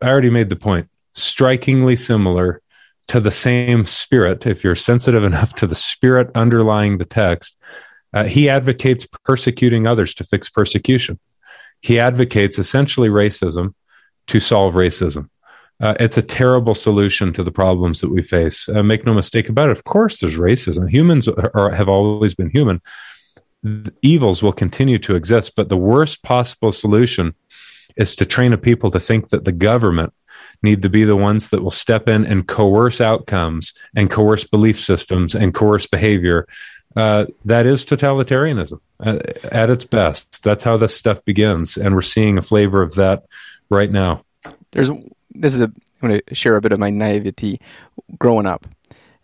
i 0.03 0.09
already 0.09 0.31
made 0.31 0.49
the 0.49 0.57
point 0.57 0.89
strikingly 1.15 1.97
similar 1.97 2.63
to 3.09 3.21
the 3.21 3.31
same 3.31 3.87
spirit. 3.87 4.47
If 4.47 4.63
you're 4.63 4.77
sensitive 4.77 5.25
enough 5.33 5.55
to 5.57 5.67
the 5.67 5.75
spirit 5.75 6.31
underlying 6.35 6.99
the 6.99 7.05
text 7.05 7.57
uh, 8.13 8.25
he 8.25 8.49
advocates 8.49 9.07
persecuting 9.25 9.87
others 9.87 10.15
to 10.15 10.25
fix 10.25 10.49
persecution. 10.49 11.19
He 11.81 12.01
advocates 12.01 12.59
essentially 12.59 13.09
racism 13.09 13.75
to 14.29 14.41
solve 14.41 14.75
racism. 14.75 15.29
Uh, 15.81 15.95
it's 16.01 16.19
a 16.19 16.23
terrible 16.23 16.75
solution 16.75 17.33
to 17.33 17.45
the 17.45 17.53
problems 17.53 18.01
that 18.01 18.11
we 18.11 18.23
face. 18.23 18.69
Uh, 18.69 18.83
make 18.83 19.07
no 19.07 19.15
mistake 19.15 19.49
about 19.49 19.69
it. 19.69 19.73
Of 19.73 19.85
course, 19.85 20.21
there's 20.21 20.39
racism. 20.39 20.91
Humans 20.91 21.29
are, 21.29 21.71
have 21.71 21.89
always 21.89 22.35
been 22.35 22.51
human. 22.51 22.81
Evils 24.03 24.43
will 24.43 24.53
continue 24.53 24.99
to 25.01 25.15
exist, 25.15 25.53
but 25.57 25.69
the 25.69 25.77
worst 25.77 26.23
possible 26.23 26.73
solution 26.73 27.35
is 27.97 28.15
to 28.17 28.27
train 28.27 28.53
a 28.53 28.59
people 28.59 28.91
to 28.91 29.01
think 29.01 29.29
that 29.29 29.45
the 29.45 29.53
government 29.53 30.13
need 30.63 30.83
to 30.83 30.89
be 30.89 31.05
the 31.05 31.17
ones 31.17 31.51
that 31.51 31.63
will 31.63 31.71
step 31.71 32.09
in 32.09 32.25
and 32.25 32.49
coerce 32.49 33.01
outcomes 33.01 33.73
and 33.95 34.11
coerce 34.11 34.45
belief 34.45 34.81
systems 34.81 35.35
and 35.35 35.55
coerce 35.55 35.87
behavior. 35.87 36.47
Uh, 36.97 37.27
that 37.45 37.67
is 37.67 37.85
totalitarianism 37.85 38.81
at, 39.01 39.45
uh, 39.45 39.49
at 39.53 39.71
its 39.71 39.85
best. 39.85 40.43
That's 40.43 40.65
how 40.65 40.77
this 40.77 40.97
stuff 40.97 41.25
begins, 41.25 41.77
and 41.77 41.95
we're 41.95 42.03
seeing 42.03 42.39
a 42.39 42.43
flavor 42.43 42.83
of 42.83 42.97
that 42.97 43.25
right 43.71 43.91
now. 43.91 44.25
There's 44.73 44.91
this 45.31 45.55
is 45.55 45.61
a 45.61 45.73
I'm 46.01 46.09
going 46.09 46.21
to 46.27 46.35
share 46.35 46.57
a 46.57 46.61
bit 46.61 46.73
of 46.73 46.79
my 46.79 46.91
naivety 46.91 47.61
growing 48.19 48.47
up, 48.47 48.67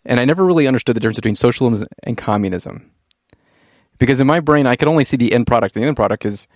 and 0.05 0.19
I 0.19 0.25
never 0.25 0.45
really 0.45 0.67
understood 0.67 0.95
the 0.95 0.99
difference 0.99 1.17
between 1.17 1.35
socialism 1.35 1.87
and 2.03 2.17
communism, 2.17 2.91
because 3.97 4.19
in 4.19 4.27
my 4.27 4.39
brain 4.39 4.67
I 4.67 4.75
could 4.75 4.87
only 4.87 5.03
see 5.03 5.17
the 5.17 5.33
end 5.33 5.47
product. 5.47 5.75
The 5.75 5.83
end 5.83 5.95
product 5.95 6.25
is 6.25 6.47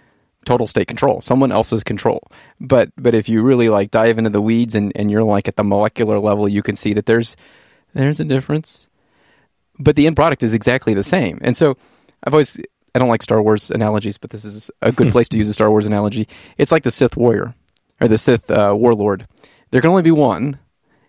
total 0.46 0.68
state 0.68 0.88
control, 0.88 1.22
someone 1.22 1.52
else's 1.52 1.84
control. 1.84 2.24
But 2.60 2.92
but 2.98 3.16
if 3.16 3.30
you 3.30 3.42
really 3.42 3.70
like 3.70 3.92
dive 3.92 4.18
into 4.18 4.30
the 4.30 4.42
weeds 4.42 4.76
and, 4.76 4.92
and 4.96 5.10
you're 5.10 5.24
like 5.24 5.48
at 5.48 5.56
the 5.56 5.64
molecular 5.64 6.20
level, 6.20 6.48
you 6.48 6.64
can 6.64 6.76
see 6.76 6.94
that 6.94 7.06
there's 7.06 7.36
there's 7.94 8.20
a 8.20 8.26
difference. 8.26 8.90
But 9.78 9.96
the 9.96 10.08
end 10.08 10.16
product 10.16 10.44
is 10.44 10.54
exactly 10.54 10.94
the 10.94 11.04
same. 11.04 11.40
And 11.42 11.56
so 11.56 11.78
I've 12.24 12.34
always 12.34 12.60
I 12.94 13.00
don't 13.00 13.10
like 13.10 13.24
Star 13.24 13.42
Wars 13.42 13.72
analogies, 13.72 14.18
but 14.18 14.32
this 14.32 14.44
is 14.46 14.72
a 14.82 14.92
good 14.92 15.12
place 15.14 15.30
to 15.30 15.38
use 15.38 15.50
a 15.50 15.54
Star 15.54 15.70
Wars 15.70 15.88
analogy. 15.88 16.28
It's 16.58 16.72
like 16.72 16.84
the 16.84 16.92
Sith 16.92 17.16
warrior 17.16 17.54
or 18.02 18.08
the 18.08 18.18
Sith 18.18 18.50
uh, 18.50 18.74
warlord. 18.76 19.28
There 19.72 19.82
can 19.82 19.90
only 19.90 20.02
be 20.02 20.12
one, 20.12 20.60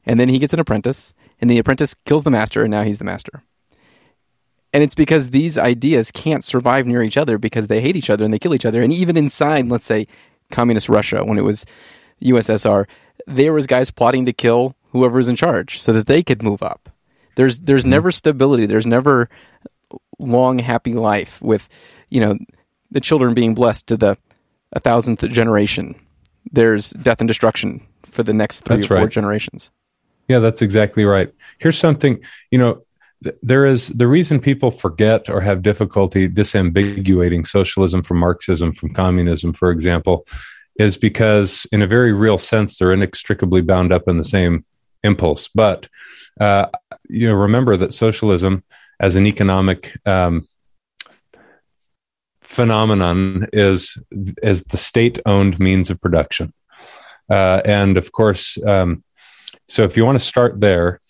and 0.04 0.18
then 0.18 0.28
he 0.28 0.38
gets 0.38 0.52
an 0.52 0.60
apprentice, 0.60 1.14
and 1.40 1.50
the 1.50 1.58
apprentice 1.58 1.94
kills 2.04 2.24
the 2.24 2.30
master, 2.30 2.62
and 2.62 2.70
now 2.70 2.82
he's 2.82 2.98
the 2.98 3.04
master. 3.04 3.42
And 4.72 4.82
it's 4.82 4.94
because 4.94 5.30
these 5.30 5.58
ideas 5.58 6.12
can't 6.12 6.44
survive 6.44 6.86
near 6.86 7.02
each 7.02 7.16
other 7.16 7.38
because 7.38 7.66
they 7.66 7.80
hate 7.80 7.96
each 7.96 8.10
other 8.10 8.24
and 8.24 8.32
they 8.32 8.38
kill 8.38 8.54
each 8.54 8.64
other. 8.64 8.82
And 8.82 8.92
even 8.92 9.16
inside, 9.16 9.68
let's 9.68 9.84
say, 9.84 10.06
communist 10.50 10.88
Russia, 10.88 11.24
when 11.24 11.38
it 11.38 11.44
was 11.44 11.66
USSR, 12.22 12.86
there 13.26 13.52
was 13.52 13.66
guys 13.66 13.90
plotting 13.90 14.26
to 14.26 14.32
kill 14.32 14.76
whoever's 14.90 15.28
in 15.28 15.36
charge 15.36 15.80
so 15.80 15.92
that 15.92 16.06
they 16.06 16.22
could 16.22 16.42
move 16.42 16.62
up. 16.62 16.88
There's 17.36 17.60
there's 17.60 17.82
mm-hmm. 17.82 17.90
never 17.90 18.12
stability. 18.12 18.66
There's 18.66 18.86
never 18.86 19.28
long 20.18 20.58
happy 20.58 20.94
life 20.94 21.40
with, 21.42 21.68
you 22.08 22.20
know, 22.20 22.36
the 22.90 23.00
children 23.00 23.34
being 23.34 23.54
blessed 23.54 23.86
to 23.88 23.96
the 23.96 24.18
a 24.72 24.80
thousandth 24.80 25.28
generation. 25.28 25.94
There's 26.52 26.90
death 26.90 27.20
and 27.20 27.28
destruction 27.28 27.86
for 28.04 28.22
the 28.22 28.34
next 28.34 28.64
three 28.64 28.76
that's 28.76 28.90
or 28.90 28.98
four 28.98 29.08
generations. 29.08 29.70
Yeah, 30.28 30.38
that's 30.38 30.62
exactly 30.62 31.04
right. 31.04 31.32
Here's 31.58 31.78
something, 31.78 32.20
you 32.50 32.58
know, 32.58 32.82
there 33.42 33.66
is 33.66 33.88
the 33.88 34.08
reason 34.08 34.40
people 34.40 34.70
forget 34.70 35.28
or 35.28 35.40
have 35.40 35.62
difficulty 35.62 36.28
disambiguating 36.28 37.46
socialism 37.46 38.02
from 38.02 38.18
Marxism 38.18 38.72
from 38.72 38.94
communism, 38.94 39.52
for 39.52 39.70
example, 39.70 40.26
is 40.76 40.96
because 40.96 41.66
in 41.72 41.82
a 41.82 41.86
very 41.86 42.12
real 42.12 42.38
sense 42.38 42.78
they're 42.78 42.92
inextricably 42.92 43.60
bound 43.60 43.92
up 43.92 44.08
in 44.08 44.16
the 44.16 44.24
same 44.24 44.64
impulse. 45.02 45.48
But 45.48 45.88
uh, 46.40 46.66
you 47.08 47.28
know, 47.28 47.34
remember 47.34 47.76
that 47.76 47.92
socialism 47.92 48.64
as 48.98 49.16
an 49.16 49.26
economic 49.26 49.98
um, 50.06 50.46
phenomenon 52.50 53.46
is 53.52 53.96
is 54.42 54.64
the 54.64 54.76
state-owned 54.76 55.58
means 55.58 55.88
of 55.90 56.00
production, 56.00 56.52
uh, 57.30 57.62
and 57.64 57.96
of 57.96 58.12
course, 58.12 58.58
um, 58.64 59.04
so 59.68 59.84
if 59.84 59.96
you 59.96 60.04
want 60.04 60.18
to 60.18 60.24
start 60.24 60.60
there 60.60 61.00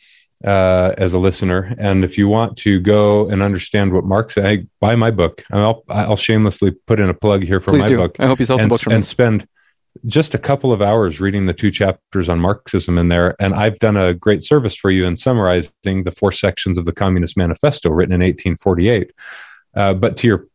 uh, 0.44 0.94
as 0.96 1.14
a 1.14 1.18
listener. 1.18 1.74
And 1.78 2.04
if 2.04 2.16
you 2.16 2.28
want 2.28 2.56
to 2.58 2.80
go 2.80 3.28
and 3.28 3.42
understand 3.42 3.92
what 3.92 4.04
Marx, 4.04 4.38
I 4.38 4.66
buy 4.80 4.96
my 4.96 5.10
book. 5.10 5.44
I'll, 5.50 5.84
I'll 5.88 6.16
shamelessly 6.16 6.72
put 6.86 7.00
in 7.00 7.08
a 7.08 7.14
plug 7.14 7.42
here 7.42 7.60
for 7.60 7.72
Please 7.72 7.82
my 7.82 7.88
do. 7.88 7.96
book. 7.98 8.16
I 8.18 8.26
hope 8.26 8.38
you 8.38 8.46
sell 8.46 8.58
some 8.58 8.64
and, 8.64 8.70
books 8.70 8.82
from 8.82 8.94
and 8.94 9.04
spend 9.04 9.46
just 10.06 10.34
a 10.34 10.38
couple 10.38 10.72
of 10.72 10.80
hours 10.80 11.20
reading 11.20 11.46
the 11.46 11.52
two 11.52 11.70
chapters 11.70 12.28
on 12.28 12.38
Marxism 12.38 12.96
in 12.96 13.08
there. 13.08 13.34
And 13.40 13.54
I've 13.54 13.78
done 13.80 13.96
a 13.96 14.14
great 14.14 14.42
service 14.42 14.76
for 14.76 14.90
you 14.90 15.04
in 15.04 15.16
summarizing 15.16 16.04
the 16.04 16.12
four 16.12 16.32
sections 16.32 16.78
of 16.78 16.84
the 16.84 16.92
Communist 16.92 17.36
Manifesto 17.36 17.90
written 17.90 18.14
in 18.14 18.20
1848. 18.20 19.12
Uh, 19.74 19.94
but 19.94 20.16
to 20.18 20.26
your 20.26 20.46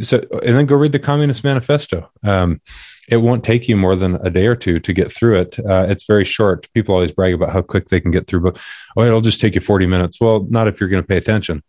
so, 0.00 0.24
and 0.44 0.56
then 0.56 0.66
go 0.66 0.76
read 0.76 0.92
the 0.92 0.98
Communist 0.98 1.44
Manifesto. 1.44 2.10
Um, 2.22 2.60
it 3.08 3.16
won't 3.16 3.44
take 3.44 3.68
you 3.68 3.76
more 3.76 3.96
than 3.96 4.14
a 4.16 4.30
day 4.30 4.46
or 4.46 4.54
two 4.54 4.78
to 4.80 4.92
get 4.92 5.12
through 5.12 5.40
it. 5.40 5.58
Uh, 5.58 5.86
it's 5.88 6.04
very 6.04 6.24
short. 6.24 6.72
People 6.72 6.94
always 6.94 7.12
brag 7.12 7.34
about 7.34 7.50
how 7.50 7.62
quick 7.62 7.88
they 7.88 8.00
can 8.00 8.10
get 8.10 8.26
through, 8.26 8.40
but 8.40 8.58
oh, 8.96 9.04
it'll 9.04 9.20
just 9.20 9.40
take 9.40 9.54
you 9.54 9.60
40 9.60 9.86
minutes. 9.86 10.20
Well, 10.20 10.46
not 10.48 10.68
if 10.68 10.80
you're 10.80 10.88
going 10.88 11.02
to 11.02 11.06
pay 11.06 11.16
attention. 11.16 11.62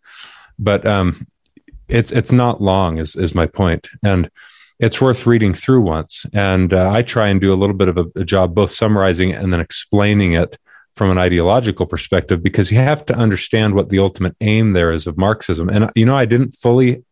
But 0.58 0.86
um, 0.86 1.26
it's 1.88 2.12
it's 2.12 2.32
not 2.32 2.62
long, 2.62 2.98
is 2.98 3.16
is 3.16 3.34
my 3.34 3.46
point, 3.46 3.88
and 4.02 4.30
it's 4.78 5.00
worth 5.00 5.26
reading 5.26 5.54
through 5.54 5.82
once. 5.82 6.26
And 6.32 6.72
uh, 6.72 6.90
I 6.90 7.02
try 7.02 7.28
and 7.28 7.40
do 7.40 7.52
a 7.52 7.56
little 7.56 7.76
bit 7.76 7.88
of 7.88 7.98
a, 7.98 8.06
a 8.16 8.24
job, 8.24 8.54
both 8.54 8.70
summarizing 8.70 9.32
and 9.32 9.52
then 9.52 9.60
explaining 9.60 10.32
it 10.32 10.58
from 10.94 11.10
an 11.10 11.18
ideological 11.18 11.86
perspective, 11.86 12.42
because 12.42 12.70
you 12.70 12.78
have 12.78 13.04
to 13.06 13.16
understand 13.16 13.74
what 13.74 13.88
the 13.88 13.98
ultimate 13.98 14.36
aim 14.40 14.72
there 14.72 14.92
is 14.92 15.08
of 15.08 15.18
Marxism. 15.18 15.68
And 15.68 15.90
you 15.96 16.06
know, 16.06 16.16
I 16.16 16.24
didn't 16.24 16.52
fully 16.52 17.02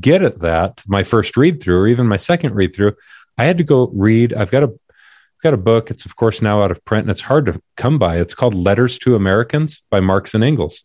get 0.00 0.22
at 0.22 0.40
that 0.40 0.82
my 0.86 1.02
first 1.02 1.36
read 1.36 1.62
through, 1.62 1.80
or 1.80 1.88
even 1.88 2.06
my 2.06 2.16
second 2.16 2.54
read 2.54 2.74
through 2.74 2.94
I 3.40 3.44
had 3.44 3.56
to 3.56 3.64
go 3.64 3.90
read. 3.94 4.34
I've 4.34 4.50
got 4.50 4.64
a 4.64 4.66
I've 4.66 5.42
got 5.42 5.54
a 5.54 5.58
book. 5.58 5.90
It's 5.90 6.04
of 6.04 6.14
course 6.16 6.42
now 6.42 6.62
out 6.62 6.70
of 6.70 6.84
print 6.84 7.04
and 7.04 7.10
it's 7.10 7.22
hard 7.22 7.46
to 7.46 7.58
come 7.78 7.98
by. 7.98 8.18
It's 8.18 8.34
called 8.34 8.54
Letters 8.54 8.98
to 8.98 9.16
Americans 9.16 9.82
by 9.90 10.00
Marx 10.00 10.34
and 10.34 10.44
Engels. 10.44 10.84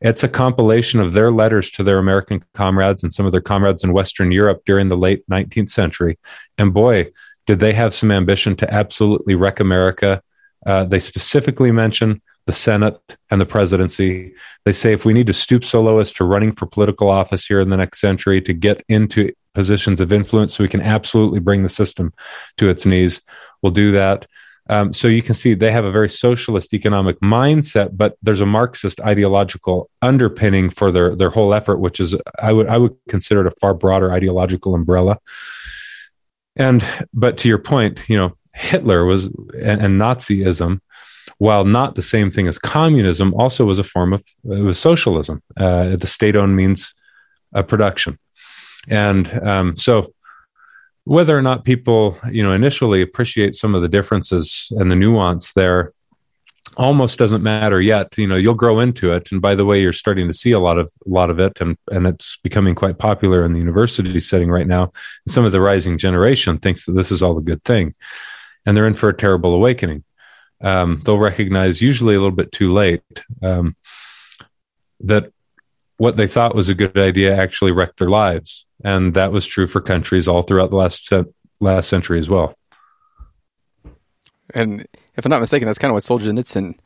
It's 0.00 0.24
a 0.24 0.28
compilation 0.28 0.98
of 0.98 1.12
their 1.12 1.30
letters 1.30 1.70
to 1.72 1.84
their 1.84 1.98
American 1.98 2.44
comrades 2.54 3.04
and 3.04 3.12
some 3.12 3.24
of 3.24 3.30
their 3.30 3.40
comrades 3.40 3.84
in 3.84 3.92
Western 3.92 4.32
Europe 4.32 4.62
during 4.66 4.88
the 4.88 4.96
late 4.96 5.22
19th 5.30 5.68
century. 5.68 6.18
And 6.58 6.74
boy, 6.74 7.12
did 7.46 7.60
they 7.60 7.72
have 7.72 7.94
some 7.94 8.10
ambition 8.10 8.56
to 8.56 8.74
absolutely 8.74 9.36
wreck 9.36 9.60
America. 9.60 10.20
Uh, 10.66 10.84
they 10.84 10.98
specifically 10.98 11.70
mention 11.70 12.20
the 12.46 12.52
Senate 12.52 12.98
and 13.30 13.40
the 13.40 13.46
presidency. 13.46 14.34
They 14.64 14.72
say 14.72 14.92
if 14.92 15.04
we 15.04 15.12
need 15.12 15.26
to 15.28 15.32
stoop 15.32 15.64
so 15.64 15.80
low 15.80 15.98
as 15.98 16.12
to 16.14 16.24
running 16.24 16.52
for 16.52 16.66
political 16.66 17.08
office 17.08 17.46
here 17.46 17.60
in 17.60 17.70
the 17.70 17.76
next 17.76 18.00
century 18.00 18.40
to 18.42 18.52
get 18.52 18.82
into 18.88 19.32
positions 19.54 20.00
of 20.00 20.12
influence 20.12 20.54
so 20.54 20.64
we 20.64 20.68
can 20.68 20.80
absolutely 20.80 21.40
bring 21.40 21.62
the 21.62 21.68
system 21.68 22.12
to 22.56 22.68
its 22.68 22.86
knees. 22.86 23.22
We'll 23.62 23.72
do 23.72 23.92
that. 23.92 24.26
Um, 24.68 24.92
so 24.92 25.08
you 25.08 25.22
can 25.22 25.34
see 25.34 25.54
they 25.54 25.72
have 25.72 25.84
a 25.84 25.90
very 25.90 26.08
socialist 26.08 26.72
economic 26.72 27.20
mindset, 27.20 27.96
but 27.96 28.16
there's 28.22 28.40
a 28.40 28.46
Marxist 28.46 29.00
ideological 29.00 29.90
underpinning 30.00 30.70
for 30.70 30.92
their 30.92 31.16
their 31.16 31.30
whole 31.30 31.52
effort, 31.52 31.78
which 31.78 31.98
is 31.98 32.14
I 32.40 32.52
would 32.52 32.68
I 32.68 32.78
would 32.78 32.96
consider 33.08 33.40
it 33.40 33.46
a 33.48 33.56
far 33.60 33.74
broader 33.74 34.12
ideological 34.12 34.74
umbrella. 34.74 35.18
And 36.54 36.84
but 37.12 37.38
to 37.38 37.48
your 37.48 37.58
point, 37.58 38.08
you 38.08 38.16
know, 38.16 38.36
Hitler 38.54 39.04
was 39.04 39.26
and, 39.26 39.80
and 39.82 40.00
Nazism, 40.00 40.80
while 41.38 41.64
not 41.64 41.94
the 41.94 42.02
same 42.02 42.30
thing 42.30 42.48
as 42.48 42.58
communism, 42.58 43.34
also 43.34 43.64
was 43.64 43.78
a 43.78 43.84
form 43.84 44.12
of 44.12 44.24
it 44.44 44.62
was 44.62 44.78
socialism. 44.78 45.42
Uh, 45.56 45.96
the 45.96 46.06
state-owned 46.06 46.56
means 46.56 46.94
of 47.52 47.68
production. 47.68 48.18
And 48.88 49.28
um, 49.46 49.76
so, 49.76 50.12
whether 51.04 51.36
or 51.36 51.42
not 51.42 51.64
people, 51.64 52.16
you 52.30 52.42
know, 52.42 52.52
initially 52.52 53.02
appreciate 53.02 53.54
some 53.54 53.74
of 53.74 53.82
the 53.82 53.88
differences 53.88 54.72
and 54.76 54.90
the 54.90 54.96
nuance 54.96 55.52
there, 55.52 55.92
almost 56.76 57.18
doesn't 57.18 57.42
matter 57.42 57.80
yet. 57.80 58.16
You 58.16 58.26
know, 58.26 58.36
you'll 58.36 58.54
grow 58.54 58.80
into 58.80 59.12
it, 59.12 59.30
and 59.32 59.40
by 59.40 59.54
the 59.54 59.64
way, 59.64 59.80
you're 59.80 59.92
starting 59.92 60.26
to 60.28 60.34
see 60.34 60.52
a 60.52 60.60
lot 60.60 60.78
of 60.78 60.90
a 61.06 61.10
lot 61.10 61.30
of 61.30 61.38
it, 61.38 61.60
and 61.60 61.76
and 61.90 62.06
it's 62.06 62.36
becoming 62.42 62.74
quite 62.74 62.98
popular 62.98 63.44
in 63.44 63.52
the 63.52 63.58
university 63.58 64.20
setting 64.20 64.50
right 64.50 64.66
now. 64.66 64.84
And 64.84 65.32
some 65.32 65.44
of 65.44 65.52
the 65.52 65.60
rising 65.60 65.98
generation 65.98 66.58
thinks 66.58 66.86
that 66.86 66.92
this 66.92 67.10
is 67.10 67.22
all 67.22 67.38
a 67.38 67.42
good 67.42 67.62
thing, 67.64 67.94
and 68.64 68.76
they're 68.76 68.86
in 68.86 68.94
for 68.94 69.08
a 69.08 69.16
terrible 69.16 69.54
awakening. 69.54 70.04
Um, 70.62 71.02
they'll 71.04 71.18
recognize, 71.18 71.82
usually 71.82 72.14
a 72.14 72.20
little 72.20 72.36
bit 72.36 72.52
too 72.52 72.72
late, 72.72 73.02
um, 73.42 73.76
that 75.00 75.32
what 75.96 76.16
they 76.16 76.28
thought 76.28 76.54
was 76.54 76.68
a 76.68 76.74
good 76.74 76.96
idea 76.96 77.36
actually 77.36 77.72
wrecked 77.72 77.98
their 77.98 78.10
lives 78.10 78.64
and 78.84 79.14
that 79.14 79.32
was 79.32 79.46
true 79.46 79.66
for 79.66 79.80
countries 79.80 80.28
all 80.28 80.42
throughout 80.42 80.70
the 80.70 80.76
last 80.76 81.10
last 81.60 81.88
century 81.88 82.18
as 82.18 82.28
well. 82.28 82.54
And 84.54 84.86
if 85.16 85.24
I'm 85.24 85.30
not 85.30 85.40
mistaken, 85.40 85.66
that's 85.66 85.78
kind 85.78 85.90
of 85.90 85.94
what 85.94 86.02
Solzhenitsyn 86.02 86.76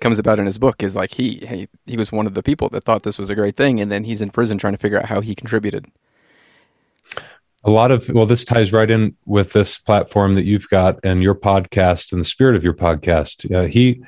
comes 0.00 0.18
about 0.18 0.38
in 0.38 0.46
his 0.46 0.58
book. 0.58 0.82
Is 0.82 0.96
like 0.96 1.14
he, 1.14 1.44
he 1.48 1.68
he 1.86 1.96
was 1.96 2.12
one 2.12 2.26
of 2.26 2.34
the 2.34 2.42
people 2.42 2.68
that 2.70 2.84
thought 2.84 3.04
this 3.04 3.18
was 3.18 3.30
a 3.30 3.34
great 3.34 3.56
thing, 3.56 3.80
and 3.80 3.90
then 3.90 4.04
he's 4.04 4.20
in 4.20 4.30
prison 4.30 4.58
trying 4.58 4.74
to 4.74 4.78
figure 4.78 4.98
out 4.98 5.06
how 5.06 5.20
he 5.20 5.34
contributed. 5.34 5.86
A 7.64 7.70
lot 7.70 7.90
of 7.90 8.08
well, 8.08 8.26
this 8.26 8.44
ties 8.44 8.72
right 8.72 8.90
in 8.90 9.16
with 9.26 9.52
this 9.52 9.78
platform 9.78 10.34
that 10.34 10.44
you've 10.44 10.68
got 10.70 10.98
and 11.04 11.22
your 11.22 11.34
podcast 11.34 12.12
and 12.12 12.20
the 12.20 12.24
spirit 12.24 12.56
of 12.56 12.64
your 12.64 12.74
podcast. 12.74 13.54
Uh, 13.54 13.66
he, 13.66 14.02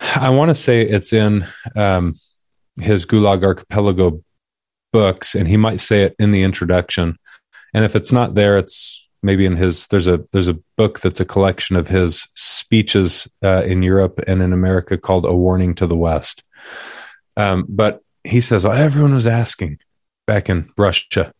I 0.00 0.30
want 0.30 0.50
to 0.50 0.54
say 0.54 0.82
it's 0.82 1.12
in 1.12 1.46
um, 1.74 2.14
his 2.80 3.06
Gulag 3.06 3.42
Archipelago 3.42 4.22
books 4.92 5.34
and 5.34 5.48
he 5.48 5.56
might 5.56 5.80
say 5.80 6.02
it 6.02 6.14
in 6.20 6.30
the 6.30 6.44
introduction 6.44 7.18
and 7.74 7.84
if 7.84 7.96
it's 7.96 8.12
not 8.12 8.36
there 8.36 8.56
it's 8.56 9.04
maybe 9.24 9.46
in 9.46 9.56
his 9.56 9.88
there's 9.88 10.06
a 10.06 10.22
there's 10.30 10.48
a 10.48 10.58
book 10.76 11.00
that's 11.00 11.18
a 11.18 11.24
collection 11.24 11.74
of 11.74 11.88
his 11.88 12.28
speeches 12.34 13.26
uh, 13.42 13.64
in 13.64 13.82
Europe 13.82 14.20
and 14.28 14.42
in 14.42 14.52
America 14.52 14.98
called 14.98 15.24
A 15.24 15.34
Warning 15.34 15.74
to 15.76 15.86
the 15.86 15.96
West. 15.96 16.44
Um, 17.36 17.64
but 17.68 18.00
he 18.22 18.40
says 18.40 18.64
everyone 18.64 19.14
was 19.14 19.26
asking 19.26 19.78
back 20.26 20.48
in 20.48 20.70
Russia. 20.76 21.32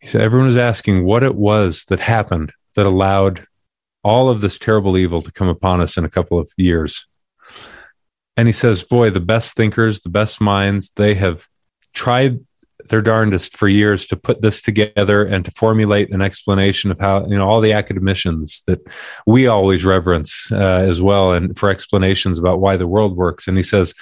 He 0.00 0.06
said 0.06 0.22
everyone 0.22 0.46
was 0.46 0.56
asking 0.56 1.04
what 1.04 1.22
it 1.22 1.34
was 1.34 1.84
that 1.88 2.00
happened 2.00 2.52
that 2.74 2.86
allowed 2.86 3.46
all 4.02 4.28
of 4.28 4.40
this 4.40 4.58
terrible 4.58 4.96
evil 4.96 5.20
to 5.22 5.32
come 5.32 5.48
upon 5.48 5.80
us 5.80 5.96
in 5.96 6.04
a 6.04 6.10
couple 6.10 6.38
of 6.38 6.50
years. 6.56 7.06
And 8.36 8.48
he 8.48 8.52
says, 8.52 8.82
Boy, 8.82 9.10
the 9.10 9.20
best 9.20 9.54
thinkers, 9.54 10.00
the 10.00 10.08
best 10.08 10.40
minds, 10.40 10.92
they 10.96 11.14
have 11.14 11.46
tried 11.94 12.40
their 12.88 13.02
darndest 13.02 13.56
for 13.56 13.68
years 13.68 14.06
to 14.06 14.16
put 14.16 14.40
this 14.40 14.62
together 14.62 15.22
and 15.24 15.44
to 15.44 15.50
formulate 15.50 16.10
an 16.10 16.22
explanation 16.22 16.90
of 16.90 16.98
how, 16.98 17.26
you 17.26 17.36
know, 17.36 17.46
all 17.46 17.60
the 17.60 17.72
academicians 17.72 18.62
that 18.66 18.80
we 19.26 19.46
always 19.46 19.84
reverence 19.84 20.50
uh, 20.50 20.56
as 20.88 21.00
well, 21.00 21.32
and 21.32 21.56
for 21.58 21.68
explanations 21.68 22.38
about 22.38 22.60
why 22.60 22.76
the 22.76 22.86
world 22.86 23.16
works. 23.16 23.46
And 23.46 23.56
he 23.56 23.62
says, 23.62 23.94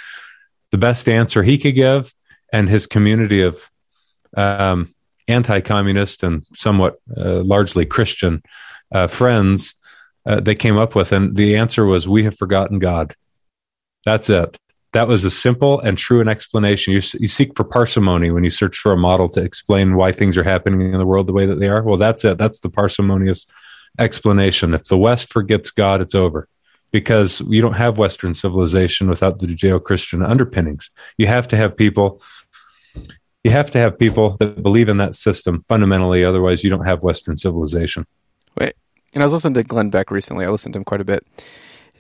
the 0.71 0.79
best 0.79 1.09
answer 1.09 1.43
he 1.43 1.59
could 1.59 1.75
give 1.75 2.15
and 2.53 2.69
his 2.69 2.87
community 2.87 3.43
of 3.43 3.69
um, 4.37 4.95
anti 5.29 5.61
communist 5.61 6.23
and 6.23 6.45
somewhat 6.57 6.99
uh, 7.17 7.43
largely 7.43 7.87
Christian 7.87 8.43
uh, 8.93 9.07
friends 9.07 9.75
uh, 10.27 10.41
they 10.41 10.55
came 10.55 10.77
up 10.77 10.95
with. 10.95 11.13
And 11.13 11.37
the 11.37 11.57
answer 11.57 11.85
was, 11.85 12.09
We 12.09 12.25
have 12.25 12.37
forgotten 12.37 12.79
God. 12.79 13.15
That's 14.05 14.31
it. 14.31 14.57
That 14.93 15.09
was 15.09 15.25
a 15.25 15.31
simple 15.31 15.81
and 15.81 15.99
true 15.99 16.21
an 16.21 16.29
explanation. 16.29 16.95
You, 16.95 17.01
you 17.19 17.29
seek 17.29 17.55
for 17.57 17.65
parsimony 17.65 18.31
when 18.31 18.45
you 18.45 18.51
search 18.51 18.79
for 18.79 18.93
a 18.93 18.97
model 18.97 19.29
to 19.31 19.43
explain 19.43 19.97
why 19.97 20.13
things 20.13 20.37
are 20.39 20.43
happening 20.43 20.81
in 20.81 20.99
the 20.99 21.07
world 21.07 21.27
the 21.27 21.35
way 21.35 21.47
that 21.47 21.61
they 21.61 21.69
are. 21.69 21.83
Well, 21.83 21.99
that's 21.99 22.25
it. 22.25 22.39
That's 22.39 22.61
the 22.61 22.71
parsimonious 22.71 23.47
explanation. 23.99 24.75
If 24.75 24.85
the 24.85 24.97
West 24.97 25.31
forgets 25.31 25.71
God, 25.71 26.01
it's 26.01 26.15
over 26.15 26.49
because 26.91 27.43
you 27.43 27.61
don't 27.61 27.75
have 27.75 27.99
Western 27.99 28.33
civilization 28.33 29.11
without 29.11 29.41
the 29.41 29.47
Judeo 29.47 29.83
Christian 29.83 30.23
underpinnings. 30.23 30.91
You 31.19 31.27
have 31.27 31.49
to 31.49 31.57
have 31.57 31.77
people. 31.77 32.23
You 33.45 33.51
have 33.53 33.71
to 33.71 33.79
have 33.79 33.99
people 33.99 34.31
that 34.39 34.63
believe 34.63 34.89
in 34.89 34.97
that 34.99 35.15
system 35.15 35.61
fundamentally. 35.63 36.25
Otherwise, 36.25 36.65
you 36.65 36.71
don't 36.71 36.87
have 36.87 37.03
Western 37.03 37.37
civilization. 37.37 38.05
Wait, 38.59 38.75
and 39.15 39.23
I 39.23 39.27
was 39.27 39.33
listening 39.33 39.55
to 39.55 39.63
Glenn 39.63 39.91
Beck 39.91 40.11
recently. 40.11 40.45
I 40.45 40.49
listened 40.49 40.73
to 40.75 40.79
him 40.79 40.85
quite 40.85 41.01
a 41.01 41.05
bit, 41.05 41.25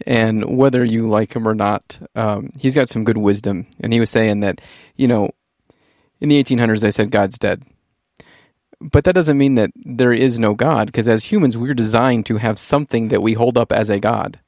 and 0.06 0.56
whether 0.56 0.84
you 0.84 1.08
like 1.08 1.34
him 1.34 1.46
or 1.46 1.54
not, 1.54 1.98
um, 2.14 2.50
he's 2.58 2.74
got 2.74 2.88
some 2.88 3.04
good 3.04 3.18
wisdom. 3.18 3.66
And 3.80 3.92
he 3.92 4.00
was 4.00 4.10
saying 4.10 4.40
that, 4.40 4.60
you 4.96 5.08
know, 5.08 5.30
in 6.20 6.28
the 6.28 6.42
1800s, 6.42 6.80
they 6.80 6.90
said 6.90 7.10
God's 7.10 7.38
dead. 7.38 7.62
But 8.80 9.04
that 9.04 9.14
doesn't 9.14 9.38
mean 9.38 9.56
that 9.56 9.70
there 9.74 10.12
is 10.12 10.38
no 10.38 10.54
God, 10.54 10.86
because 10.86 11.08
as 11.08 11.24
humans, 11.24 11.56
we're 11.56 11.74
designed 11.74 12.26
to 12.26 12.36
have 12.36 12.58
something 12.58 13.08
that 13.08 13.22
we 13.22 13.32
hold 13.32 13.58
up 13.58 13.72
as 13.72 13.90
a 13.90 13.98
God. 13.98 14.38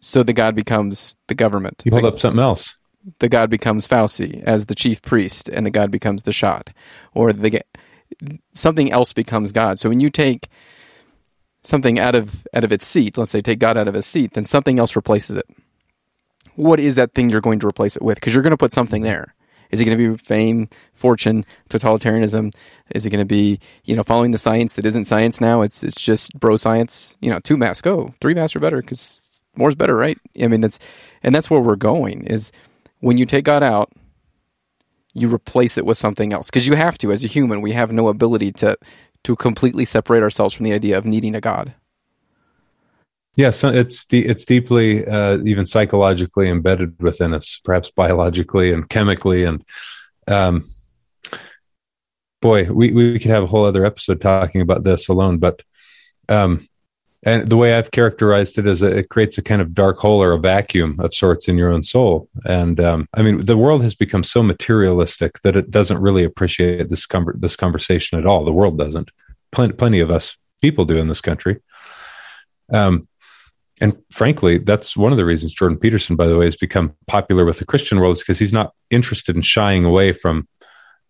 So 0.00 0.22
the 0.22 0.32
God 0.32 0.54
becomes 0.54 1.16
the 1.26 1.34
government. 1.34 1.82
You 1.84 1.92
hold 1.92 2.04
the, 2.04 2.08
up 2.08 2.18
something 2.18 2.42
else. 2.42 2.76
The 3.18 3.28
God 3.28 3.50
becomes 3.50 3.86
Fauci 3.86 4.42
as 4.44 4.66
the 4.66 4.74
chief 4.74 5.02
priest, 5.02 5.48
and 5.48 5.64
the 5.66 5.70
God 5.70 5.90
becomes 5.90 6.22
the 6.22 6.32
shot, 6.32 6.70
or 7.14 7.32
the 7.32 7.62
something 8.52 8.90
else 8.90 9.12
becomes 9.12 9.52
God. 9.52 9.78
So 9.78 9.88
when 9.88 10.00
you 10.00 10.08
take 10.08 10.48
something 11.62 11.98
out 11.98 12.14
of 12.14 12.46
out 12.54 12.64
of 12.64 12.72
its 12.72 12.86
seat, 12.86 13.18
let's 13.18 13.30
say 13.30 13.40
take 13.40 13.58
God 13.58 13.76
out 13.76 13.88
of 13.88 13.94
his 13.94 14.06
seat, 14.06 14.32
then 14.34 14.44
something 14.44 14.78
else 14.78 14.96
replaces 14.96 15.36
it. 15.36 15.46
What 16.56 16.80
is 16.80 16.96
that 16.96 17.14
thing 17.14 17.30
you're 17.30 17.40
going 17.40 17.60
to 17.60 17.68
replace 17.68 17.96
it 17.96 18.02
with? 18.02 18.16
Because 18.16 18.34
you're 18.34 18.42
going 18.42 18.50
to 18.50 18.56
put 18.56 18.72
something 18.72 19.02
there. 19.02 19.34
Is 19.70 19.80
it 19.80 19.84
going 19.84 19.98
to 19.98 20.10
be 20.10 20.16
fame, 20.16 20.68
fortune, 20.94 21.44
totalitarianism? 21.68 22.54
Is 22.94 23.04
it 23.04 23.10
going 23.10 23.20
to 23.20 23.26
be 23.26 23.60
you 23.84 23.94
know 23.94 24.02
following 24.02 24.30
the 24.30 24.38
science 24.38 24.74
that 24.74 24.86
isn't 24.86 25.04
science 25.04 25.40
now? 25.40 25.62
It's 25.62 25.82
it's 25.82 26.00
just 26.00 26.38
bro 26.38 26.56
science. 26.56 27.16
You 27.20 27.30
know, 27.30 27.38
two 27.40 27.56
masks 27.56 27.82
go, 27.82 28.14
three 28.20 28.34
masks 28.34 28.56
are 28.56 28.60
better 28.60 28.80
because 28.80 29.42
more's 29.56 29.74
better, 29.74 29.96
right? 29.96 30.18
I 30.40 30.48
mean 30.48 30.60
that's 30.60 30.78
and 31.22 31.34
that's 31.34 31.50
where 31.50 31.60
we're 31.60 31.76
going. 31.76 32.26
Is 32.26 32.50
when 33.00 33.18
you 33.18 33.24
take 33.24 33.44
God 33.44 33.62
out, 33.62 33.92
you 35.14 35.32
replace 35.32 35.78
it 35.78 35.86
with 35.86 35.96
something 35.96 36.32
else 36.32 36.50
because 36.50 36.66
you 36.66 36.74
have 36.74 36.98
to. 36.98 37.12
As 37.12 37.24
a 37.24 37.28
human, 37.28 37.60
we 37.60 37.72
have 37.72 37.92
no 37.92 38.08
ability 38.08 38.52
to 38.52 38.76
to 39.24 39.36
completely 39.36 39.84
separate 39.84 40.22
ourselves 40.22 40.54
from 40.54 40.64
the 40.64 40.72
idea 40.72 40.96
of 40.96 41.04
needing 41.04 41.34
a 41.34 41.40
God. 41.40 41.74
Yes, 43.34 43.62
it's 43.62 44.06
it's 44.10 44.44
deeply 44.44 45.06
uh, 45.06 45.38
even 45.44 45.66
psychologically 45.66 46.48
embedded 46.48 47.00
within 47.00 47.34
us, 47.34 47.60
perhaps 47.62 47.90
biologically 47.90 48.72
and 48.72 48.88
chemically, 48.88 49.44
and 49.44 49.64
um, 50.26 50.64
boy, 52.40 52.64
we 52.64 52.90
we 52.90 53.18
could 53.18 53.30
have 53.30 53.44
a 53.44 53.46
whole 53.46 53.64
other 53.64 53.84
episode 53.84 54.20
talking 54.20 54.60
about 54.60 54.84
this 54.84 55.08
alone. 55.08 55.38
But 55.38 55.62
um, 56.28 56.66
and 57.24 57.48
the 57.48 57.56
way 57.56 57.74
I've 57.74 57.90
characterized 57.90 58.58
it 58.58 58.66
is 58.66 58.80
it 58.80 59.08
creates 59.08 59.38
a 59.38 59.42
kind 59.42 59.60
of 59.60 59.74
dark 59.74 59.98
hole 59.98 60.22
or 60.22 60.32
a 60.32 60.38
vacuum 60.38 60.96
of 61.00 61.12
sorts 61.12 61.48
in 61.48 61.58
your 61.58 61.72
own 61.72 61.82
soul. 61.82 62.28
And 62.44 62.78
um, 62.78 63.08
I 63.12 63.22
mean, 63.22 63.44
the 63.44 63.56
world 63.56 63.82
has 63.82 63.96
become 63.96 64.22
so 64.22 64.42
materialistic 64.42 65.40
that 65.42 65.56
it 65.56 65.70
doesn't 65.70 66.00
really 66.00 66.22
appreciate 66.22 66.88
this 66.88 67.06
com- 67.06 67.32
this 67.34 67.56
conversation 67.56 68.18
at 68.18 68.26
all. 68.26 68.44
The 68.44 68.52
world 68.52 68.78
doesn't. 68.78 69.10
Plenty, 69.50 69.74
plenty 69.74 70.00
of 70.00 70.10
us 70.10 70.36
people 70.62 70.84
do 70.84 70.98
in 70.98 71.08
this 71.08 71.20
country. 71.20 71.60
Um, 72.72 73.08
and 73.80 73.96
frankly, 74.10 74.58
that's 74.58 74.96
one 74.96 75.12
of 75.12 75.18
the 75.18 75.24
reasons 75.24 75.54
Jordan 75.54 75.78
Peterson, 75.78 76.16
by 76.16 76.26
the 76.26 76.36
way, 76.36 76.44
has 76.44 76.56
become 76.56 76.94
popular 77.06 77.44
with 77.44 77.58
the 77.58 77.64
Christian 77.64 77.98
world 78.00 78.16
is 78.16 78.22
because 78.22 78.38
he's 78.38 78.52
not 78.52 78.74
interested 78.90 79.36
in 79.36 79.42
shying 79.42 79.84
away 79.84 80.12
from 80.12 80.48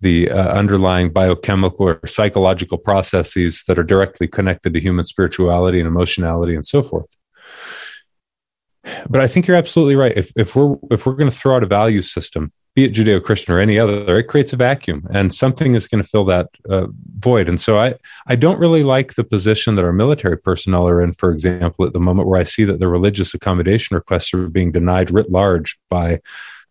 the 0.00 0.30
uh, 0.30 0.48
underlying 0.52 1.10
biochemical 1.10 1.88
or 1.88 2.00
psychological 2.06 2.78
processes 2.78 3.64
that 3.66 3.78
are 3.78 3.84
directly 3.84 4.28
connected 4.28 4.74
to 4.74 4.80
human 4.80 5.04
spirituality 5.04 5.78
and 5.80 5.88
emotionality 5.88 6.54
and 6.54 6.66
so 6.66 6.82
forth. 6.82 7.06
But 9.08 9.20
I 9.20 9.28
think 9.28 9.46
you're 9.46 9.56
absolutely 9.56 9.96
right. 9.96 10.16
If, 10.16 10.32
if 10.36 10.56
we're 10.56 10.76
if 10.90 11.04
we're 11.04 11.14
going 11.14 11.30
to 11.30 11.36
throw 11.36 11.56
out 11.56 11.62
a 11.62 11.66
value 11.66 12.00
system, 12.00 12.52
be 12.74 12.84
it 12.84 12.92
Judeo-Christian 12.92 13.52
or 13.52 13.58
any 13.58 13.78
other, 13.78 14.18
it 14.18 14.28
creates 14.28 14.52
a 14.52 14.56
vacuum, 14.56 15.06
and 15.10 15.34
something 15.34 15.74
is 15.74 15.88
going 15.88 16.02
to 16.02 16.08
fill 16.08 16.24
that 16.26 16.48
uh, 16.70 16.86
void. 17.18 17.48
And 17.48 17.60
so 17.60 17.78
I 17.78 17.94
I 18.26 18.36
don't 18.36 18.60
really 18.60 18.84
like 18.84 19.14
the 19.14 19.24
position 19.24 19.74
that 19.74 19.84
our 19.84 19.92
military 19.92 20.38
personnel 20.38 20.88
are 20.88 21.02
in, 21.02 21.12
for 21.12 21.32
example, 21.32 21.84
at 21.84 21.92
the 21.92 22.00
moment, 22.00 22.28
where 22.28 22.40
I 22.40 22.44
see 22.44 22.64
that 22.64 22.78
the 22.78 22.88
religious 22.88 23.34
accommodation 23.34 23.96
requests 23.96 24.32
are 24.32 24.48
being 24.48 24.72
denied 24.72 25.10
writ 25.10 25.30
large 25.30 25.78
by 25.90 26.20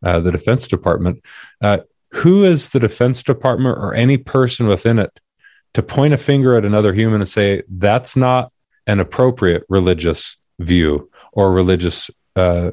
uh, 0.03 0.19
the 0.19 0.31
Defense 0.31 0.67
Department. 0.67 1.21
Uh, 1.61 1.79
who 2.09 2.43
is 2.43 2.69
the 2.69 2.79
Defense 2.79 3.23
Department 3.23 3.77
or 3.77 3.93
any 3.93 4.17
person 4.17 4.67
within 4.67 4.99
it 4.99 5.19
to 5.73 5.83
point 5.83 6.13
a 6.13 6.17
finger 6.17 6.55
at 6.55 6.65
another 6.65 6.93
human 6.93 7.21
and 7.21 7.29
say 7.29 7.63
that's 7.69 8.15
not 8.15 8.51
an 8.87 8.99
appropriate 8.99 9.63
religious 9.69 10.37
view 10.59 11.09
or 11.33 11.53
religious 11.53 12.09
uh, 12.35 12.71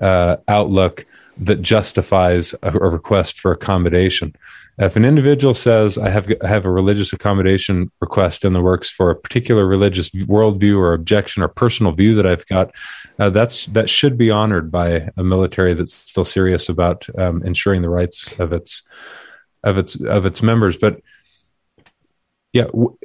uh, 0.00 0.36
outlook 0.48 1.06
that 1.36 1.62
justifies 1.62 2.54
a, 2.62 2.68
a, 2.68 2.88
request 2.90 3.38
for 3.38 3.52
accommodation. 3.52 4.34
If 4.78 4.96
an 4.96 5.04
individual 5.04 5.52
says, 5.52 5.98
I 5.98 6.08
have, 6.08 6.32
I 6.42 6.48
have 6.48 6.64
a 6.64 6.70
religious 6.70 7.12
accommodation 7.12 7.90
request 8.00 8.44
in 8.44 8.54
the 8.54 8.62
works 8.62 8.88
for 8.88 9.10
a 9.10 9.16
particular 9.16 9.66
religious 9.66 10.08
worldview 10.10 10.78
or 10.78 10.94
objection 10.94 11.42
or 11.42 11.48
personal 11.48 11.92
view 11.92 12.14
that 12.14 12.26
I've 12.26 12.46
got, 12.46 12.72
uh, 13.18 13.28
that's, 13.30 13.66
that 13.66 13.90
should 13.90 14.16
be 14.16 14.30
honored 14.30 14.70
by 14.70 15.10
a 15.16 15.22
military 15.22 15.74
that's 15.74 15.92
still 15.92 16.24
serious 16.24 16.68
about 16.68 17.06
um, 17.18 17.42
ensuring 17.44 17.82
the 17.82 17.90
rights 17.90 18.32
of 18.38 18.52
its, 18.52 18.82
of 19.62 19.76
its, 19.76 20.00
of 20.00 20.24
its 20.24 20.42
members. 20.42 20.78
But 20.78 21.02
yeah, 22.52 22.64
w- 22.64 22.96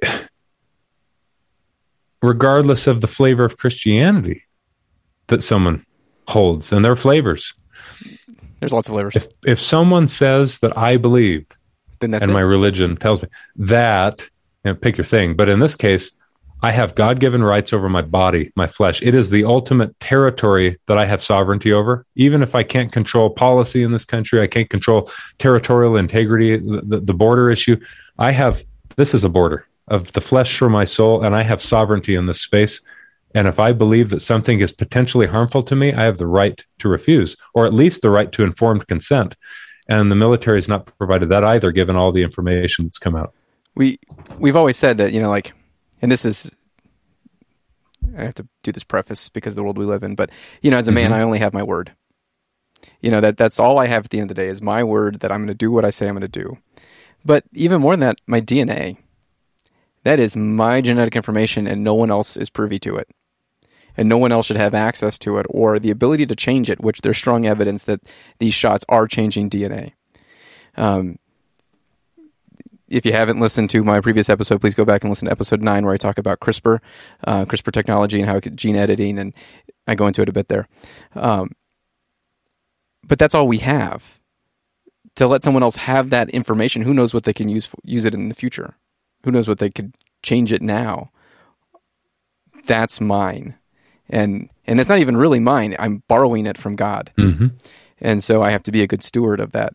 regardless 2.21 2.87
of 2.87 3.01
the 3.01 3.07
flavor 3.07 3.43
of 3.43 3.57
Christianity, 3.57 4.43
that 5.27 5.43
someone 5.43 5.85
holds, 6.27 6.71
and 6.71 6.85
their 6.85 6.95
flavors. 6.95 7.53
There's 8.65 8.73
lots 8.73 8.89
of 8.89 8.93
flavors. 8.93 9.15
If 9.15 9.27
if 9.45 9.61
someone 9.61 10.07
says 10.07 10.57
that 10.59 10.75
I 10.75 10.97
believe, 10.97 11.45
then 11.99 12.09
that's 12.09 12.23
and 12.23 12.31
it. 12.31 12.33
my 12.33 12.41
religion 12.41 12.97
tells 12.97 13.21
me 13.21 13.29
that, 13.57 14.21
you 14.63 14.71
know, 14.71 14.75
pick 14.75 14.97
your 14.97 15.05
thing. 15.05 15.35
But 15.35 15.49
in 15.49 15.59
this 15.59 15.75
case, 15.75 16.09
I 16.63 16.71
have 16.71 16.95
God 16.95 17.19
given 17.19 17.43
rights 17.43 17.73
over 17.73 17.89
my 17.89 18.01
body, 18.01 18.51
my 18.55 18.65
flesh. 18.65 19.03
It 19.03 19.13
is 19.13 19.29
the 19.29 19.43
ultimate 19.43 19.99
territory 19.99 20.79
that 20.87 20.97
I 20.97 21.05
have 21.05 21.21
sovereignty 21.21 21.71
over. 21.71 22.07
Even 22.15 22.41
if 22.41 22.55
I 22.55 22.63
can't 22.63 22.91
control 22.91 23.29
policy 23.29 23.83
in 23.83 23.91
this 23.91 24.03
country, 24.03 24.41
I 24.41 24.47
can't 24.47 24.67
control 24.67 25.11
territorial 25.37 25.95
integrity, 25.95 26.57
the, 26.57 27.01
the 27.01 27.13
border 27.13 27.51
issue. 27.51 27.77
I 28.17 28.31
have 28.31 28.65
this 28.95 29.13
is 29.13 29.23
a 29.23 29.29
border 29.29 29.67
of 29.89 30.13
the 30.13 30.21
flesh 30.21 30.57
for 30.57 30.67
my 30.67 30.85
soul, 30.85 31.23
and 31.23 31.35
I 31.35 31.43
have 31.43 31.61
sovereignty 31.61 32.15
in 32.15 32.25
this 32.25 32.41
space. 32.41 32.81
And 33.35 33.49
if 33.49 33.59
I 33.59 33.73
believe 33.73 34.09
that 34.11 34.21
something 34.21 34.61
is 34.61 34.71
potentially 34.71 35.27
harmful 35.27 35.61
to 35.63 35.75
me, 35.75 35.91
I 35.93 36.05
have 36.05 36.17
the 36.17 36.25
right 36.25 36.65
to 36.79 36.87
refuse, 36.87 37.35
or 37.53 37.65
at 37.65 37.73
least 37.73 38.01
the 38.01 38.09
right 38.09 38.31
to 38.31 38.43
informed 38.43 38.87
consent. 38.87 39.35
And 39.89 40.09
the 40.09 40.15
military 40.15 40.57
has 40.57 40.69
not 40.69 40.97
provided 40.97 41.27
that 41.29 41.43
either, 41.43 41.71
given 41.71 41.97
all 41.97 42.13
the 42.13 42.23
information 42.23 42.85
that's 42.85 42.97
come 42.97 43.15
out. 43.15 43.33
We 43.75 43.99
we've 44.39 44.55
always 44.55 44.77
said 44.77 44.97
that 44.97 45.11
you 45.11 45.21
know, 45.21 45.29
like, 45.29 45.53
and 46.01 46.09
this 46.09 46.23
is 46.23 46.55
I 48.17 48.23
have 48.23 48.35
to 48.35 48.47
do 48.63 48.71
this 48.71 48.85
preface 48.85 49.27
because 49.27 49.53
of 49.53 49.57
the 49.57 49.63
world 49.63 49.77
we 49.77 49.85
live 49.85 50.03
in. 50.03 50.15
But 50.15 50.31
you 50.61 50.71
know, 50.71 50.77
as 50.77 50.87
a 50.87 50.91
man, 50.93 51.11
mm-hmm. 51.11 51.19
I 51.19 51.23
only 51.23 51.39
have 51.39 51.53
my 51.53 51.61
word. 51.61 51.91
You 53.01 53.11
know 53.11 53.19
that 53.19 53.35
that's 53.35 53.59
all 53.59 53.77
I 53.79 53.87
have 53.87 54.05
at 54.05 54.11
the 54.11 54.19
end 54.19 54.31
of 54.31 54.35
the 54.35 54.41
day 54.41 54.47
is 54.47 54.61
my 54.61 54.81
word 54.81 55.19
that 55.19 55.31
I'm 55.31 55.39
going 55.39 55.47
to 55.47 55.53
do 55.53 55.71
what 55.71 55.83
I 55.85 55.89
say 55.89 56.07
I'm 56.07 56.15
going 56.15 56.21
to 56.21 56.27
do. 56.29 56.57
But 57.25 57.43
even 57.53 57.81
more 57.81 57.93
than 57.93 58.01
that, 58.01 58.21
my 58.27 58.39
DNA 58.39 58.97
That 60.03 60.19
is 60.19 60.37
my 60.37 60.81
genetic 60.81 61.15
information, 61.15 61.67
and 61.67 61.83
no 61.83 61.95
one 61.95 62.11
else 62.11 62.37
is 62.37 62.49
privy 62.49 62.79
to 62.79 62.95
it. 62.95 63.09
And 63.97 64.09
no 64.09 64.17
one 64.17 64.31
else 64.31 64.47
should 64.47 64.57
have 64.57 64.73
access 64.73 65.17
to 65.19 65.37
it 65.37 65.45
or 65.49 65.79
the 65.79 65.91
ability 65.91 66.25
to 66.25 66.35
change 66.35 66.69
it, 66.69 66.81
which 66.81 67.01
there's 67.01 67.17
strong 67.17 67.45
evidence 67.45 67.83
that 67.83 68.01
these 68.39 68.53
shots 68.53 68.83
are 68.89 69.07
changing 69.07 69.49
DNA. 69.49 69.93
Um, 70.75 71.17
if 72.87 73.05
you 73.05 73.13
haven't 73.13 73.39
listened 73.39 73.69
to 73.71 73.83
my 73.83 73.99
previous 73.99 74.29
episode, 74.29 74.61
please 74.61 74.75
go 74.75 74.85
back 74.85 75.03
and 75.03 75.11
listen 75.11 75.25
to 75.25 75.31
episode 75.31 75.61
nine 75.61 75.85
where 75.85 75.93
I 75.93 75.97
talk 75.97 76.17
about 76.17 76.39
CRISPR, 76.39 76.79
uh, 77.25 77.45
CRISPR 77.45 77.71
technology, 77.71 78.19
and 78.19 78.29
how 78.29 78.39
gene 78.39 78.75
editing, 78.75 79.17
and 79.17 79.33
I 79.87 79.95
go 79.95 80.07
into 80.07 80.21
it 80.21 80.29
a 80.29 80.33
bit 80.33 80.49
there. 80.49 80.67
Um, 81.15 81.51
but 83.03 83.19
that's 83.19 83.35
all 83.35 83.47
we 83.47 83.59
have. 83.59 84.19
To 85.15 85.27
let 85.27 85.41
someone 85.41 85.63
else 85.63 85.77
have 85.77 86.09
that 86.09 86.29
information, 86.31 86.81
who 86.81 86.93
knows 86.93 87.13
what 87.13 87.23
they 87.23 87.33
can 87.33 87.47
use 87.47 87.69
use 87.83 88.03
it 88.03 88.13
in 88.13 88.27
the 88.27 88.35
future? 88.35 88.75
Who 89.23 89.31
knows 89.31 89.47
what 89.47 89.59
they 89.59 89.69
could 89.69 89.95
change 90.23 90.51
it 90.51 90.61
now? 90.61 91.11
That's 92.65 92.99
mine, 92.99 93.55
and 94.09 94.49
and 94.67 94.79
it's 94.79 94.89
not 94.89 94.99
even 94.99 95.17
really 95.17 95.39
mine. 95.39 95.75
I'm 95.79 96.03
borrowing 96.07 96.45
it 96.45 96.57
from 96.57 96.75
God, 96.75 97.11
Mm-hmm. 97.17 97.47
and 98.01 98.23
so 98.23 98.41
I 98.43 98.51
have 98.51 98.63
to 98.63 98.71
be 98.71 98.81
a 98.81 98.87
good 98.87 99.03
steward 99.03 99.39
of 99.39 99.51
that. 99.53 99.73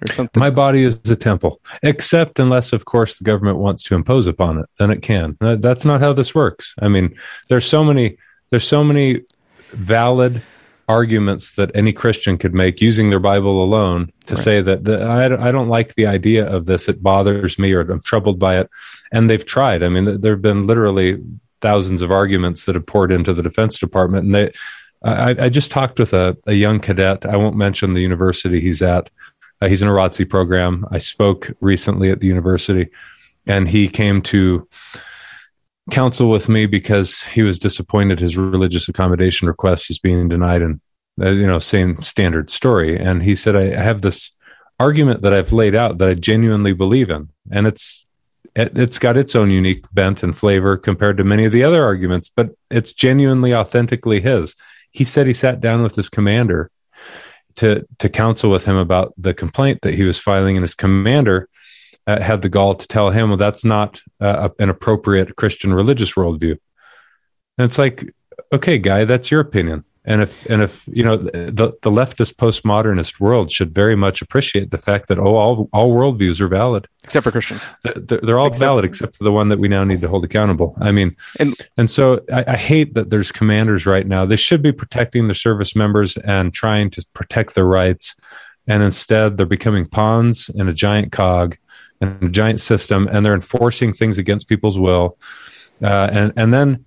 There's 0.00 0.16
something. 0.16 0.40
My 0.40 0.50
body 0.50 0.82
is 0.84 0.98
a 1.08 1.16
temple, 1.16 1.60
except 1.82 2.38
unless, 2.38 2.72
of 2.72 2.84
course, 2.84 3.16
the 3.18 3.24
government 3.24 3.58
wants 3.58 3.82
to 3.84 3.94
impose 3.94 4.26
upon 4.26 4.58
it. 4.58 4.66
Then 4.78 4.90
it 4.90 5.02
can. 5.02 5.36
That's 5.40 5.84
not 5.84 6.00
how 6.00 6.12
this 6.12 6.34
works. 6.34 6.74
I 6.80 6.88
mean, 6.88 7.14
there's 7.48 7.66
so 7.66 7.84
many. 7.84 8.18
There's 8.50 8.66
so 8.66 8.84
many 8.84 9.20
valid 9.72 10.42
arguments 10.86 11.52
that 11.54 11.70
any 11.74 11.92
Christian 11.94 12.36
could 12.36 12.52
make 12.52 12.80
using 12.82 13.08
their 13.08 13.18
Bible 13.20 13.64
alone 13.64 14.12
to 14.26 14.34
Right. 14.34 14.44
say 14.44 14.60
that 14.62 14.84
the, 14.84 15.00
I, 15.02 15.48
I 15.48 15.50
don't 15.50 15.68
like 15.68 15.94
the 15.94 16.06
idea 16.06 16.46
of 16.46 16.66
this. 16.66 16.88
It 16.90 17.02
bothers 17.02 17.58
me, 17.58 17.72
or 17.72 17.80
I'm 17.80 18.02
troubled 18.02 18.38
by 18.38 18.58
it. 18.58 18.68
And 19.10 19.30
they've 19.30 19.44
tried. 19.46 19.82
I 19.82 19.88
mean, 19.88 20.20
there 20.20 20.32
have 20.34 20.42
been 20.42 20.66
literally 20.66 21.22
thousands 21.64 22.02
of 22.02 22.12
arguments 22.12 22.66
that 22.66 22.74
have 22.74 22.84
poured 22.84 23.10
into 23.10 23.32
the 23.32 23.42
Defense 23.42 23.78
Department, 23.78 24.26
and 24.26 24.34
they. 24.34 24.52
I, 25.02 25.36
I 25.38 25.48
just 25.50 25.70
talked 25.70 25.98
with 25.98 26.14
a, 26.14 26.34
a 26.46 26.54
young 26.54 26.80
cadet. 26.80 27.26
I 27.26 27.36
won't 27.36 27.56
mention 27.56 27.92
the 27.92 28.00
university 28.00 28.58
he's 28.58 28.80
at. 28.80 29.10
Uh, 29.60 29.68
he's 29.68 29.82
in 29.82 29.88
a 29.88 29.92
ROTC 29.92 30.30
program. 30.30 30.86
I 30.90 30.98
spoke 30.98 31.50
recently 31.60 32.10
at 32.10 32.20
the 32.20 32.26
university, 32.26 32.88
and 33.46 33.68
he 33.68 33.88
came 33.88 34.22
to 34.22 34.66
counsel 35.90 36.30
with 36.30 36.48
me 36.48 36.64
because 36.66 37.22
he 37.22 37.42
was 37.42 37.58
disappointed 37.58 38.18
his 38.18 38.38
religious 38.38 38.88
accommodation 38.88 39.46
request 39.48 39.90
is 39.90 39.98
being 39.98 40.28
denied, 40.28 40.62
and 40.62 40.80
uh, 41.20 41.30
you 41.30 41.46
know, 41.46 41.58
same 41.58 42.02
standard 42.02 42.50
story. 42.50 42.98
And 42.98 43.22
he 43.22 43.36
said, 43.36 43.56
I, 43.56 43.78
I 43.78 43.82
have 43.82 44.00
this 44.02 44.34
argument 44.80 45.22
that 45.22 45.32
I've 45.32 45.52
laid 45.52 45.74
out 45.74 45.98
that 45.98 46.08
I 46.08 46.14
genuinely 46.14 46.72
believe 46.72 47.10
in, 47.10 47.28
and 47.50 47.66
it's 47.66 48.03
it, 48.03 48.03
it's 48.56 48.98
got 48.98 49.16
its 49.16 49.34
own 49.34 49.50
unique 49.50 49.84
bent 49.92 50.22
and 50.22 50.36
flavor 50.36 50.76
compared 50.76 51.16
to 51.16 51.24
many 51.24 51.44
of 51.44 51.52
the 51.52 51.64
other 51.64 51.82
arguments, 51.82 52.28
but 52.28 52.50
it's 52.70 52.92
genuinely, 52.92 53.54
authentically 53.54 54.20
his. 54.20 54.54
He 54.90 55.04
said 55.04 55.26
he 55.26 55.34
sat 55.34 55.60
down 55.60 55.82
with 55.82 55.96
his 55.96 56.08
commander 56.08 56.70
to 57.56 57.86
to 57.98 58.08
counsel 58.08 58.50
with 58.50 58.64
him 58.64 58.76
about 58.76 59.12
the 59.16 59.34
complaint 59.34 59.80
that 59.82 59.94
he 59.94 60.04
was 60.04 60.18
filing, 60.18 60.56
and 60.56 60.62
his 60.62 60.74
commander 60.74 61.48
uh, 62.06 62.20
had 62.20 62.42
the 62.42 62.48
gall 62.48 62.74
to 62.74 62.86
tell 62.86 63.10
him, 63.10 63.30
"Well, 63.30 63.36
that's 63.36 63.64
not 63.64 64.00
uh, 64.20 64.48
an 64.58 64.70
appropriate 64.70 65.36
Christian 65.36 65.74
religious 65.74 66.12
worldview." 66.12 66.58
And 67.58 67.68
it's 67.68 67.78
like, 67.78 68.12
okay, 68.52 68.78
guy, 68.78 69.04
that's 69.04 69.30
your 69.30 69.40
opinion. 69.40 69.84
And 70.06 70.20
if 70.20 70.44
and 70.50 70.62
if 70.62 70.86
you 70.86 71.02
know 71.02 71.16
the 71.16 71.72
the 71.80 71.90
leftist 71.90 72.34
postmodernist 72.34 73.20
world 73.20 73.50
should 73.50 73.74
very 73.74 73.96
much 73.96 74.20
appreciate 74.20 74.70
the 74.70 74.76
fact 74.78 75.08
that 75.08 75.18
oh 75.18 75.34
all 75.36 75.68
all 75.72 75.94
worldviews 75.94 76.40
are 76.42 76.48
valid. 76.48 76.86
except 77.02 77.24
for 77.24 77.30
Christian. 77.30 77.58
They're, 77.82 78.18
they're 78.22 78.38
all 78.38 78.48
Except- 78.48 78.66
valid 78.68 78.84
except 78.84 79.16
for 79.16 79.24
the 79.24 79.32
one 79.32 79.48
that 79.48 79.58
we 79.58 79.68
now 79.68 79.82
need 79.82 80.02
to 80.02 80.08
hold 80.08 80.22
accountable. 80.24 80.76
I 80.78 80.92
mean, 80.92 81.16
And- 81.40 81.54
and 81.78 81.88
so 81.90 82.20
I, 82.30 82.44
I 82.48 82.56
hate 82.56 82.92
that 82.94 83.08
there's 83.08 83.32
commanders 83.32 83.86
right 83.86 84.06
now. 84.06 84.26
They 84.26 84.36
should 84.36 84.60
be 84.62 84.72
protecting 84.72 85.26
their 85.26 85.34
service 85.34 85.74
members 85.74 86.16
and 86.18 86.52
trying 86.52 86.90
to 86.90 87.06
protect 87.14 87.54
their 87.54 87.66
rights, 87.66 88.14
and 88.66 88.82
instead 88.82 89.36
they're 89.38 89.46
becoming 89.46 89.86
pawns 89.86 90.50
in 90.54 90.68
a 90.68 90.74
giant 90.74 91.12
cog 91.12 91.56
and 92.02 92.22
a 92.22 92.28
giant 92.28 92.60
system, 92.60 93.08
and 93.10 93.24
they're 93.24 93.34
enforcing 93.34 93.94
things 93.94 94.18
against 94.18 94.48
people's 94.48 94.78
will, 94.78 95.16
uh, 95.82 96.08
and 96.12 96.32
and 96.36 96.52
then 96.52 96.84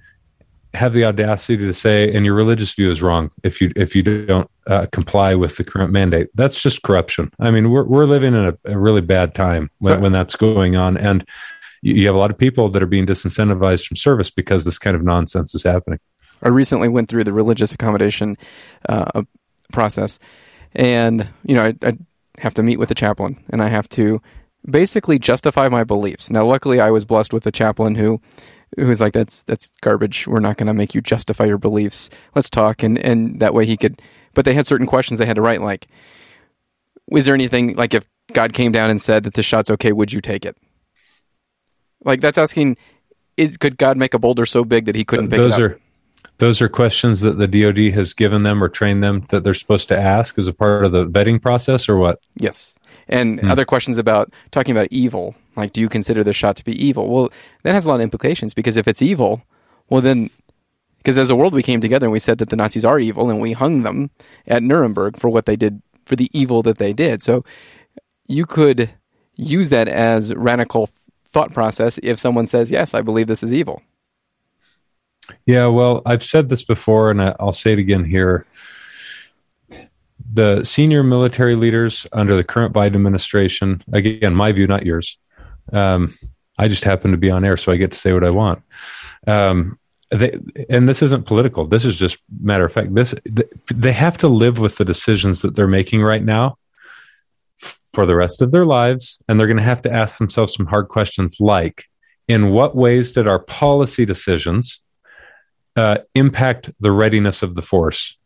have 0.78 0.94
the 0.94 1.04
audacity 1.06 1.58
to 1.58 1.74
say, 1.74 2.12
and 2.14 2.26
your 2.26 2.36
religious 2.36 2.74
view 2.74 2.90
is 2.92 3.02
wrong 3.02 3.32
if 3.44 3.60
you 3.62 3.72
if 3.76 3.96
you 3.96 4.04
don't 4.04 4.50
uh, 4.68 4.86
comply 4.92 5.36
with 5.36 5.58
the 5.58 5.64
current 5.64 5.92
mandate. 5.92 6.28
That's 6.36 6.62
just 6.62 6.84
corruption. 6.84 7.32
I 7.40 7.52
mean, 7.52 7.70
we're 7.72 7.84
we're 7.84 8.06
living 8.06 8.34
in 8.34 8.46
a, 8.46 8.58
a 8.66 8.78
really 8.78 9.02
bad 9.02 9.36
time 9.36 9.70
when, 9.80 9.96
So- 9.96 10.02
when 10.02 10.12
that's 10.12 10.36
going 10.36 10.76
on, 10.76 10.98
and 10.98 11.28
you, 11.82 11.96
you 11.96 12.08
have 12.08 12.16
a 12.16 12.20
lot 12.20 12.32
of 12.32 12.38
people 12.38 12.70
that 12.70 12.82
are 12.82 12.88
being 12.88 13.06
disincentivized 13.06 13.88
from 13.88 13.98
service 13.98 14.30
because 14.30 14.66
this 14.66 14.78
kind 14.78 14.96
of 14.96 15.04
nonsense 15.04 15.54
is 15.54 15.64
happening. 15.64 16.00
I 16.44 16.50
recently 16.50 16.88
went 16.88 17.10
through 17.10 17.24
the 17.24 17.34
religious 17.34 17.74
accommodation 17.74 18.38
uh, 18.88 19.24
process, 19.74 20.20
and 20.74 21.28
you 21.44 21.56
know 21.56 21.64
I, 21.64 21.74
I 21.88 21.98
have 22.38 22.54
to 22.56 22.64
meet 22.64 22.78
with 22.78 22.90
the 22.90 22.96
chaplain, 22.96 23.44
and 23.50 23.62
I 23.62 23.70
have 23.70 23.90
to 23.90 24.22
basically 24.70 25.18
justify 25.18 25.70
my 25.70 25.84
beliefs. 25.84 26.30
Now, 26.30 26.46
luckily, 26.46 26.80
I 26.80 26.92
was 26.92 27.06
blessed 27.06 27.34
with 27.34 27.46
a 27.48 27.52
chaplain 27.52 27.96
who 27.96 28.22
who 28.76 28.88
was 28.88 29.02
like, 29.02 29.14
"That's 29.14 29.44
that's 29.44 29.72
garbage. 29.82 30.28
We're 30.28 30.40
not 30.40 30.58
going 30.58 30.68
to 30.68 30.74
make 30.74 30.94
you 30.94 31.02
justify 31.02 31.46
your 31.46 31.58
beliefs. 31.58 32.10
Let's 32.36 32.50
talk." 32.50 32.84
And 32.84 32.98
and 32.98 33.40
that 33.40 33.54
way 33.54 33.66
he 33.66 33.78
could. 33.78 34.02
But 34.34 34.46
they 34.46 34.54
had 34.54 34.68
certain 34.68 34.88
questions 34.88 35.20
they 35.20 35.26
had 35.26 35.36
to 35.36 35.42
write, 35.42 35.62
like, 35.62 35.88
"Was 37.10 37.26
there 37.26 37.34
anything 37.34 37.76
like 37.76 37.94
if 37.94 38.06
God 38.34 38.54
came 38.54 38.72
down 38.72 38.90
and 38.90 39.02
said 39.02 39.24
that 39.24 39.34
the 39.34 39.44
shot's 39.44 39.72
okay, 39.72 39.92
would 39.92 40.14
you 40.14 40.22
take 40.22 40.46
it?" 40.46 40.58
Like 42.04 42.22
that's 42.22 42.38
asking. 42.38 42.78
Is, 43.38 43.56
could 43.56 43.78
God 43.78 43.98
make 43.98 44.16
a 44.16 44.20
boulder 44.20 44.48
so 44.48 44.66
big 44.66 44.86
that 44.86 44.96
he 44.96 45.06
couldn't 45.06 45.30
pick 45.30 45.38
those 45.38 45.60
it 45.60 45.64
up? 45.64 45.72
are 45.72 45.80
those 46.40 46.62
are 46.62 46.70
questions 46.70 47.22
that 47.22 47.38
the 47.38 47.48
DoD 47.48 47.94
has 47.94 48.14
given 48.14 48.44
them 48.44 48.64
or 48.64 48.70
trained 48.70 49.04
them 49.04 49.26
that 49.30 49.44
they're 49.44 49.54
supposed 49.54 49.88
to 49.88 49.98
ask 49.98 50.38
as 50.38 50.48
a 50.48 50.54
part 50.54 50.86
of 50.86 50.92
the 50.92 51.06
vetting 51.06 51.42
process, 51.42 51.90
or 51.90 51.98
what? 51.98 52.20
Yes. 52.36 52.77
And 53.10 53.40
Hmm. 53.40 53.50
other 53.50 53.66
questions 53.66 53.98
about 53.98 54.32
talking 54.52 54.76
about 54.76 54.88
evil, 54.92 55.36
like 55.56 55.74
do 55.74 55.82
you 55.82 55.90
consider 55.90 56.24
the 56.24 56.34
shot 56.34 56.56
to 56.58 56.66
be 56.66 56.74
evil? 56.84 57.10
Well, 57.10 57.30
that 57.64 57.74
has 57.74 57.86
a 57.86 57.90
lot 57.90 57.96
of 57.96 58.02
implications 58.02 58.54
because 58.54 58.78
if 58.78 58.88
it's 58.88 59.02
evil, 59.02 59.42
well 59.90 60.02
then 60.02 60.30
because 60.98 61.18
as 61.18 61.30
a 61.30 61.36
world 61.36 61.54
we 61.54 61.64
came 61.64 61.80
together 61.80 62.06
and 62.06 62.12
we 62.12 62.20
said 62.20 62.38
that 62.40 62.50
the 62.50 62.58
Nazis 62.58 62.84
are 62.84 63.00
evil 63.00 63.30
and 63.30 63.40
we 63.40 63.54
hung 63.54 63.84
them 63.84 64.10
at 64.46 64.62
Nuremberg 64.62 65.18
for 65.18 65.30
what 65.30 65.46
they 65.46 65.56
did 65.56 65.82
for 66.06 66.18
the 66.18 66.30
evil 66.34 66.62
that 66.64 66.80
they 66.80 66.92
did. 66.92 67.24
So 67.24 67.46
you 68.28 68.46
could 68.46 68.90
use 69.38 69.70
that 69.70 69.88
as 69.88 70.36
radical 70.36 70.90
thought 71.26 71.54
process 71.54 71.98
if 72.00 72.20
someone 72.20 72.46
says, 72.46 72.72
"Yes, 72.72 72.94
I 72.94 73.02
believe 73.02 73.28
this 73.28 73.44
is 73.44 73.54
evil." 73.54 73.82
Yeah, 75.46 75.68
well, 75.68 76.02
I've 76.06 76.24
said 76.24 76.50
this 76.50 76.64
before, 76.64 77.12
and 77.12 77.22
I'll 77.22 77.54
say 77.54 77.74
it 77.74 77.80
again 77.80 78.06
here. 78.06 78.46
The 80.32 80.64
senior 80.66 81.04
military 81.04 81.56
leaders 81.56 82.06
under 82.12 82.36
the 82.36 82.44
current 82.44 82.74
Biden 82.74 82.96
administration, 82.96 83.84
again, 83.94 84.36
my 84.36 84.52
view, 84.52 84.68
not 84.68 84.86
yours. 84.86 85.18
Um, 85.72 86.16
I 86.58 86.68
just 86.68 86.84
happen 86.84 87.12
to 87.12 87.18
be 87.18 87.32
on 87.32 87.46
air, 87.46 87.58
so 87.58 87.72
I 87.72 87.78
get 87.78 87.92
to 87.92 87.98
say 87.98 88.14
what 88.14 88.26
I 88.26 88.30
want. 88.32 88.62
Um, 89.26 89.80
they, 90.10 90.40
and 90.70 90.88
this 90.88 91.02
isn't 91.02 91.26
political. 91.26 91.68
This 91.68 91.86
is 91.86 91.98
just 91.98 92.18
matter 92.42 92.66
of 92.66 92.74
fact. 92.74 92.96
This 92.96 93.14
they 93.74 93.92
have 93.92 94.18
to 94.20 94.28
live 94.28 94.58
with 94.58 94.78
the 94.78 94.86
decisions 94.86 95.42
that 95.42 95.56
they're 95.56 95.68
making 95.68 96.02
right 96.02 96.24
now 96.24 96.58
for 97.94 98.06
the 98.06 98.16
rest 98.16 98.42
of 98.42 98.52
their 98.52 98.66
lives, 98.66 99.22
and 99.28 99.40
they're 99.40 99.48
going 99.48 99.58
to 99.58 99.64
have 99.64 99.82
to 99.82 99.92
ask 99.92 100.18
themselves 100.18 100.54
some 100.54 100.68
hard 100.68 100.88
questions, 100.88 101.38
like, 101.40 101.86
in 102.28 102.52
what 102.52 102.76
ways 102.76 103.12
did 103.14 103.28
our 103.28 103.40
policy 103.40 104.06
decisions 104.06 104.82
uh, 105.76 105.98
impact 106.16 106.72
the 106.80 106.92
readiness 106.92 107.44
of 107.44 107.56
the 107.56 107.62
force? 107.62 108.17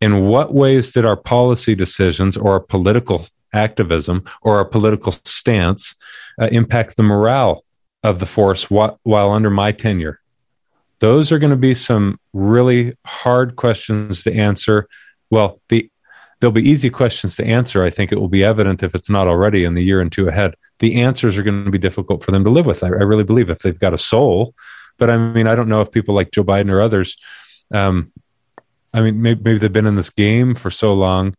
In 0.00 0.26
what 0.26 0.54
ways 0.54 0.92
did 0.92 1.04
our 1.04 1.16
policy 1.16 1.74
decisions 1.74 2.36
or 2.36 2.52
our 2.52 2.60
political 2.60 3.26
activism 3.52 4.24
or 4.42 4.56
our 4.56 4.64
political 4.64 5.12
stance 5.24 5.94
uh, 6.40 6.48
impact 6.50 6.96
the 6.96 7.02
morale 7.02 7.64
of 8.02 8.18
the 8.18 8.26
force 8.26 8.64
wh- 8.64 8.94
while 9.02 9.30
under 9.32 9.50
my 9.50 9.72
tenure? 9.72 10.20
Those 11.00 11.32
are 11.32 11.38
going 11.38 11.50
to 11.50 11.56
be 11.56 11.74
some 11.74 12.18
really 12.32 12.96
hard 13.04 13.56
questions 13.56 14.22
to 14.24 14.32
answer. 14.32 14.88
Well, 15.30 15.60
the 15.68 15.90
there'll 16.40 16.52
be 16.52 16.68
easy 16.68 16.90
questions 16.90 17.36
to 17.36 17.44
answer. 17.44 17.84
I 17.84 17.90
think 17.90 18.12
it 18.12 18.20
will 18.20 18.28
be 18.28 18.44
evident 18.44 18.82
if 18.82 18.94
it's 18.94 19.08
not 19.08 19.26
already 19.26 19.64
in 19.64 19.74
the 19.74 19.82
year 19.82 20.00
and 20.00 20.12
two 20.12 20.28
ahead. 20.28 20.54
The 20.78 21.00
answers 21.00 21.38
are 21.38 21.42
going 21.42 21.64
to 21.64 21.70
be 21.70 21.78
difficult 21.78 22.22
for 22.22 22.32
them 22.32 22.44
to 22.44 22.50
live 22.50 22.66
with. 22.66 22.84
I, 22.84 22.88
I 22.88 23.02
really 23.02 23.24
believe 23.24 23.48
if 23.48 23.60
they've 23.60 23.78
got 23.78 23.94
a 23.94 23.98
soul, 23.98 24.54
but 24.98 25.08
I 25.08 25.16
mean, 25.16 25.46
I 25.46 25.54
don't 25.54 25.68
know 25.68 25.80
if 25.80 25.90
people 25.90 26.14
like 26.14 26.32
Joe 26.32 26.44
Biden 26.44 26.70
or 26.70 26.80
others. 26.80 27.16
Um, 27.72 28.12
I 28.94 29.02
mean, 29.02 29.20
maybe, 29.20 29.40
maybe 29.42 29.58
they've 29.58 29.72
been 29.72 29.86
in 29.86 29.96
this 29.96 30.10
game 30.10 30.54
for 30.54 30.70
so 30.70 30.94
long, 30.94 31.36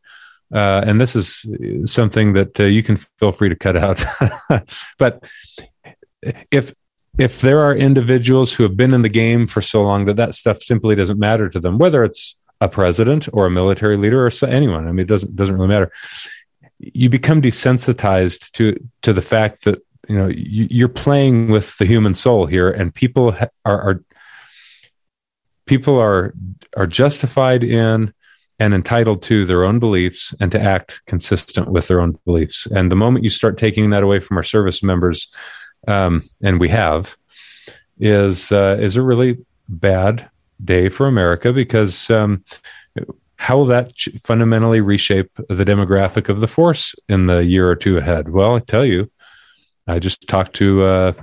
uh, 0.53 0.83
and 0.85 0.99
this 0.99 1.15
is 1.15 1.45
something 1.85 2.33
that 2.33 2.59
uh, 2.59 2.63
you 2.63 2.83
can 2.83 2.97
feel 2.97 3.31
free 3.31 3.49
to 3.49 3.55
cut 3.55 3.77
out. 3.77 4.03
but 4.99 5.23
if 6.51 6.73
if 7.17 7.39
there 7.39 7.59
are 7.59 7.73
individuals 7.73 8.53
who 8.53 8.63
have 8.63 8.75
been 8.75 8.93
in 8.93 9.01
the 9.01 9.09
game 9.09 9.47
for 9.47 9.61
so 9.61 9.81
long 9.81 10.05
that 10.05 10.17
that 10.17 10.35
stuff 10.35 10.61
simply 10.61 10.95
doesn't 10.95 11.17
matter 11.17 11.49
to 11.49 11.59
them, 11.61 11.77
whether 11.77 12.03
it's 12.03 12.35
a 12.59 12.67
president 12.67 13.29
or 13.31 13.45
a 13.45 13.51
military 13.51 13.95
leader 13.95 14.25
or 14.25 14.31
so, 14.31 14.47
anyone, 14.47 14.87
I 14.87 14.91
mean, 14.91 14.99
it 14.99 15.07
doesn't 15.07 15.35
doesn't 15.35 15.55
really 15.55 15.69
matter. 15.69 15.91
You 16.79 17.09
become 17.09 17.41
desensitized 17.41 18.51
to 18.51 18.77
to 19.03 19.13
the 19.13 19.21
fact 19.21 19.63
that 19.63 19.81
you 20.09 20.17
know 20.17 20.27
you're 20.27 20.89
playing 20.89 21.47
with 21.49 21.77
the 21.77 21.85
human 21.85 22.13
soul 22.13 22.45
here 22.45 22.69
and 22.69 22.93
people 22.93 23.35
are, 23.63 23.81
are 23.81 24.03
people 25.65 25.99
are 25.99 26.33
are 26.75 26.87
justified 26.87 27.63
in 27.63 28.13
and 28.57 28.73
entitled 28.73 29.21
to 29.23 29.45
their 29.45 29.65
own 29.65 29.79
beliefs 29.79 30.33
and 30.39 30.51
to 30.51 30.61
act 30.61 31.01
consistent 31.07 31.69
with 31.69 31.87
their 31.87 31.99
own 31.99 32.17
beliefs 32.25 32.67
and 32.67 32.91
the 32.91 32.95
moment 32.95 33.23
you 33.23 33.29
start 33.29 33.57
taking 33.57 33.89
that 33.89 34.03
away 34.03 34.19
from 34.19 34.37
our 34.37 34.43
service 34.43 34.81
members 34.81 35.27
um, 35.87 36.23
and 36.43 36.59
we 36.59 36.69
have 36.69 37.17
is 37.99 38.51
uh, 38.51 38.77
is 38.79 38.95
a 38.95 39.01
really 39.01 39.37
bad 39.67 40.29
day 40.63 40.89
for 40.89 41.07
america 41.07 41.51
because 41.51 42.09
um, 42.09 42.43
how 43.37 43.57
will 43.57 43.65
that 43.65 43.91
fundamentally 44.23 44.79
reshape 44.79 45.29
the 45.35 45.65
demographic 45.65 46.29
of 46.29 46.39
the 46.39 46.47
force 46.47 46.95
in 47.09 47.25
the 47.25 47.43
year 47.43 47.69
or 47.69 47.75
two 47.75 47.97
ahead 47.97 48.29
well 48.29 48.55
i 48.55 48.59
tell 48.59 48.85
you 48.85 49.09
I 49.87 49.99
just 49.99 50.27
talked 50.27 50.55
to, 50.55 50.83
uh, 50.83 51.13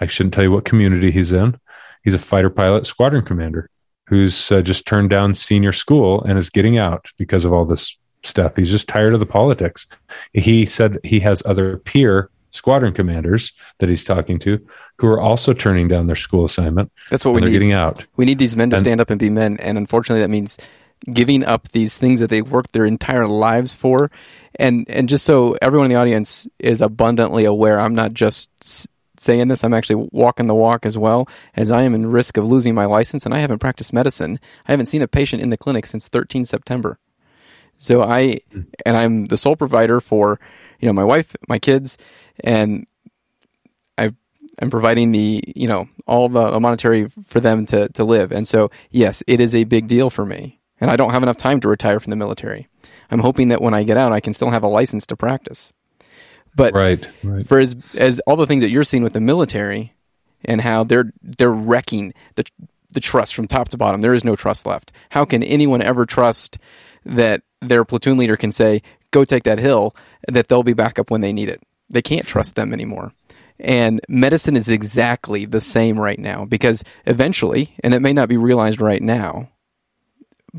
I 0.00 0.06
shouldn't 0.06 0.34
tell 0.34 0.44
you 0.44 0.52
what 0.52 0.64
community 0.64 1.10
he's 1.10 1.32
in. 1.32 1.58
He's 2.06 2.14
a 2.14 2.20
fighter 2.20 2.50
pilot 2.50 2.86
squadron 2.86 3.24
commander 3.24 3.68
who's 4.06 4.52
uh, 4.52 4.62
just 4.62 4.86
turned 4.86 5.10
down 5.10 5.34
senior 5.34 5.72
school 5.72 6.22
and 6.22 6.38
is 6.38 6.50
getting 6.50 6.78
out 6.78 7.10
because 7.18 7.44
of 7.44 7.52
all 7.52 7.64
this 7.64 7.98
stuff. 8.22 8.54
He's 8.54 8.70
just 8.70 8.86
tired 8.86 9.12
of 9.12 9.18
the 9.18 9.26
politics. 9.26 9.88
He 10.32 10.66
said 10.66 10.98
he 11.02 11.18
has 11.18 11.42
other 11.44 11.78
peer 11.78 12.30
squadron 12.52 12.94
commanders 12.94 13.52
that 13.80 13.88
he's 13.88 14.04
talking 14.04 14.38
to 14.38 14.64
who 14.98 15.08
are 15.08 15.20
also 15.20 15.52
turning 15.52 15.88
down 15.88 16.06
their 16.06 16.14
school 16.14 16.44
assignment. 16.44 16.92
That's 17.10 17.24
what 17.24 17.34
we 17.34 17.40
need. 17.40 17.50
getting 17.50 17.72
out. 17.72 18.06
We 18.14 18.24
need 18.24 18.38
these 18.38 18.54
men 18.54 18.70
to 18.70 18.76
and, 18.76 18.84
stand 18.84 19.00
up 19.00 19.10
and 19.10 19.18
be 19.18 19.28
men, 19.28 19.56
and 19.58 19.76
unfortunately, 19.76 20.22
that 20.22 20.30
means 20.30 20.58
giving 21.12 21.44
up 21.44 21.72
these 21.72 21.98
things 21.98 22.20
that 22.20 22.30
they've 22.30 22.48
worked 22.48 22.70
their 22.70 22.86
entire 22.86 23.26
lives 23.26 23.74
for 23.74 24.12
and 24.58 24.88
and 24.88 25.08
just 25.08 25.26
so 25.26 25.56
everyone 25.60 25.84
in 25.86 25.90
the 25.90 26.00
audience 26.00 26.48
is 26.58 26.80
abundantly 26.80 27.44
aware 27.44 27.78
i'm 27.78 27.94
not 27.94 28.14
just 28.14 28.88
saying 29.20 29.48
this 29.48 29.64
i'm 29.64 29.74
actually 29.74 30.08
walking 30.12 30.46
the 30.46 30.54
walk 30.54 30.86
as 30.86 30.96
well 30.96 31.28
as 31.54 31.70
i 31.70 31.82
am 31.82 31.94
in 31.94 32.06
risk 32.06 32.36
of 32.36 32.44
losing 32.44 32.74
my 32.74 32.84
license 32.84 33.24
and 33.24 33.34
i 33.34 33.38
haven't 33.38 33.58
practiced 33.58 33.92
medicine 33.92 34.38
i 34.66 34.72
haven't 34.72 34.86
seen 34.86 35.02
a 35.02 35.08
patient 35.08 35.42
in 35.42 35.50
the 35.50 35.56
clinic 35.56 35.86
since 35.86 36.08
13 36.08 36.44
september 36.44 36.98
so 37.78 38.02
i 38.02 38.38
and 38.84 38.96
i'm 38.96 39.26
the 39.26 39.36
sole 39.36 39.56
provider 39.56 40.00
for 40.00 40.40
you 40.80 40.86
know 40.86 40.92
my 40.92 41.04
wife 41.04 41.36
my 41.48 41.58
kids 41.58 41.98
and 42.44 42.86
i 43.98 44.12
i'm 44.60 44.70
providing 44.70 45.12
the 45.12 45.42
you 45.54 45.68
know 45.68 45.88
all 46.06 46.28
the 46.28 46.58
monetary 46.60 47.08
for 47.24 47.40
them 47.40 47.66
to 47.66 47.88
to 47.90 48.04
live 48.04 48.32
and 48.32 48.46
so 48.46 48.70
yes 48.90 49.22
it 49.26 49.40
is 49.40 49.54
a 49.54 49.64
big 49.64 49.88
deal 49.88 50.10
for 50.10 50.24
me 50.24 50.60
and 50.80 50.90
I 50.90 50.96
don't 50.96 51.10
have 51.10 51.22
enough 51.22 51.36
time 51.36 51.60
to 51.60 51.68
retire 51.68 52.00
from 52.00 52.10
the 52.10 52.16
military. 52.16 52.68
I'm 53.10 53.20
hoping 53.20 53.48
that 53.48 53.62
when 53.62 53.74
I 53.74 53.84
get 53.84 53.96
out, 53.96 54.12
I 54.12 54.20
can 54.20 54.34
still 54.34 54.50
have 54.50 54.62
a 54.62 54.68
license 54.68 55.06
to 55.06 55.16
practice. 55.16 55.72
But 56.56 56.72
right, 56.72 57.06
right. 57.22 57.46
for 57.46 57.58
as 57.58 57.76
as 57.94 58.18
all 58.20 58.36
the 58.36 58.46
things 58.46 58.62
that 58.62 58.70
you're 58.70 58.82
seeing 58.82 59.02
with 59.02 59.12
the 59.12 59.20
military 59.20 59.92
and 60.44 60.60
how 60.62 60.84
they're 60.84 61.12
they're 61.22 61.52
wrecking 61.52 62.14
the 62.34 62.44
the 62.90 63.00
trust 63.00 63.34
from 63.34 63.46
top 63.46 63.68
to 63.68 63.76
bottom. 63.76 64.00
There 64.00 64.14
is 64.14 64.24
no 64.24 64.36
trust 64.36 64.66
left. 64.66 64.90
How 65.10 65.26
can 65.26 65.42
anyone 65.42 65.82
ever 65.82 66.06
trust 66.06 66.58
that 67.04 67.42
their 67.60 67.84
platoon 67.84 68.16
leader 68.16 68.36
can 68.36 68.50
say, 68.50 68.80
"Go 69.10 69.24
take 69.24 69.44
that 69.44 69.58
hill," 69.58 69.94
that 70.28 70.48
they'll 70.48 70.62
be 70.62 70.72
back 70.72 70.98
up 70.98 71.10
when 71.10 71.20
they 71.20 71.32
need 71.32 71.50
it? 71.50 71.62
They 71.90 72.02
can't 72.02 72.26
trust 72.26 72.54
them 72.54 72.72
anymore. 72.72 73.12
And 73.60 74.00
medicine 74.08 74.56
is 74.56 74.68
exactly 74.68 75.44
the 75.44 75.60
same 75.60 75.98
right 75.98 76.18
now 76.18 76.44
because 76.44 76.82
eventually, 77.06 77.74
and 77.84 77.94
it 77.94 78.00
may 78.00 78.12
not 78.12 78.28
be 78.28 78.36
realized 78.36 78.80
right 78.80 79.02
now, 79.02 79.48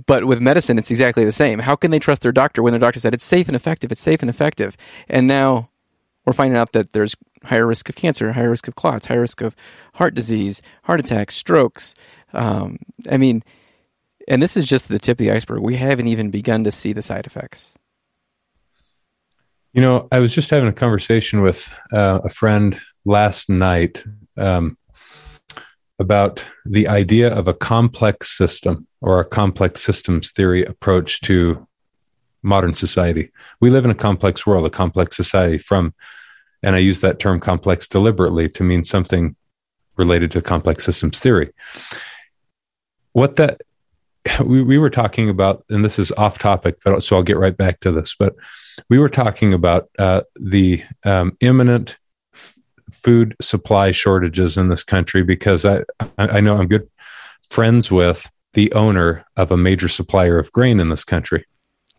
but 0.06 0.26
with 0.26 0.42
medicine, 0.42 0.78
it's 0.78 0.92
exactly 0.92 1.26
the 1.26 1.32
same. 1.32 1.60
How 1.60 1.76
can 1.76 1.92
they 1.92 2.00
trust 2.00 2.22
their 2.22 2.32
doctor 2.32 2.62
when 2.62 2.74
their 2.74 2.80
doctor 2.80 3.00
said 3.00 3.14
it's 3.14 3.24
safe 3.24 3.48
and 3.48 3.56
effective? 3.56 3.92
It's 3.92 4.02
safe 4.02 4.22
and 4.22 4.30
effective. 4.30 4.78
And 5.08 5.28
now 5.28 5.70
we're 6.28 6.34
finding 6.34 6.58
out 6.58 6.74
that 6.74 6.92
there's 6.92 7.16
higher 7.46 7.66
risk 7.66 7.88
of 7.88 7.96
cancer, 7.96 8.34
higher 8.34 8.50
risk 8.50 8.68
of 8.68 8.76
clots, 8.76 9.06
higher 9.06 9.22
risk 9.22 9.42
of 9.42 9.56
heart 9.94 10.14
disease, 10.14 10.62
heart 10.84 11.00
attacks, 11.00 11.36
strokes. 11.36 11.96
Um, 12.34 12.80
I 13.10 13.16
mean, 13.16 13.44
and 14.28 14.44
this 14.44 14.58
is 14.58 14.66
just 14.66 14.90
the 14.90 15.00
tip 15.00 15.14
of 15.14 15.20
the 15.20 15.32
iceberg. 15.32 15.62
We 15.62 15.78
haven't 15.78 16.10
even 16.10 16.30
begun 16.30 16.66
to 16.66 16.72
see 16.72 16.92
the 16.92 17.02
side 17.02 17.26
effects. 17.26 17.76
You 19.72 19.82
know, 19.82 20.10
I 20.12 20.20
was 20.20 20.36
just 20.36 20.50
having 20.50 20.68
a 20.68 20.74
conversation 20.74 21.42
with 21.42 21.74
uh, 21.94 22.20
a 22.26 22.30
friend 22.30 22.78
last 23.06 23.50
night 23.50 24.04
um, 24.36 24.78
about 25.98 26.46
the 26.66 26.90
idea 26.90 27.34
of 27.34 27.48
a 27.48 27.54
complex 27.54 28.38
system 28.38 28.86
or 29.00 29.22
a 29.22 29.26
complex 29.26 29.82
systems 29.82 30.32
theory 30.32 30.66
approach 30.66 31.22
to 31.22 31.67
modern 32.48 32.74
society. 32.74 33.32
We 33.60 33.70
live 33.70 33.86
in 33.86 33.92
a 33.92 33.96
complex 33.96 34.46
world, 34.48 34.66
a 34.66 34.70
complex 34.70 35.16
society 35.16 35.58
from, 35.58 35.94
and 36.64 36.76
I 36.76 36.80
use 36.80 37.02
that 37.02 37.20
term 37.20 37.40
complex 37.40 37.88
deliberately 37.88 38.50
to 38.50 38.64
mean 38.64 38.84
something 38.84 39.36
related 39.98 40.32
to 40.32 40.42
complex 40.42 40.84
systems 40.84 41.20
theory. 41.20 41.52
What 43.14 43.36
that 43.36 43.62
we, 44.44 44.62
we 44.62 44.78
were 44.78 44.90
talking 44.90 45.30
about, 45.30 45.64
and 45.70 45.84
this 45.84 46.00
is 46.00 46.12
off 46.14 46.38
topic, 46.38 46.78
but 46.84 47.02
so 47.02 47.16
I'll 47.16 47.24
get 47.24 47.38
right 47.38 47.56
back 47.56 47.80
to 47.82 47.92
this. 47.92 48.16
But 48.18 48.36
we 48.90 49.00
were 49.00 49.10
talking 49.10 49.54
about 49.54 49.90
uh, 49.98 50.22
the 50.40 50.84
um, 51.04 51.38
imminent 51.42 51.98
food 52.92 53.36
supply 53.42 53.92
shortages 53.92 54.58
in 54.58 54.70
this 54.70 54.84
country 54.84 55.24
because 55.24 55.66
I, 55.66 55.84
I 56.18 56.42
know 56.42 56.58
I'm 56.58 56.68
good 56.68 56.90
friends 57.50 57.92
with 57.92 58.30
the 58.54 58.72
owner 58.74 59.26
of 59.36 59.52
a 59.52 59.58
major 59.58 59.88
supplier 59.88 60.40
of 60.40 60.52
grain 60.52 60.80
in 60.80 60.90
this 60.90 61.04
country. 61.04 61.46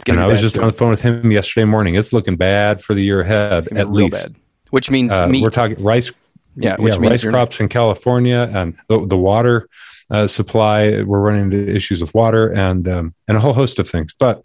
And 0.07 0.21
I 0.21 0.27
was 0.27 0.41
just 0.41 0.55
soon. 0.55 0.65
on 0.65 0.71
the 0.71 0.75
phone 0.75 0.91
with 0.91 1.03
him 1.03 1.31
yesterday 1.31 1.65
morning. 1.65 1.95
It's 1.95 2.13
looking 2.13 2.37
bad 2.37 2.83
for 2.83 2.95
the 2.95 3.03
year 3.03 3.21
ahead, 3.21 3.67
at 3.73 3.91
least. 3.91 4.33
Bad. 4.33 4.41
Which 4.71 4.91
means 4.91 5.13
uh, 5.13 5.29
we're 5.31 5.51
talking 5.51 5.83
rice. 5.83 6.13
Yeah, 6.57 6.77
yeah 6.79 6.97
rice 6.99 7.25
crops 7.25 7.61
in 7.61 7.69
California 7.69 8.51
and 8.53 8.77
the, 8.89 9.07
the 9.07 9.17
water 9.17 9.69
uh, 10.11 10.27
supply. 10.27 11.03
We're 11.03 11.21
running 11.21 11.53
into 11.53 11.75
issues 11.75 12.01
with 12.01 12.15
water 12.15 12.53
and 12.53 12.87
um, 12.89 13.15
and 13.27 13.37
a 13.37 13.41
whole 13.41 13.53
host 13.53 13.79
of 13.79 13.89
things. 13.89 14.15
But 14.19 14.45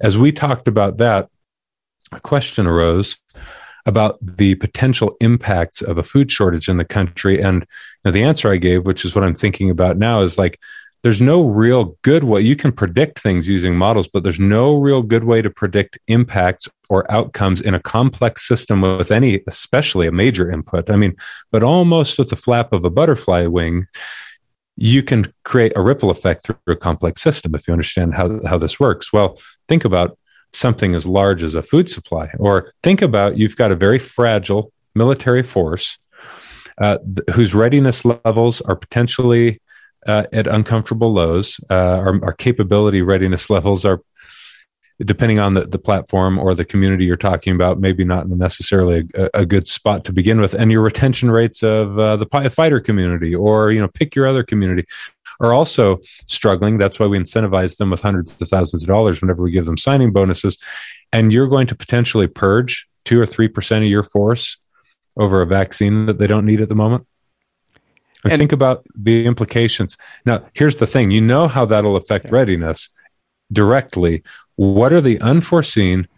as 0.00 0.18
we 0.18 0.32
talked 0.32 0.68
about 0.68 0.98
that, 0.98 1.28
a 2.12 2.20
question 2.20 2.66
arose 2.66 3.18
about 3.86 4.18
the 4.20 4.54
potential 4.56 5.14
impacts 5.20 5.82
of 5.82 5.98
a 5.98 6.02
food 6.02 6.32
shortage 6.32 6.68
in 6.68 6.78
the 6.78 6.84
country. 6.84 7.40
And 7.42 7.62
you 7.62 7.66
know, 8.06 8.10
the 8.10 8.22
answer 8.22 8.50
I 8.50 8.56
gave, 8.56 8.86
which 8.86 9.04
is 9.04 9.14
what 9.14 9.24
I'm 9.24 9.34
thinking 9.34 9.70
about 9.70 9.98
now, 9.98 10.22
is 10.22 10.38
like 10.38 10.58
there's 11.04 11.20
no 11.20 11.46
real 11.46 11.98
good 12.00 12.24
way 12.24 12.40
you 12.40 12.56
can 12.56 12.72
predict 12.72 13.18
things 13.18 13.46
using 13.46 13.76
models, 13.76 14.08
but 14.08 14.22
there's 14.22 14.40
no 14.40 14.74
real 14.74 15.02
good 15.02 15.22
way 15.22 15.42
to 15.42 15.50
predict 15.50 15.98
impacts 16.08 16.66
or 16.88 17.08
outcomes 17.12 17.60
in 17.60 17.74
a 17.74 17.78
complex 17.78 18.48
system 18.48 18.80
with 18.80 19.12
any, 19.12 19.42
especially 19.46 20.06
a 20.06 20.12
major 20.12 20.50
input. 20.50 20.88
I 20.88 20.96
mean, 20.96 21.14
but 21.52 21.62
almost 21.62 22.18
with 22.18 22.30
the 22.30 22.36
flap 22.36 22.72
of 22.72 22.86
a 22.86 22.90
butterfly 22.90 23.44
wing, 23.44 23.86
you 24.76 25.02
can 25.02 25.30
create 25.44 25.74
a 25.76 25.82
ripple 25.82 26.10
effect 26.10 26.46
through 26.46 26.56
a 26.68 26.74
complex 26.74 27.20
system 27.20 27.54
if 27.54 27.68
you 27.68 27.72
understand 27.72 28.14
how, 28.14 28.40
how 28.46 28.56
this 28.56 28.80
works. 28.80 29.12
Well, 29.12 29.38
think 29.68 29.84
about 29.84 30.18
something 30.54 30.94
as 30.94 31.06
large 31.06 31.42
as 31.42 31.54
a 31.54 31.62
food 31.62 31.90
supply. 31.90 32.30
Or 32.38 32.72
think 32.82 33.02
about 33.02 33.36
you've 33.36 33.56
got 33.56 33.70
a 33.70 33.76
very 33.76 33.98
fragile 33.98 34.72
military 34.94 35.42
force 35.42 35.98
uh, 36.78 36.96
th- 36.98 37.36
whose 37.36 37.54
readiness 37.54 38.06
levels 38.06 38.62
are 38.62 38.74
potentially 38.74 39.60
uh, 40.06 40.24
at 40.32 40.46
uncomfortable 40.46 41.12
lows. 41.12 41.60
Uh, 41.70 41.74
our, 41.74 42.24
our, 42.24 42.32
capability 42.32 43.02
readiness 43.02 43.50
levels 43.56 43.84
are, 43.84 44.00
depending 45.04 45.38
on 45.38 45.54
the, 45.54 45.62
the 45.62 45.78
platform 45.78 46.38
or 46.38 46.54
the 46.54 46.64
community 46.64 47.04
you're 47.04 47.16
talking 47.16 47.54
about, 47.54 47.80
maybe 47.80 48.04
not 48.04 48.28
necessarily 48.28 49.08
a, 49.14 49.28
a 49.34 49.46
good 49.46 49.66
spot 49.66 50.04
to 50.04 50.12
begin 50.12 50.40
with. 50.40 50.54
And 50.54 50.70
your 50.70 50.82
retention 50.82 51.30
rates 51.30 51.62
of 51.62 51.98
uh, 51.98 52.16
the 52.16 52.26
fighter 52.26 52.80
community, 52.80 53.34
or 53.34 53.72
you 53.72 53.80
know, 53.80 53.88
pick 53.88 54.14
your 54.14 54.26
other 54.26 54.42
community, 54.42 54.86
are 55.40 55.52
also 55.52 56.00
struggling. 56.26 56.78
That's 56.78 56.98
why 56.98 57.06
we 57.06 57.18
incentivize 57.18 57.76
them 57.76 57.90
with 57.90 58.02
hundreds 58.02 58.40
of 58.40 58.48
thousands 58.48 58.82
of 58.82 58.88
dollars 58.88 59.20
whenever 59.20 59.42
we 59.42 59.50
give 59.50 59.66
them 59.66 59.76
signing 59.76 60.12
bonuses. 60.12 60.58
And 61.12 61.32
you're 61.32 61.48
going 61.48 61.66
to 61.68 61.74
potentially 61.74 62.26
purge 62.26 62.86
two 63.04 63.20
or 63.20 63.26
3% 63.26 63.76
of 63.78 63.82
your 63.84 64.02
force 64.02 64.58
over 65.16 65.42
a 65.42 65.46
vaccine 65.46 66.06
that 66.06 66.18
they 66.18 66.26
don't 66.26 66.46
need 66.46 66.60
at 66.60 66.68
the 66.68 66.74
moment. 66.74 67.06
And, 68.24 68.32
and 68.32 68.38
think 68.38 68.52
about 68.52 68.84
the 68.94 69.26
implications. 69.26 69.96
Now, 70.24 70.44
here's 70.54 70.76
the 70.76 70.86
thing 70.86 71.10
you 71.10 71.20
know 71.20 71.48
how 71.48 71.64
that'll 71.64 71.96
affect 71.96 72.30
readiness 72.30 72.88
directly. 73.52 74.22
What 74.56 74.92
are 74.92 75.00
the 75.00 75.20
unforeseen 75.20 76.08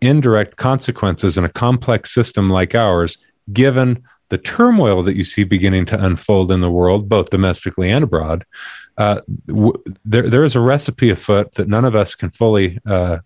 indirect 0.00 0.56
consequences 0.56 1.38
in 1.38 1.44
a 1.44 1.48
complex 1.48 2.12
system 2.12 2.50
like 2.50 2.74
ours, 2.74 3.18
given 3.52 4.02
the 4.28 4.38
turmoil 4.38 5.02
that 5.02 5.14
you 5.14 5.24
see 5.24 5.44
beginning 5.44 5.86
to 5.86 6.04
unfold 6.04 6.50
in 6.50 6.60
the 6.60 6.70
world, 6.70 7.08
both 7.08 7.30
domestically 7.30 7.90
and 7.90 8.04
abroad, 8.04 8.44
uh, 8.98 9.20
w- 9.46 9.82
there, 10.04 10.28
there 10.28 10.44
is 10.44 10.56
a 10.56 10.60
recipe 10.60 11.10
afoot 11.10 11.52
that 11.54 11.68
none 11.68 11.84
of 11.84 11.94
us 11.94 12.14
can 12.14 12.30
fully 12.30 12.78
uh, 12.86 13.18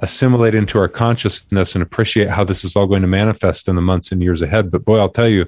assimilate 0.00 0.54
into 0.54 0.78
our 0.78 0.88
consciousness 0.88 1.74
and 1.74 1.82
appreciate 1.82 2.28
how 2.28 2.44
this 2.44 2.64
is 2.64 2.76
all 2.76 2.86
going 2.86 3.02
to 3.02 3.08
manifest 3.08 3.68
in 3.68 3.74
the 3.74 3.82
months 3.82 4.12
and 4.12 4.22
years 4.22 4.42
ahead. 4.42 4.70
But 4.70 4.84
boy, 4.84 4.98
I'll 4.98 5.08
tell 5.08 5.28
you, 5.28 5.46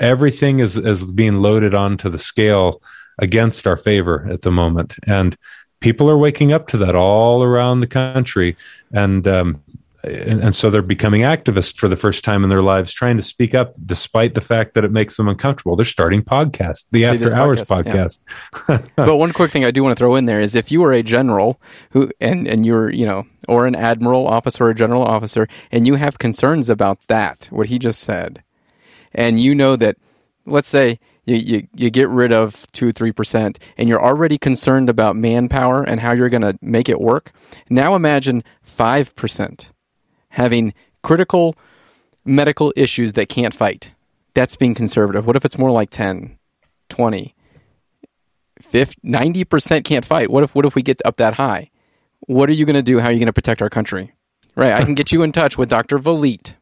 everything 0.00 0.60
is, 0.60 0.76
is 0.76 1.10
being 1.12 1.36
loaded 1.36 1.74
onto 1.74 2.08
the 2.08 2.18
scale 2.18 2.82
against 3.18 3.66
our 3.66 3.76
favor 3.76 4.26
at 4.30 4.42
the 4.42 4.52
moment. 4.52 4.96
And 5.06 5.36
people 5.80 6.10
are 6.10 6.18
waking 6.18 6.52
up 6.52 6.68
to 6.68 6.76
that 6.78 6.94
all 6.94 7.42
around 7.42 7.80
the 7.80 7.86
country. 7.86 8.56
And 8.92 9.26
um, 9.26 9.62
and, 10.04 10.40
and, 10.42 10.56
so 10.56 10.70
they're 10.70 10.80
becoming 10.80 11.22
activists 11.22 11.76
for 11.76 11.88
the 11.88 11.96
first 11.96 12.24
time 12.24 12.44
in 12.44 12.50
their 12.50 12.62
lives, 12.62 12.92
trying 12.92 13.16
to 13.16 13.22
speak 13.22 13.54
up 13.54 13.74
despite 13.84 14.34
the 14.34 14.40
fact 14.40 14.74
that 14.74 14.84
it 14.84 14.92
makes 14.92 15.16
them 15.16 15.28
uncomfortable. 15.28 15.74
They're 15.74 15.84
starting 15.84 16.22
podcasts, 16.22 16.86
the 16.92 17.00
See 17.00 17.04
After 17.04 17.36
Hours 17.36 17.62
podcast. 17.62 18.20
podcast. 18.52 18.68
Yeah. 18.68 18.86
but 19.06 19.16
one 19.16 19.32
quick 19.32 19.50
thing 19.50 19.64
I 19.64 19.72
do 19.72 19.82
want 19.82 19.96
to 19.96 20.00
throw 20.00 20.14
in 20.14 20.26
there 20.26 20.40
is 20.40 20.54
if 20.54 20.70
you 20.70 20.80
were 20.80 20.92
a 20.92 21.02
general 21.02 21.60
who 21.90 22.10
and 22.20 22.46
and 22.46 22.64
you're 22.64 22.90
you 22.90 23.06
know 23.06 23.24
or 23.48 23.66
an 23.66 23.74
admiral 23.74 24.26
officer 24.28 24.66
or 24.66 24.70
a 24.70 24.74
general 24.74 25.02
officer 25.02 25.48
and 25.72 25.86
you 25.86 25.96
have 25.96 26.18
concerns 26.18 26.68
about 26.68 27.00
that, 27.08 27.48
what 27.50 27.66
he 27.66 27.78
just 27.78 28.00
said, 28.00 28.44
and 29.18 29.40
you 29.40 29.52
know 29.52 29.74
that, 29.74 29.96
let's 30.46 30.68
say 30.68 31.00
you, 31.26 31.36
you, 31.36 31.68
you 31.74 31.90
get 31.90 32.08
rid 32.08 32.32
of 32.32 32.70
2 32.70 32.92
3% 32.92 33.58
and 33.76 33.88
you're 33.88 34.02
already 34.02 34.38
concerned 34.38 34.88
about 34.88 35.16
manpower 35.16 35.82
and 35.82 35.98
how 35.98 36.12
you're 36.12 36.28
going 36.28 36.42
to 36.42 36.56
make 36.62 36.88
it 36.88 37.00
work. 37.00 37.32
Now 37.68 37.96
imagine 37.96 38.44
5% 38.64 39.72
having 40.30 40.72
critical 41.02 41.56
medical 42.24 42.72
issues 42.76 43.14
that 43.14 43.28
can't 43.28 43.52
fight. 43.52 43.90
That's 44.34 44.54
being 44.54 44.76
conservative. 44.76 45.26
What 45.26 45.34
if 45.34 45.44
it's 45.44 45.58
more 45.58 45.72
like 45.72 45.90
10, 45.90 46.38
20, 46.88 47.34
50, 48.60 49.00
90% 49.04 49.84
can't 49.84 50.04
fight? 50.04 50.30
What 50.30 50.44
if 50.44 50.54
what 50.54 50.64
if 50.64 50.76
we 50.76 50.82
get 50.82 51.02
up 51.04 51.16
that 51.16 51.34
high? 51.34 51.72
What 52.20 52.48
are 52.48 52.52
you 52.52 52.64
going 52.64 52.76
to 52.76 52.82
do? 52.82 53.00
How 53.00 53.08
are 53.08 53.12
you 53.12 53.18
going 53.18 53.26
to 53.26 53.32
protect 53.32 53.62
our 53.62 53.70
country? 53.70 54.12
Right. 54.54 54.72
I 54.72 54.84
can 54.84 54.94
get 54.94 55.10
you 55.10 55.24
in 55.24 55.32
touch 55.32 55.58
with 55.58 55.68
Dr. 55.68 55.98
Vliet. 55.98 56.54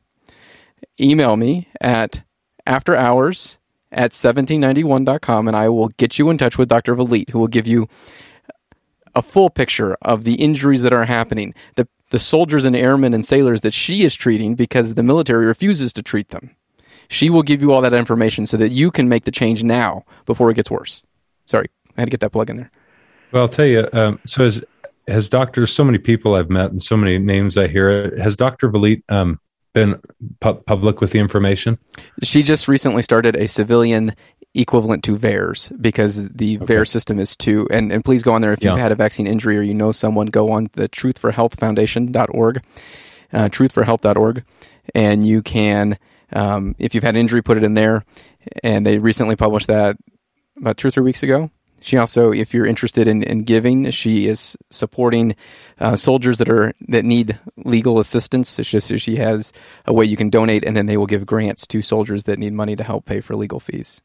Email 0.98 1.36
me 1.36 1.68
at 1.82 2.22
after 2.66 2.96
hours 2.96 3.58
at 3.92 4.10
1791.com 4.10 5.48
and 5.48 5.56
I 5.56 5.68
will 5.68 5.88
get 5.88 6.18
you 6.18 6.30
in 6.30 6.38
touch 6.38 6.58
with 6.58 6.68
Dr. 6.68 6.94
Vliet, 6.94 7.30
who 7.30 7.38
will 7.38 7.48
give 7.48 7.66
you 7.66 7.88
a 9.14 9.22
full 9.22 9.48
picture 9.48 9.96
of 10.02 10.24
the 10.24 10.34
injuries 10.34 10.82
that 10.82 10.92
are 10.92 11.04
happening, 11.04 11.54
the, 11.76 11.88
the 12.10 12.18
soldiers 12.18 12.64
and 12.64 12.76
airmen 12.76 13.14
and 13.14 13.24
sailors 13.24 13.62
that 13.62 13.72
she 13.72 14.02
is 14.02 14.14
treating 14.14 14.54
because 14.54 14.94
the 14.94 15.02
military 15.02 15.46
refuses 15.46 15.92
to 15.94 16.02
treat 16.02 16.28
them. 16.28 16.54
She 17.08 17.30
will 17.30 17.42
give 17.42 17.62
you 17.62 17.72
all 17.72 17.80
that 17.82 17.94
information 17.94 18.46
so 18.46 18.56
that 18.56 18.70
you 18.70 18.90
can 18.90 19.08
make 19.08 19.24
the 19.24 19.30
change 19.30 19.62
now 19.62 20.04
before 20.26 20.50
it 20.50 20.54
gets 20.54 20.70
worse. 20.70 21.02
Sorry, 21.46 21.66
I 21.96 22.00
had 22.00 22.06
to 22.06 22.10
get 22.10 22.20
that 22.20 22.32
plug 22.32 22.50
in 22.50 22.56
there. 22.56 22.70
Well, 23.32 23.42
I'll 23.42 23.48
tell 23.48 23.66
you. 23.66 23.88
Um, 23.92 24.18
so 24.26 24.44
as 24.44 24.64
has 25.08 25.28
Doctor, 25.28 25.66
so 25.66 25.84
many 25.84 25.98
people 25.98 26.34
I've 26.34 26.50
met 26.50 26.72
and 26.72 26.82
so 26.82 26.96
many 26.96 27.18
names 27.18 27.56
I 27.56 27.68
hear. 27.68 28.16
Has 28.18 28.36
Doctor 28.36 28.68
Vliet 28.68 29.02
um, 29.08 29.38
been 29.76 30.00
pu- 30.40 30.54
public 30.54 31.02
with 31.02 31.10
the 31.10 31.18
information? 31.18 31.78
She 32.22 32.42
just 32.42 32.66
recently 32.66 33.02
started 33.02 33.36
a 33.36 33.46
civilian 33.46 34.14
equivalent 34.54 35.04
to 35.04 35.16
VAERS 35.16 35.70
because 35.80 36.30
the 36.30 36.56
okay. 36.56 36.74
VAERS 36.74 36.88
system 36.88 37.18
is 37.18 37.36
too. 37.36 37.68
And, 37.70 37.92
and 37.92 38.02
please 38.02 38.22
go 38.22 38.32
on 38.32 38.40
there 38.40 38.54
if 38.54 38.64
you've 38.64 38.78
had 38.78 38.90
a 38.90 38.94
vaccine 38.94 39.26
injury 39.26 39.58
or 39.58 39.62
you 39.62 39.74
know 39.74 39.92
someone, 39.92 40.28
go 40.28 40.50
on 40.50 40.70
the 40.72 40.88
Truth 40.88 41.18
for 41.18 41.30
Health 41.30 41.60
Foundation.org, 41.60 42.64
uh, 43.34 43.48
truthforhealth.org, 43.50 44.44
and 44.94 45.26
you 45.26 45.42
can, 45.42 45.98
um, 46.32 46.74
if 46.78 46.94
you've 46.94 47.04
had 47.04 47.14
an 47.14 47.20
injury, 47.20 47.42
put 47.42 47.58
it 47.58 47.62
in 47.62 47.74
there. 47.74 48.02
And 48.62 48.86
they 48.86 48.96
recently 48.96 49.36
published 49.36 49.66
that 49.66 49.98
about 50.56 50.78
two 50.78 50.88
or 50.88 50.90
three 50.90 51.04
weeks 51.04 51.22
ago. 51.22 51.50
She 51.80 51.96
also, 51.96 52.32
if 52.32 52.54
you're 52.54 52.66
interested 52.66 53.06
in, 53.06 53.22
in 53.22 53.44
giving, 53.44 53.90
she 53.90 54.26
is 54.26 54.56
supporting 54.70 55.36
uh, 55.78 55.94
soldiers 55.94 56.38
that 56.38 56.48
are 56.48 56.72
that 56.88 57.04
need 57.04 57.38
legal 57.56 57.98
assistance. 57.98 58.58
It's 58.58 58.70
just 58.70 58.98
she 58.98 59.16
has 59.16 59.52
a 59.84 59.92
way 59.92 60.04
you 60.04 60.16
can 60.16 60.30
donate, 60.30 60.64
and 60.64 60.76
then 60.76 60.86
they 60.86 60.96
will 60.96 61.06
give 61.06 61.26
grants 61.26 61.66
to 61.68 61.82
soldiers 61.82 62.24
that 62.24 62.38
need 62.38 62.54
money 62.54 62.76
to 62.76 62.82
help 62.82 63.04
pay 63.04 63.20
for 63.20 63.36
legal 63.36 63.60
fees. 63.60 64.02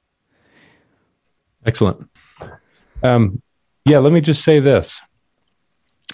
Excellent. 1.66 2.10
Um, 3.04 3.42
yeah, 3.86 4.00
let 4.00 4.14
me 4.14 4.22
just 4.22 4.44
say 4.44 4.60
this. 4.60 5.02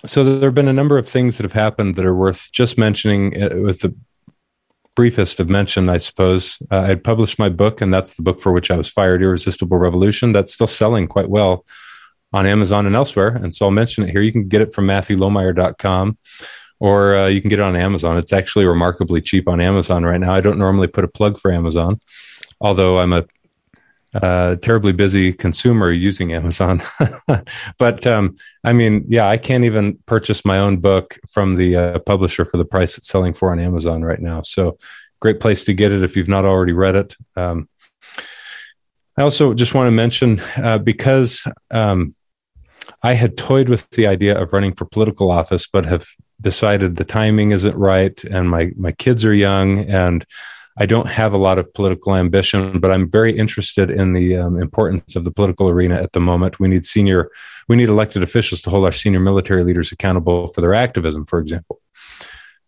So 0.06 0.24
there 0.24 0.48
have 0.48 0.56
been 0.56 0.68
a 0.68 0.74
number 0.74 0.98
of 0.98 1.10
things 1.10 1.38
that 1.38 1.44
have 1.44 1.54
happened 1.54 1.96
that 1.96 2.06
are 2.06 2.16
worth 2.16 2.52
just 2.52 2.78
mentioning 2.78 3.42
uh, 3.42 3.56
with 3.56 3.82
the 3.82 3.96
briefest 4.98 5.40
of 5.40 5.48
mention, 5.48 5.88
I 5.90 6.00
suppose. 6.00 6.58
Uh, 6.72 6.80
I 6.80 6.88
had 6.88 7.04
published 7.04 7.38
my 7.38 7.50
book, 7.50 7.82
and 7.82 7.94
that's 7.94 8.16
the 8.16 8.24
book 8.24 8.42
for 8.42 8.52
which 8.52 8.72
I 8.72 8.76
was 8.76 8.90
fired, 8.90 9.22
Irresistible 9.22 9.78
Revolution. 9.78 10.34
That's 10.34 10.52
still 10.52 10.68
selling 10.68 11.08
quite 11.08 11.30
well 11.30 11.66
on 12.34 12.48
Amazon 12.48 12.88
and 12.88 12.96
elsewhere. 12.96 13.30
And 13.30 13.54
so 13.54 13.66
I'll 13.66 13.72
mention 13.72 14.04
it 14.04 14.10
here. 14.10 14.22
You 14.22 14.32
can 14.32 14.48
get 14.48 14.62
it 14.62 14.74
from 14.74 14.88
MatthewLohmeier.com 14.88 16.18
or 16.80 17.16
uh, 17.16 17.28
you 17.28 17.42
can 17.42 17.50
get 17.50 17.60
it 17.60 17.64
on 17.64 17.76
Amazon. 17.76 18.18
It's 18.18 18.34
actually 18.34 18.66
remarkably 18.66 19.22
cheap 19.22 19.48
on 19.48 19.62
Amazon 19.62 20.04
right 20.04 20.20
now. 20.20 20.34
I 20.34 20.42
don't 20.42 20.60
normally 20.60 20.88
put 20.88 21.04
a 21.04 21.08
plug 21.08 21.40
for 21.40 21.52
Amazon, 21.52 22.00
although 22.60 23.00
I'm 23.00 23.14
a 23.14 23.26
uh, 24.14 24.56
terribly 24.58 24.94
busy 24.94 25.34
consumer 25.34 25.92
using 25.92 26.34
Amazon. 26.34 26.82
but 27.78 28.08
um, 28.08 28.38
I 28.64 28.74
mean, 28.74 29.06
yeah, 29.08 29.28
I 29.28 29.38
can't 29.38 29.64
even 29.64 30.00
purchase 30.06 30.46
my 30.46 30.60
own 30.60 30.78
book 30.78 31.20
from 31.30 31.56
the 31.56 31.76
uh, 31.76 32.00
publisher 32.00 32.46
for 32.46 32.58
the 32.58 32.66
price 32.66 32.98
it's 32.98 33.08
selling 33.08 33.34
for 33.34 33.52
on 33.52 33.60
Amazon 33.60 34.04
right 34.04 34.20
now. 34.20 34.42
So, 34.42 34.78
great 35.20 35.40
place 35.40 35.66
to 35.66 35.74
get 35.74 35.92
it 35.92 36.04
if 36.04 36.16
you've 36.16 36.28
not 36.28 36.46
already 36.46 36.74
read 36.74 36.96
it. 36.96 37.16
Um, 37.36 37.68
I 39.18 39.24
also 39.24 39.54
just 39.54 39.74
want 39.74 39.88
to 39.88 39.92
mention 39.92 40.40
uh, 40.58 40.78
because 40.78 41.48
um, 41.72 42.16
I 43.02 43.14
had 43.14 43.36
toyed 43.36 43.68
with 43.68 43.90
the 43.92 44.08
idea 44.08 44.40
of 44.40 44.54
running 44.54 44.76
for 44.76 44.86
political 44.86 45.32
office, 45.32 45.68
but 45.68 45.86
have 45.86 46.06
decided 46.40 46.96
the 46.96 47.06
timing 47.06 47.52
isn't 47.52 47.76
right, 47.76 48.24
and 48.24 48.50
my 48.50 48.72
my 48.78 48.92
kids 48.92 49.26
are 49.26 49.34
young, 49.34 49.80
and 49.80 50.26
I 50.80 50.86
don't 50.86 51.10
have 51.10 51.34
a 51.34 51.38
lot 51.38 51.58
of 51.58 51.74
political 51.74 52.16
ambition, 52.16 52.80
but 52.80 52.92
I'm 52.92 53.10
very 53.10 53.36
interested 53.36 53.90
in 53.90 54.14
the 54.14 54.38
um, 54.38 54.62
importance 54.62 55.16
of 55.16 55.24
the 55.24 55.32
political 55.32 55.70
arena 55.70 55.96
at 55.96 56.12
the 56.12 56.20
moment. 56.20 56.60
We 56.60 56.68
need 56.68 56.86
senior, 56.86 57.32
we 57.68 57.76
need 57.76 57.90
elected 57.90 58.22
officials 58.22 58.62
to 58.62 58.70
hold 58.70 58.86
our 58.86 58.92
senior 58.92 59.20
military 59.20 59.64
leaders 59.64 59.92
accountable 59.92 60.48
for 60.48 60.62
their 60.62 60.76
activism, 60.76 61.26
for 61.26 61.40
example. 61.40 61.80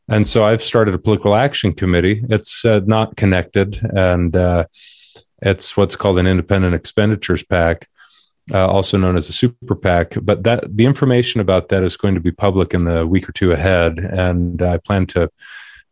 And 0.08 0.28
so 0.28 0.44
I've 0.44 0.64
started 0.64 0.96
a 0.96 1.00
political 1.00 1.36
action 1.36 1.72
committee. 1.74 2.24
It's 2.30 2.66
uh, 2.66 2.82
not 2.86 3.16
connected, 3.16 3.80
and 3.96 4.36
uh, 4.36 4.66
it's 5.42 5.78
what's 5.78 5.96
called 5.96 6.18
an 6.18 6.26
independent 6.26 6.74
expenditures 6.74 7.44
pack. 7.44 7.88
uh, 8.54 8.68
also 8.68 8.98
known 8.98 9.18
as 9.18 9.30
a 9.30 9.34
super 9.34 9.76
PAC. 9.76 10.16
But 10.22 10.44
that 10.44 10.76
the 10.76 10.86
information 10.86 11.42
about 11.42 11.70
that 11.70 11.84
is 11.84 11.98
going 11.98 12.16
to 12.16 12.22
be 12.22 12.32
public 12.32 12.74
in 12.74 12.86
the 12.86 13.06
week 13.06 13.30
or 13.30 13.32
two 13.32 13.52
ahead, 13.52 14.00
and 14.00 14.62
I 14.62 14.78
plan 14.78 15.06
to 15.08 15.30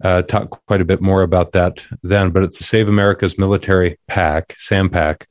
uh, 0.04 0.22
talk 0.22 0.66
quite 0.68 0.82
a 0.82 0.86
bit 0.86 1.02
more 1.02 1.22
about 1.22 1.54
that 1.54 1.86
then. 2.04 2.32
But 2.32 2.44
it's 2.44 2.58
the 2.58 2.64
Save 2.64 2.88
America's 2.88 3.38
Military 3.38 4.00
PAC, 4.08 4.56
SAMPAC, 4.60 5.26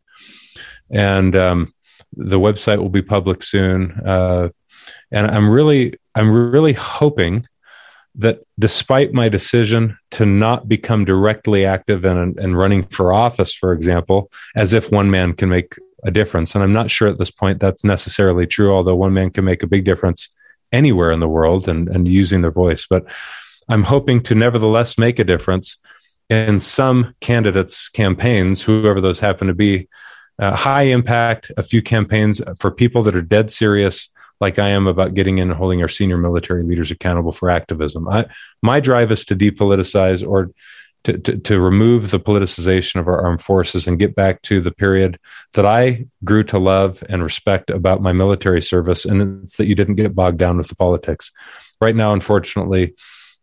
and 0.91 1.35
um, 1.37 1.75
the 2.13 2.41
website 2.41 2.79
will 2.79 2.89
be 2.89 3.03
public 3.03 3.43
soon. 3.43 3.93
Uh, 4.05 4.49
and 5.11 5.27
I'm 5.27 5.49
really, 5.49 5.95
I'm 6.15 6.31
really 6.31 6.73
hoping 6.73 7.47
that 8.17 8.41
despite 8.59 9.13
my 9.13 9.29
decision 9.29 9.99
to 10.11 10.25
not 10.25 10.69
become 10.69 11.05
directly 11.05 11.67
active 11.67 12.05
and, 12.05 12.39
and 12.39 12.57
running 12.57 12.83
for 12.85 13.13
office, 13.13 13.55
for 13.55 13.73
example, 13.73 14.31
as 14.55 14.73
if 14.73 14.91
one 14.91 15.11
man 15.11 15.35
can 15.35 15.51
make 15.51 15.77
a 16.03 16.11
difference, 16.11 16.55
and 16.55 16.65
I'm 16.65 16.73
not 16.73 16.91
sure 16.91 17.09
at 17.09 17.19
this 17.19 17.31
point 17.31 17.61
that's 17.61 17.85
necessarily 17.85 18.47
true, 18.47 18.73
although 18.73 18.97
one 18.97 19.13
man 19.13 19.31
can 19.31 19.45
make 19.45 19.63
a 19.63 19.67
big 19.67 19.85
difference 19.85 20.29
anywhere 20.73 21.11
in 21.11 21.21
the 21.21 21.29
world 21.29 21.69
and, 21.69 21.89
and 21.89 22.09
using 22.09 22.41
their 22.41 22.51
voice. 22.51 22.87
But 22.89 23.07
I'm 23.69 23.85
hoping 23.85 24.23
to 24.25 24.35
nevertheless 24.35 24.99
make 24.99 25.19
a 25.19 25.25
difference 25.25 25.79
in 26.29 26.61
some 26.61 27.15
candidates' 27.21 27.89
campaigns, 27.89 28.63
whoever 28.63 29.01
those 29.01 29.21
happen 29.21 29.49
to 29.49 29.55
be. 29.55 29.89
Uh, 30.39 30.55
high 30.55 30.83
impact, 30.83 31.51
a 31.57 31.63
few 31.63 31.81
campaigns 31.81 32.43
for 32.59 32.71
people 32.71 33.03
that 33.03 33.17
are 33.17 33.23
dead 33.23 33.51
serious, 33.51 34.11
like 34.41 34.59
I 34.59 34.69
am 34.69 34.87
about 34.87 35.15
getting 35.15 35.39
in 35.39 35.49
and 35.51 35.57
holding 35.57 35.81
our 35.81 35.89
senior 35.89 36.19
military 36.19 36.63
leaders 36.63 36.91
accountable 36.91 37.33
for 37.33 37.49
activism. 37.49 38.07
I, 38.09 38.27
my 38.63 38.81
drive 38.81 39.11
is 39.13 39.25
to 39.27 39.37
depoliticize 39.37 40.27
or 40.27 40.51
to, 41.05 41.17
to, 41.19 41.39
to, 41.39 41.61
remove 41.61 42.11
the 42.11 42.19
politicization 42.19 42.99
of 43.01 43.07
our 43.07 43.25
armed 43.25 43.41
forces 43.41 43.87
and 43.87 43.99
get 43.99 44.17
back 44.17 44.43
to 44.43 44.61
the 44.61 44.73
period 44.73 45.19
that 45.55 45.65
I 45.65 46.07
grew 46.25 46.43
to 46.45 46.59
love 46.59 47.03
and 47.09 47.23
respect 47.23 47.71
about 47.71 48.03
my 48.03 48.13
military 48.13 48.61
service. 48.61 49.05
And 49.05 49.43
it's 49.43 49.57
that 49.57 49.67
you 49.67 49.77
didn't 49.77 49.95
get 49.95 50.17
bogged 50.17 50.39
down 50.39 50.57
with 50.59 50.67
the 50.69 50.75
politics. 50.75 51.31
Right 51.81 51.95
now, 51.95 52.13
unfortunately, 52.13 52.95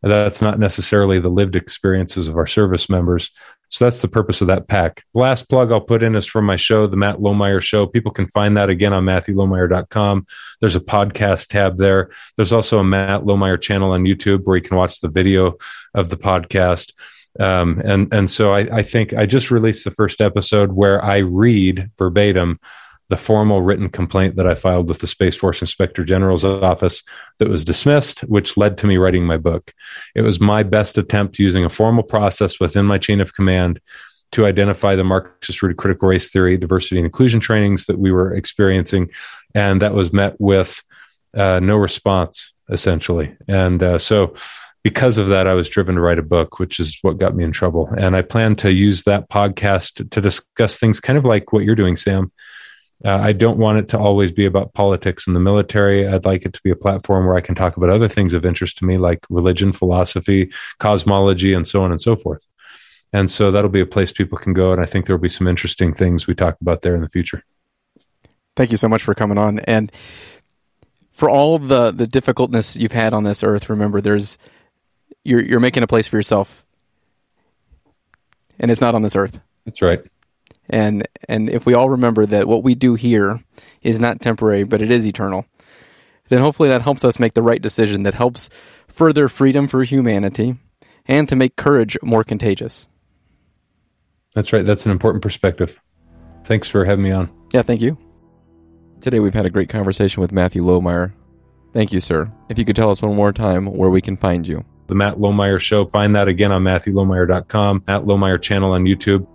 that's 0.09 0.41
not 0.41 0.59
necessarily 0.59 1.19
the 1.19 1.29
lived 1.29 1.55
experiences 1.55 2.27
of 2.27 2.37
our 2.37 2.47
service 2.47 2.89
members. 2.89 3.31
So 3.69 3.85
that's 3.85 4.01
the 4.01 4.07
purpose 4.07 4.41
of 4.41 4.47
that 4.47 4.67
PAC. 4.67 5.03
Last 5.15 5.49
plug 5.49 5.71
I'll 5.71 5.81
put 5.81 6.03
in 6.03 6.15
is 6.15 6.27
from 6.27 6.45
my 6.45 6.57
show, 6.57 6.85
The 6.85 6.95
Matt 6.95 7.17
Lohmeier 7.17 7.59
Show. 7.59 7.87
People 7.87 8.11
can 8.11 8.27
find 8.27 8.55
that 8.55 8.69
again 8.69 8.93
on 8.93 9.03
MatthewLohmeier.com. 9.03 10.27
There's 10.61 10.75
a 10.75 10.79
podcast 10.79 11.47
tab 11.47 11.77
there. 11.77 12.11
There's 12.35 12.53
also 12.53 12.77
a 12.77 12.83
Matt 12.83 13.21
Lohmeier 13.21 13.59
channel 13.59 13.91
on 13.91 14.01
YouTube 14.01 14.43
where 14.43 14.57
you 14.57 14.61
can 14.61 14.77
watch 14.77 14.99
the 14.99 15.07
video 15.07 15.55
of 15.95 16.09
the 16.09 16.17
podcast. 16.17 16.91
Um, 17.39 17.81
and 17.83 18.13
and 18.13 18.29
so 18.29 18.53
I, 18.53 18.59
I 18.71 18.83
think 18.83 19.13
I 19.13 19.25
just 19.25 19.49
released 19.49 19.85
the 19.85 19.91
first 19.91 20.21
episode 20.21 20.73
where 20.73 21.03
I 21.03 21.17
read 21.17 21.89
verbatim 21.97 22.59
the 23.13 23.17
formal 23.17 23.61
written 23.61 23.89
complaint 23.89 24.37
that 24.37 24.47
I 24.47 24.55
filed 24.55 24.89
with 24.89 24.97
the 24.97 25.05
Space 25.05 25.35
Force 25.35 25.61
Inspector 25.61 26.03
General's 26.03 26.43
office 26.43 27.03
that 27.37 27.47
was 27.47 27.63
dismissed, 27.63 28.21
which 28.21 28.57
led 28.57 28.75
to 28.79 28.87
me 28.87 28.97
writing 28.97 29.23
my 29.23 29.37
book. 29.37 29.71
It 30.15 30.23
was 30.23 30.39
my 30.39 30.63
best 30.63 30.97
attempt 30.97 31.37
using 31.37 31.63
a 31.63 31.69
formal 31.69 32.01
process 32.01 32.59
within 32.59 32.87
my 32.87 32.97
chain 32.97 33.21
of 33.21 33.35
command 33.35 33.79
to 34.31 34.47
identify 34.47 34.95
the 34.95 35.03
Marxist 35.03 35.61
rooted 35.61 35.77
critical 35.77 36.09
race 36.09 36.31
theory, 36.31 36.57
diversity, 36.57 36.97
and 36.97 37.05
inclusion 37.05 37.39
trainings 37.39 37.85
that 37.85 37.99
we 37.99 38.11
were 38.11 38.33
experiencing. 38.33 39.11
And 39.53 39.79
that 39.83 39.93
was 39.93 40.11
met 40.11 40.33
with 40.41 40.81
uh, 41.35 41.59
no 41.61 41.77
response, 41.77 42.51
essentially. 42.67 43.37
And 43.47 43.83
uh, 43.83 43.99
so 43.99 44.33
because 44.83 45.19
of 45.19 45.27
that, 45.27 45.45
I 45.45 45.53
was 45.53 45.69
driven 45.69 45.93
to 45.93 46.01
write 46.01 46.17
a 46.17 46.23
book, 46.23 46.57
which 46.57 46.79
is 46.79 46.97
what 47.03 47.19
got 47.19 47.35
me 47.35 47.43
in 47.43 47.51
trouble. 47.51 47.93
And 47.95 48.15
I 48.15 48.23
plan 48.23 48.55
to 48.55 48.73
use 48.73 49.03
that 49.03 49.29
podcast 49.29 50.09
to 50.09 50.19
discuss 50.19 50.79
things 50.79 50.99
kind 50.99 51.19
of 51.19 51.25
like 51.25 51.53
what 51.53 51.63
you're 51.63 51.75
doing, 51.75 51.95
Sam. 51.95 52.31
Uh, 53.05 53.17
I 53.17 53.33
don't 53.33 53.57
want 53.57 53.79
it 53.79 53.89
to 53.89 53.99
always 53.99 54.31
be 54.31 54.45
about 54.45 54.73
politics 54.73 55.27
and 55.27 55.35
the 55.35 55.39
military. 55.39 56.07
I'd 56.07 56.25
like 56.25 56.45
it 56.45 56.53
to 56.53 56.61
be 56.63 56.71
a 56.71 56.75
platform 56.75 57.25
where 57.25 57.35
I 57.35 57.41
can 57.41 57.53
talk 57.53 57.75
about 57.75 57.89
other 57.89 58.07
things 58.07 58.33
of 58.33 58.45
interest 58.45 58.77
to 58.77 58.85
me, 58.85 58.97
like 58.97 59.19
religion, 59.29 59.73
philosophy, 59.73 60.51
cosmology, 60.79 61.53
and 61.53 61.67
so 61.67 61.83
on 61.83 61.91
and 61.91 61.99
so 61.99 62.15
forth. 62.15 62.47
And 63.11 63.29
so 63.29 63.51
that'll 63.51 63.69
be 63.69 63.81
a 63.81 63.85
place 63.85 64.11
people 64.11 64.37
can 64.37 64.53
go. 64.53 64.71
And 64.71 64.81
I 64.81 64.85
think 64.85 65.05
there'll 65.05 65.21
be 65.21 65.29
some 65.29 65.47
interesting 65.47 65.93
things 65.93 66.27
we 66.27 66.33
talk 66.33 66.59
about 66.61 66.81
there 66.81 66.95
in 66.95 67.01
the 67.01 67.09
future. 67.09 67.43
Thank 68.55 68.71
you 68.71 68.77
so 68.77 68.87
much 68.87 69.03
for 69.03 69.13
coming 69.13 69.37
on. 69.37 69.59
And 69.59 69.91
for 71.11 71.29
all 71.29 71.59
the, 71.59 71.91
the 71.91 72.07
difficultness 72.07 72.75
you've 72.75 72.91
had 72.91 73.13
on 73.13 73.23
this 73.23 73.43
earth, 73.43 73.69
remember 73.69 74.01
there's 74.01 74.37
you're 75.23 75.41
you're 75.41 75.59
making 75.59 75.83
a 75.83 75.87
place 75.87 76.07
for 76.07 76.17
yourself. 76.17 76.65
And 78.59 78.71
it's 78.71 78.81
not 78.81 78.95
on 78.95 79.01
this 79.01 79.15
earth. 79.15 79.39
That's 79.65 79.81
right. 79.81 80.01
And 80.69 81.07
and 81.27 81.49
if 81.49 81.65
we 81.65 81.73
all 81.73 81.89
remember 81.89 82.25
that 82.25 82.47
what 82.47 82.63
we 82.63 82.75
do 82.75 82.95
here 82.95 83.39
is 83.81 83.99
not 83.99 84.21
temporary, 84.21 84.63
but 84.63 84.81
it 84.81 84.91
is 84.91 85.05
eternal, 85.05 85.45
then 86.29 86.41
hopefully 86.41 86.69
that 86.69 86.81
helps 86.81 87.03
us 87.03 87.19
make 87.19 87.33
the 87.33 87.41
right 87.41 87.61
decision 87.61 88.03
that 88.03 88.13
helps 88.13 88.49
further 88.87 89.27
freedom 89.27 89.67
for 89.67 89.83
humanity 89.83 90.55
and 91.05 91.27
to 91.29 91.35
make 91.35 91.55
courage 91.55 91.97
more 92.01 92.23
contagious. 92.23 92.87
That's 94.33 94.53
right. 94.53 94.65
That's 94.65 94.85
an 94.85 94.91
important 94.91 95.21
perspective. 95.21 95.79
Thanks 96.45 96.67
for 96.67 96.85
having 96.85 97.03
me 97.03 97.11
on. 97.11 97.29
Yeah, 97.53 97.61
thank 97.61 97.81
you. 97.81 97.97
Today 99.01 99.19
we've 99.19 99.33
had 99.33 99.45
a 99.45 99.49
great 99.49 99.69
conversation 99.69 100.21
with 100.21 100.31
Matthew 100.31 100.63
Lohmeier. 100.63 101.13
Thank 101.73 101.91
you, 101.91 101.99
sir. 101.99 102.31
If 102.49 102.57
you 102.57 102.65
could 102.65 102.75
tell 102.75 102.89
us 102.89 103.01
one 103.01 103.15
more 103.15 103.33
time 103.33 103.65
where 103.65 103.89
we 103.89 104.01
can 104.01 104.15
find 104.15 104.47
you. 104.47 104.63
The 104.87 104.95
Matt 104.95 105.17
Lohmeier 105.17 105.59
Show. 105.59 105.85
Find 105.85 106.15
that 106.15 106.27
again 106.27 106.51
on 106.51 106.63
MatthewLohmeier.com, 106.63 107.83
Matt 107.87 108.03
Lohmeier 108.03 108.41
channel 108.41 108.73
on 108.73 108.81
YouTube. 108.81 109.25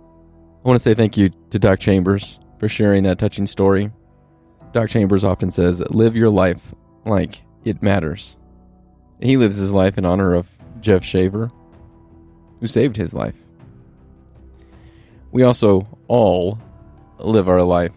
I 0.63 0.67
want 0.67 0.75
to 0.75 0.83
say 0.83 0.93
thank 0.93 1.15
you 1.15 1.29
to 1.51 1.59
Doc 1.59 1.79
Chambers 1.79 2.37
for 2.59 2.67
sharing 2.67 3.03
that 3.03 3.17
touching 3.17 3.47
story. 3.47 3.91
Doc 4.73 4.89
Chambers 4.89 5.23
often 5.23 5.51
says, 5.51 5.79
live 5.89 6.17
your 6.17 6.29
life 6.29 6.75
like 7.05 7.43
it 7.63 7.81
matters. 7.81 8.37
He 9.21 9.37
lives 9.37 9.57
his 9.57 9.71
life 9.71 9.97
in 9.97 10.03
honor 10.03 10.35
of 10.35 10.49
Jeff 10.81 11.01
Shaver, 11.01 11.49
who 12.59 12.67
saved 12.67 12.97
his 12.97 13.13
life. 13.13 13.41
We 15.31 15.43
also 15.43 15.87
all 16.09 16.59
live 17.19 17.47
our 17.47 17.63
life 17.63 17.93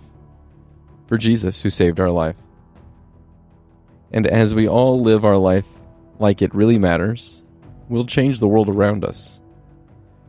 for 1.08 1.18
Jesus, 1.18 1.60
who 1.60 1.68
saved 1.68 1.98
our 1.98 2.10
life. 2.10 2.36
And 4.12 4.24
as 4.26 4.54
we 4.54 4.68
all 4.68 5.00
live 5.00 5.24
our 5.24 5.36
life 5.36 5.66
like 6.20 6.42
it 6.42 6.54
really 6.54 6.78
matters, 6.78 7.42
we'll 7.88 8.06
change 8.06 8.38
the 8.38 8.48
world 8.48 8.68
around 8.68 9.04
us. 9.04 9.40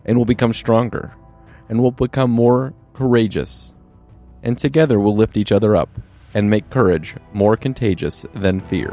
And 0.06 0.18
we'll 0.18 0.26
become 0.26 0.54
stronger. 0.54 1.14
And 1.74 1.82
we'll 1.82 1.90
become 1.90 2.30
more 2.30 2.76
courageous. 2.94 3.74
And 4.44 4.60
together 4.60 5.00
we'll 5.00 5.16
lift 5.16 5.38
each 5.38 5.52
other 5.52 5.76
up 5.76 5.90
and 6.36 6.48
make 6.48 6.70
courage 6.70 7.16
more 7.34 7.58
contagious 7.58 8.28
than 8.36 8.60
fear. 8.60 8.92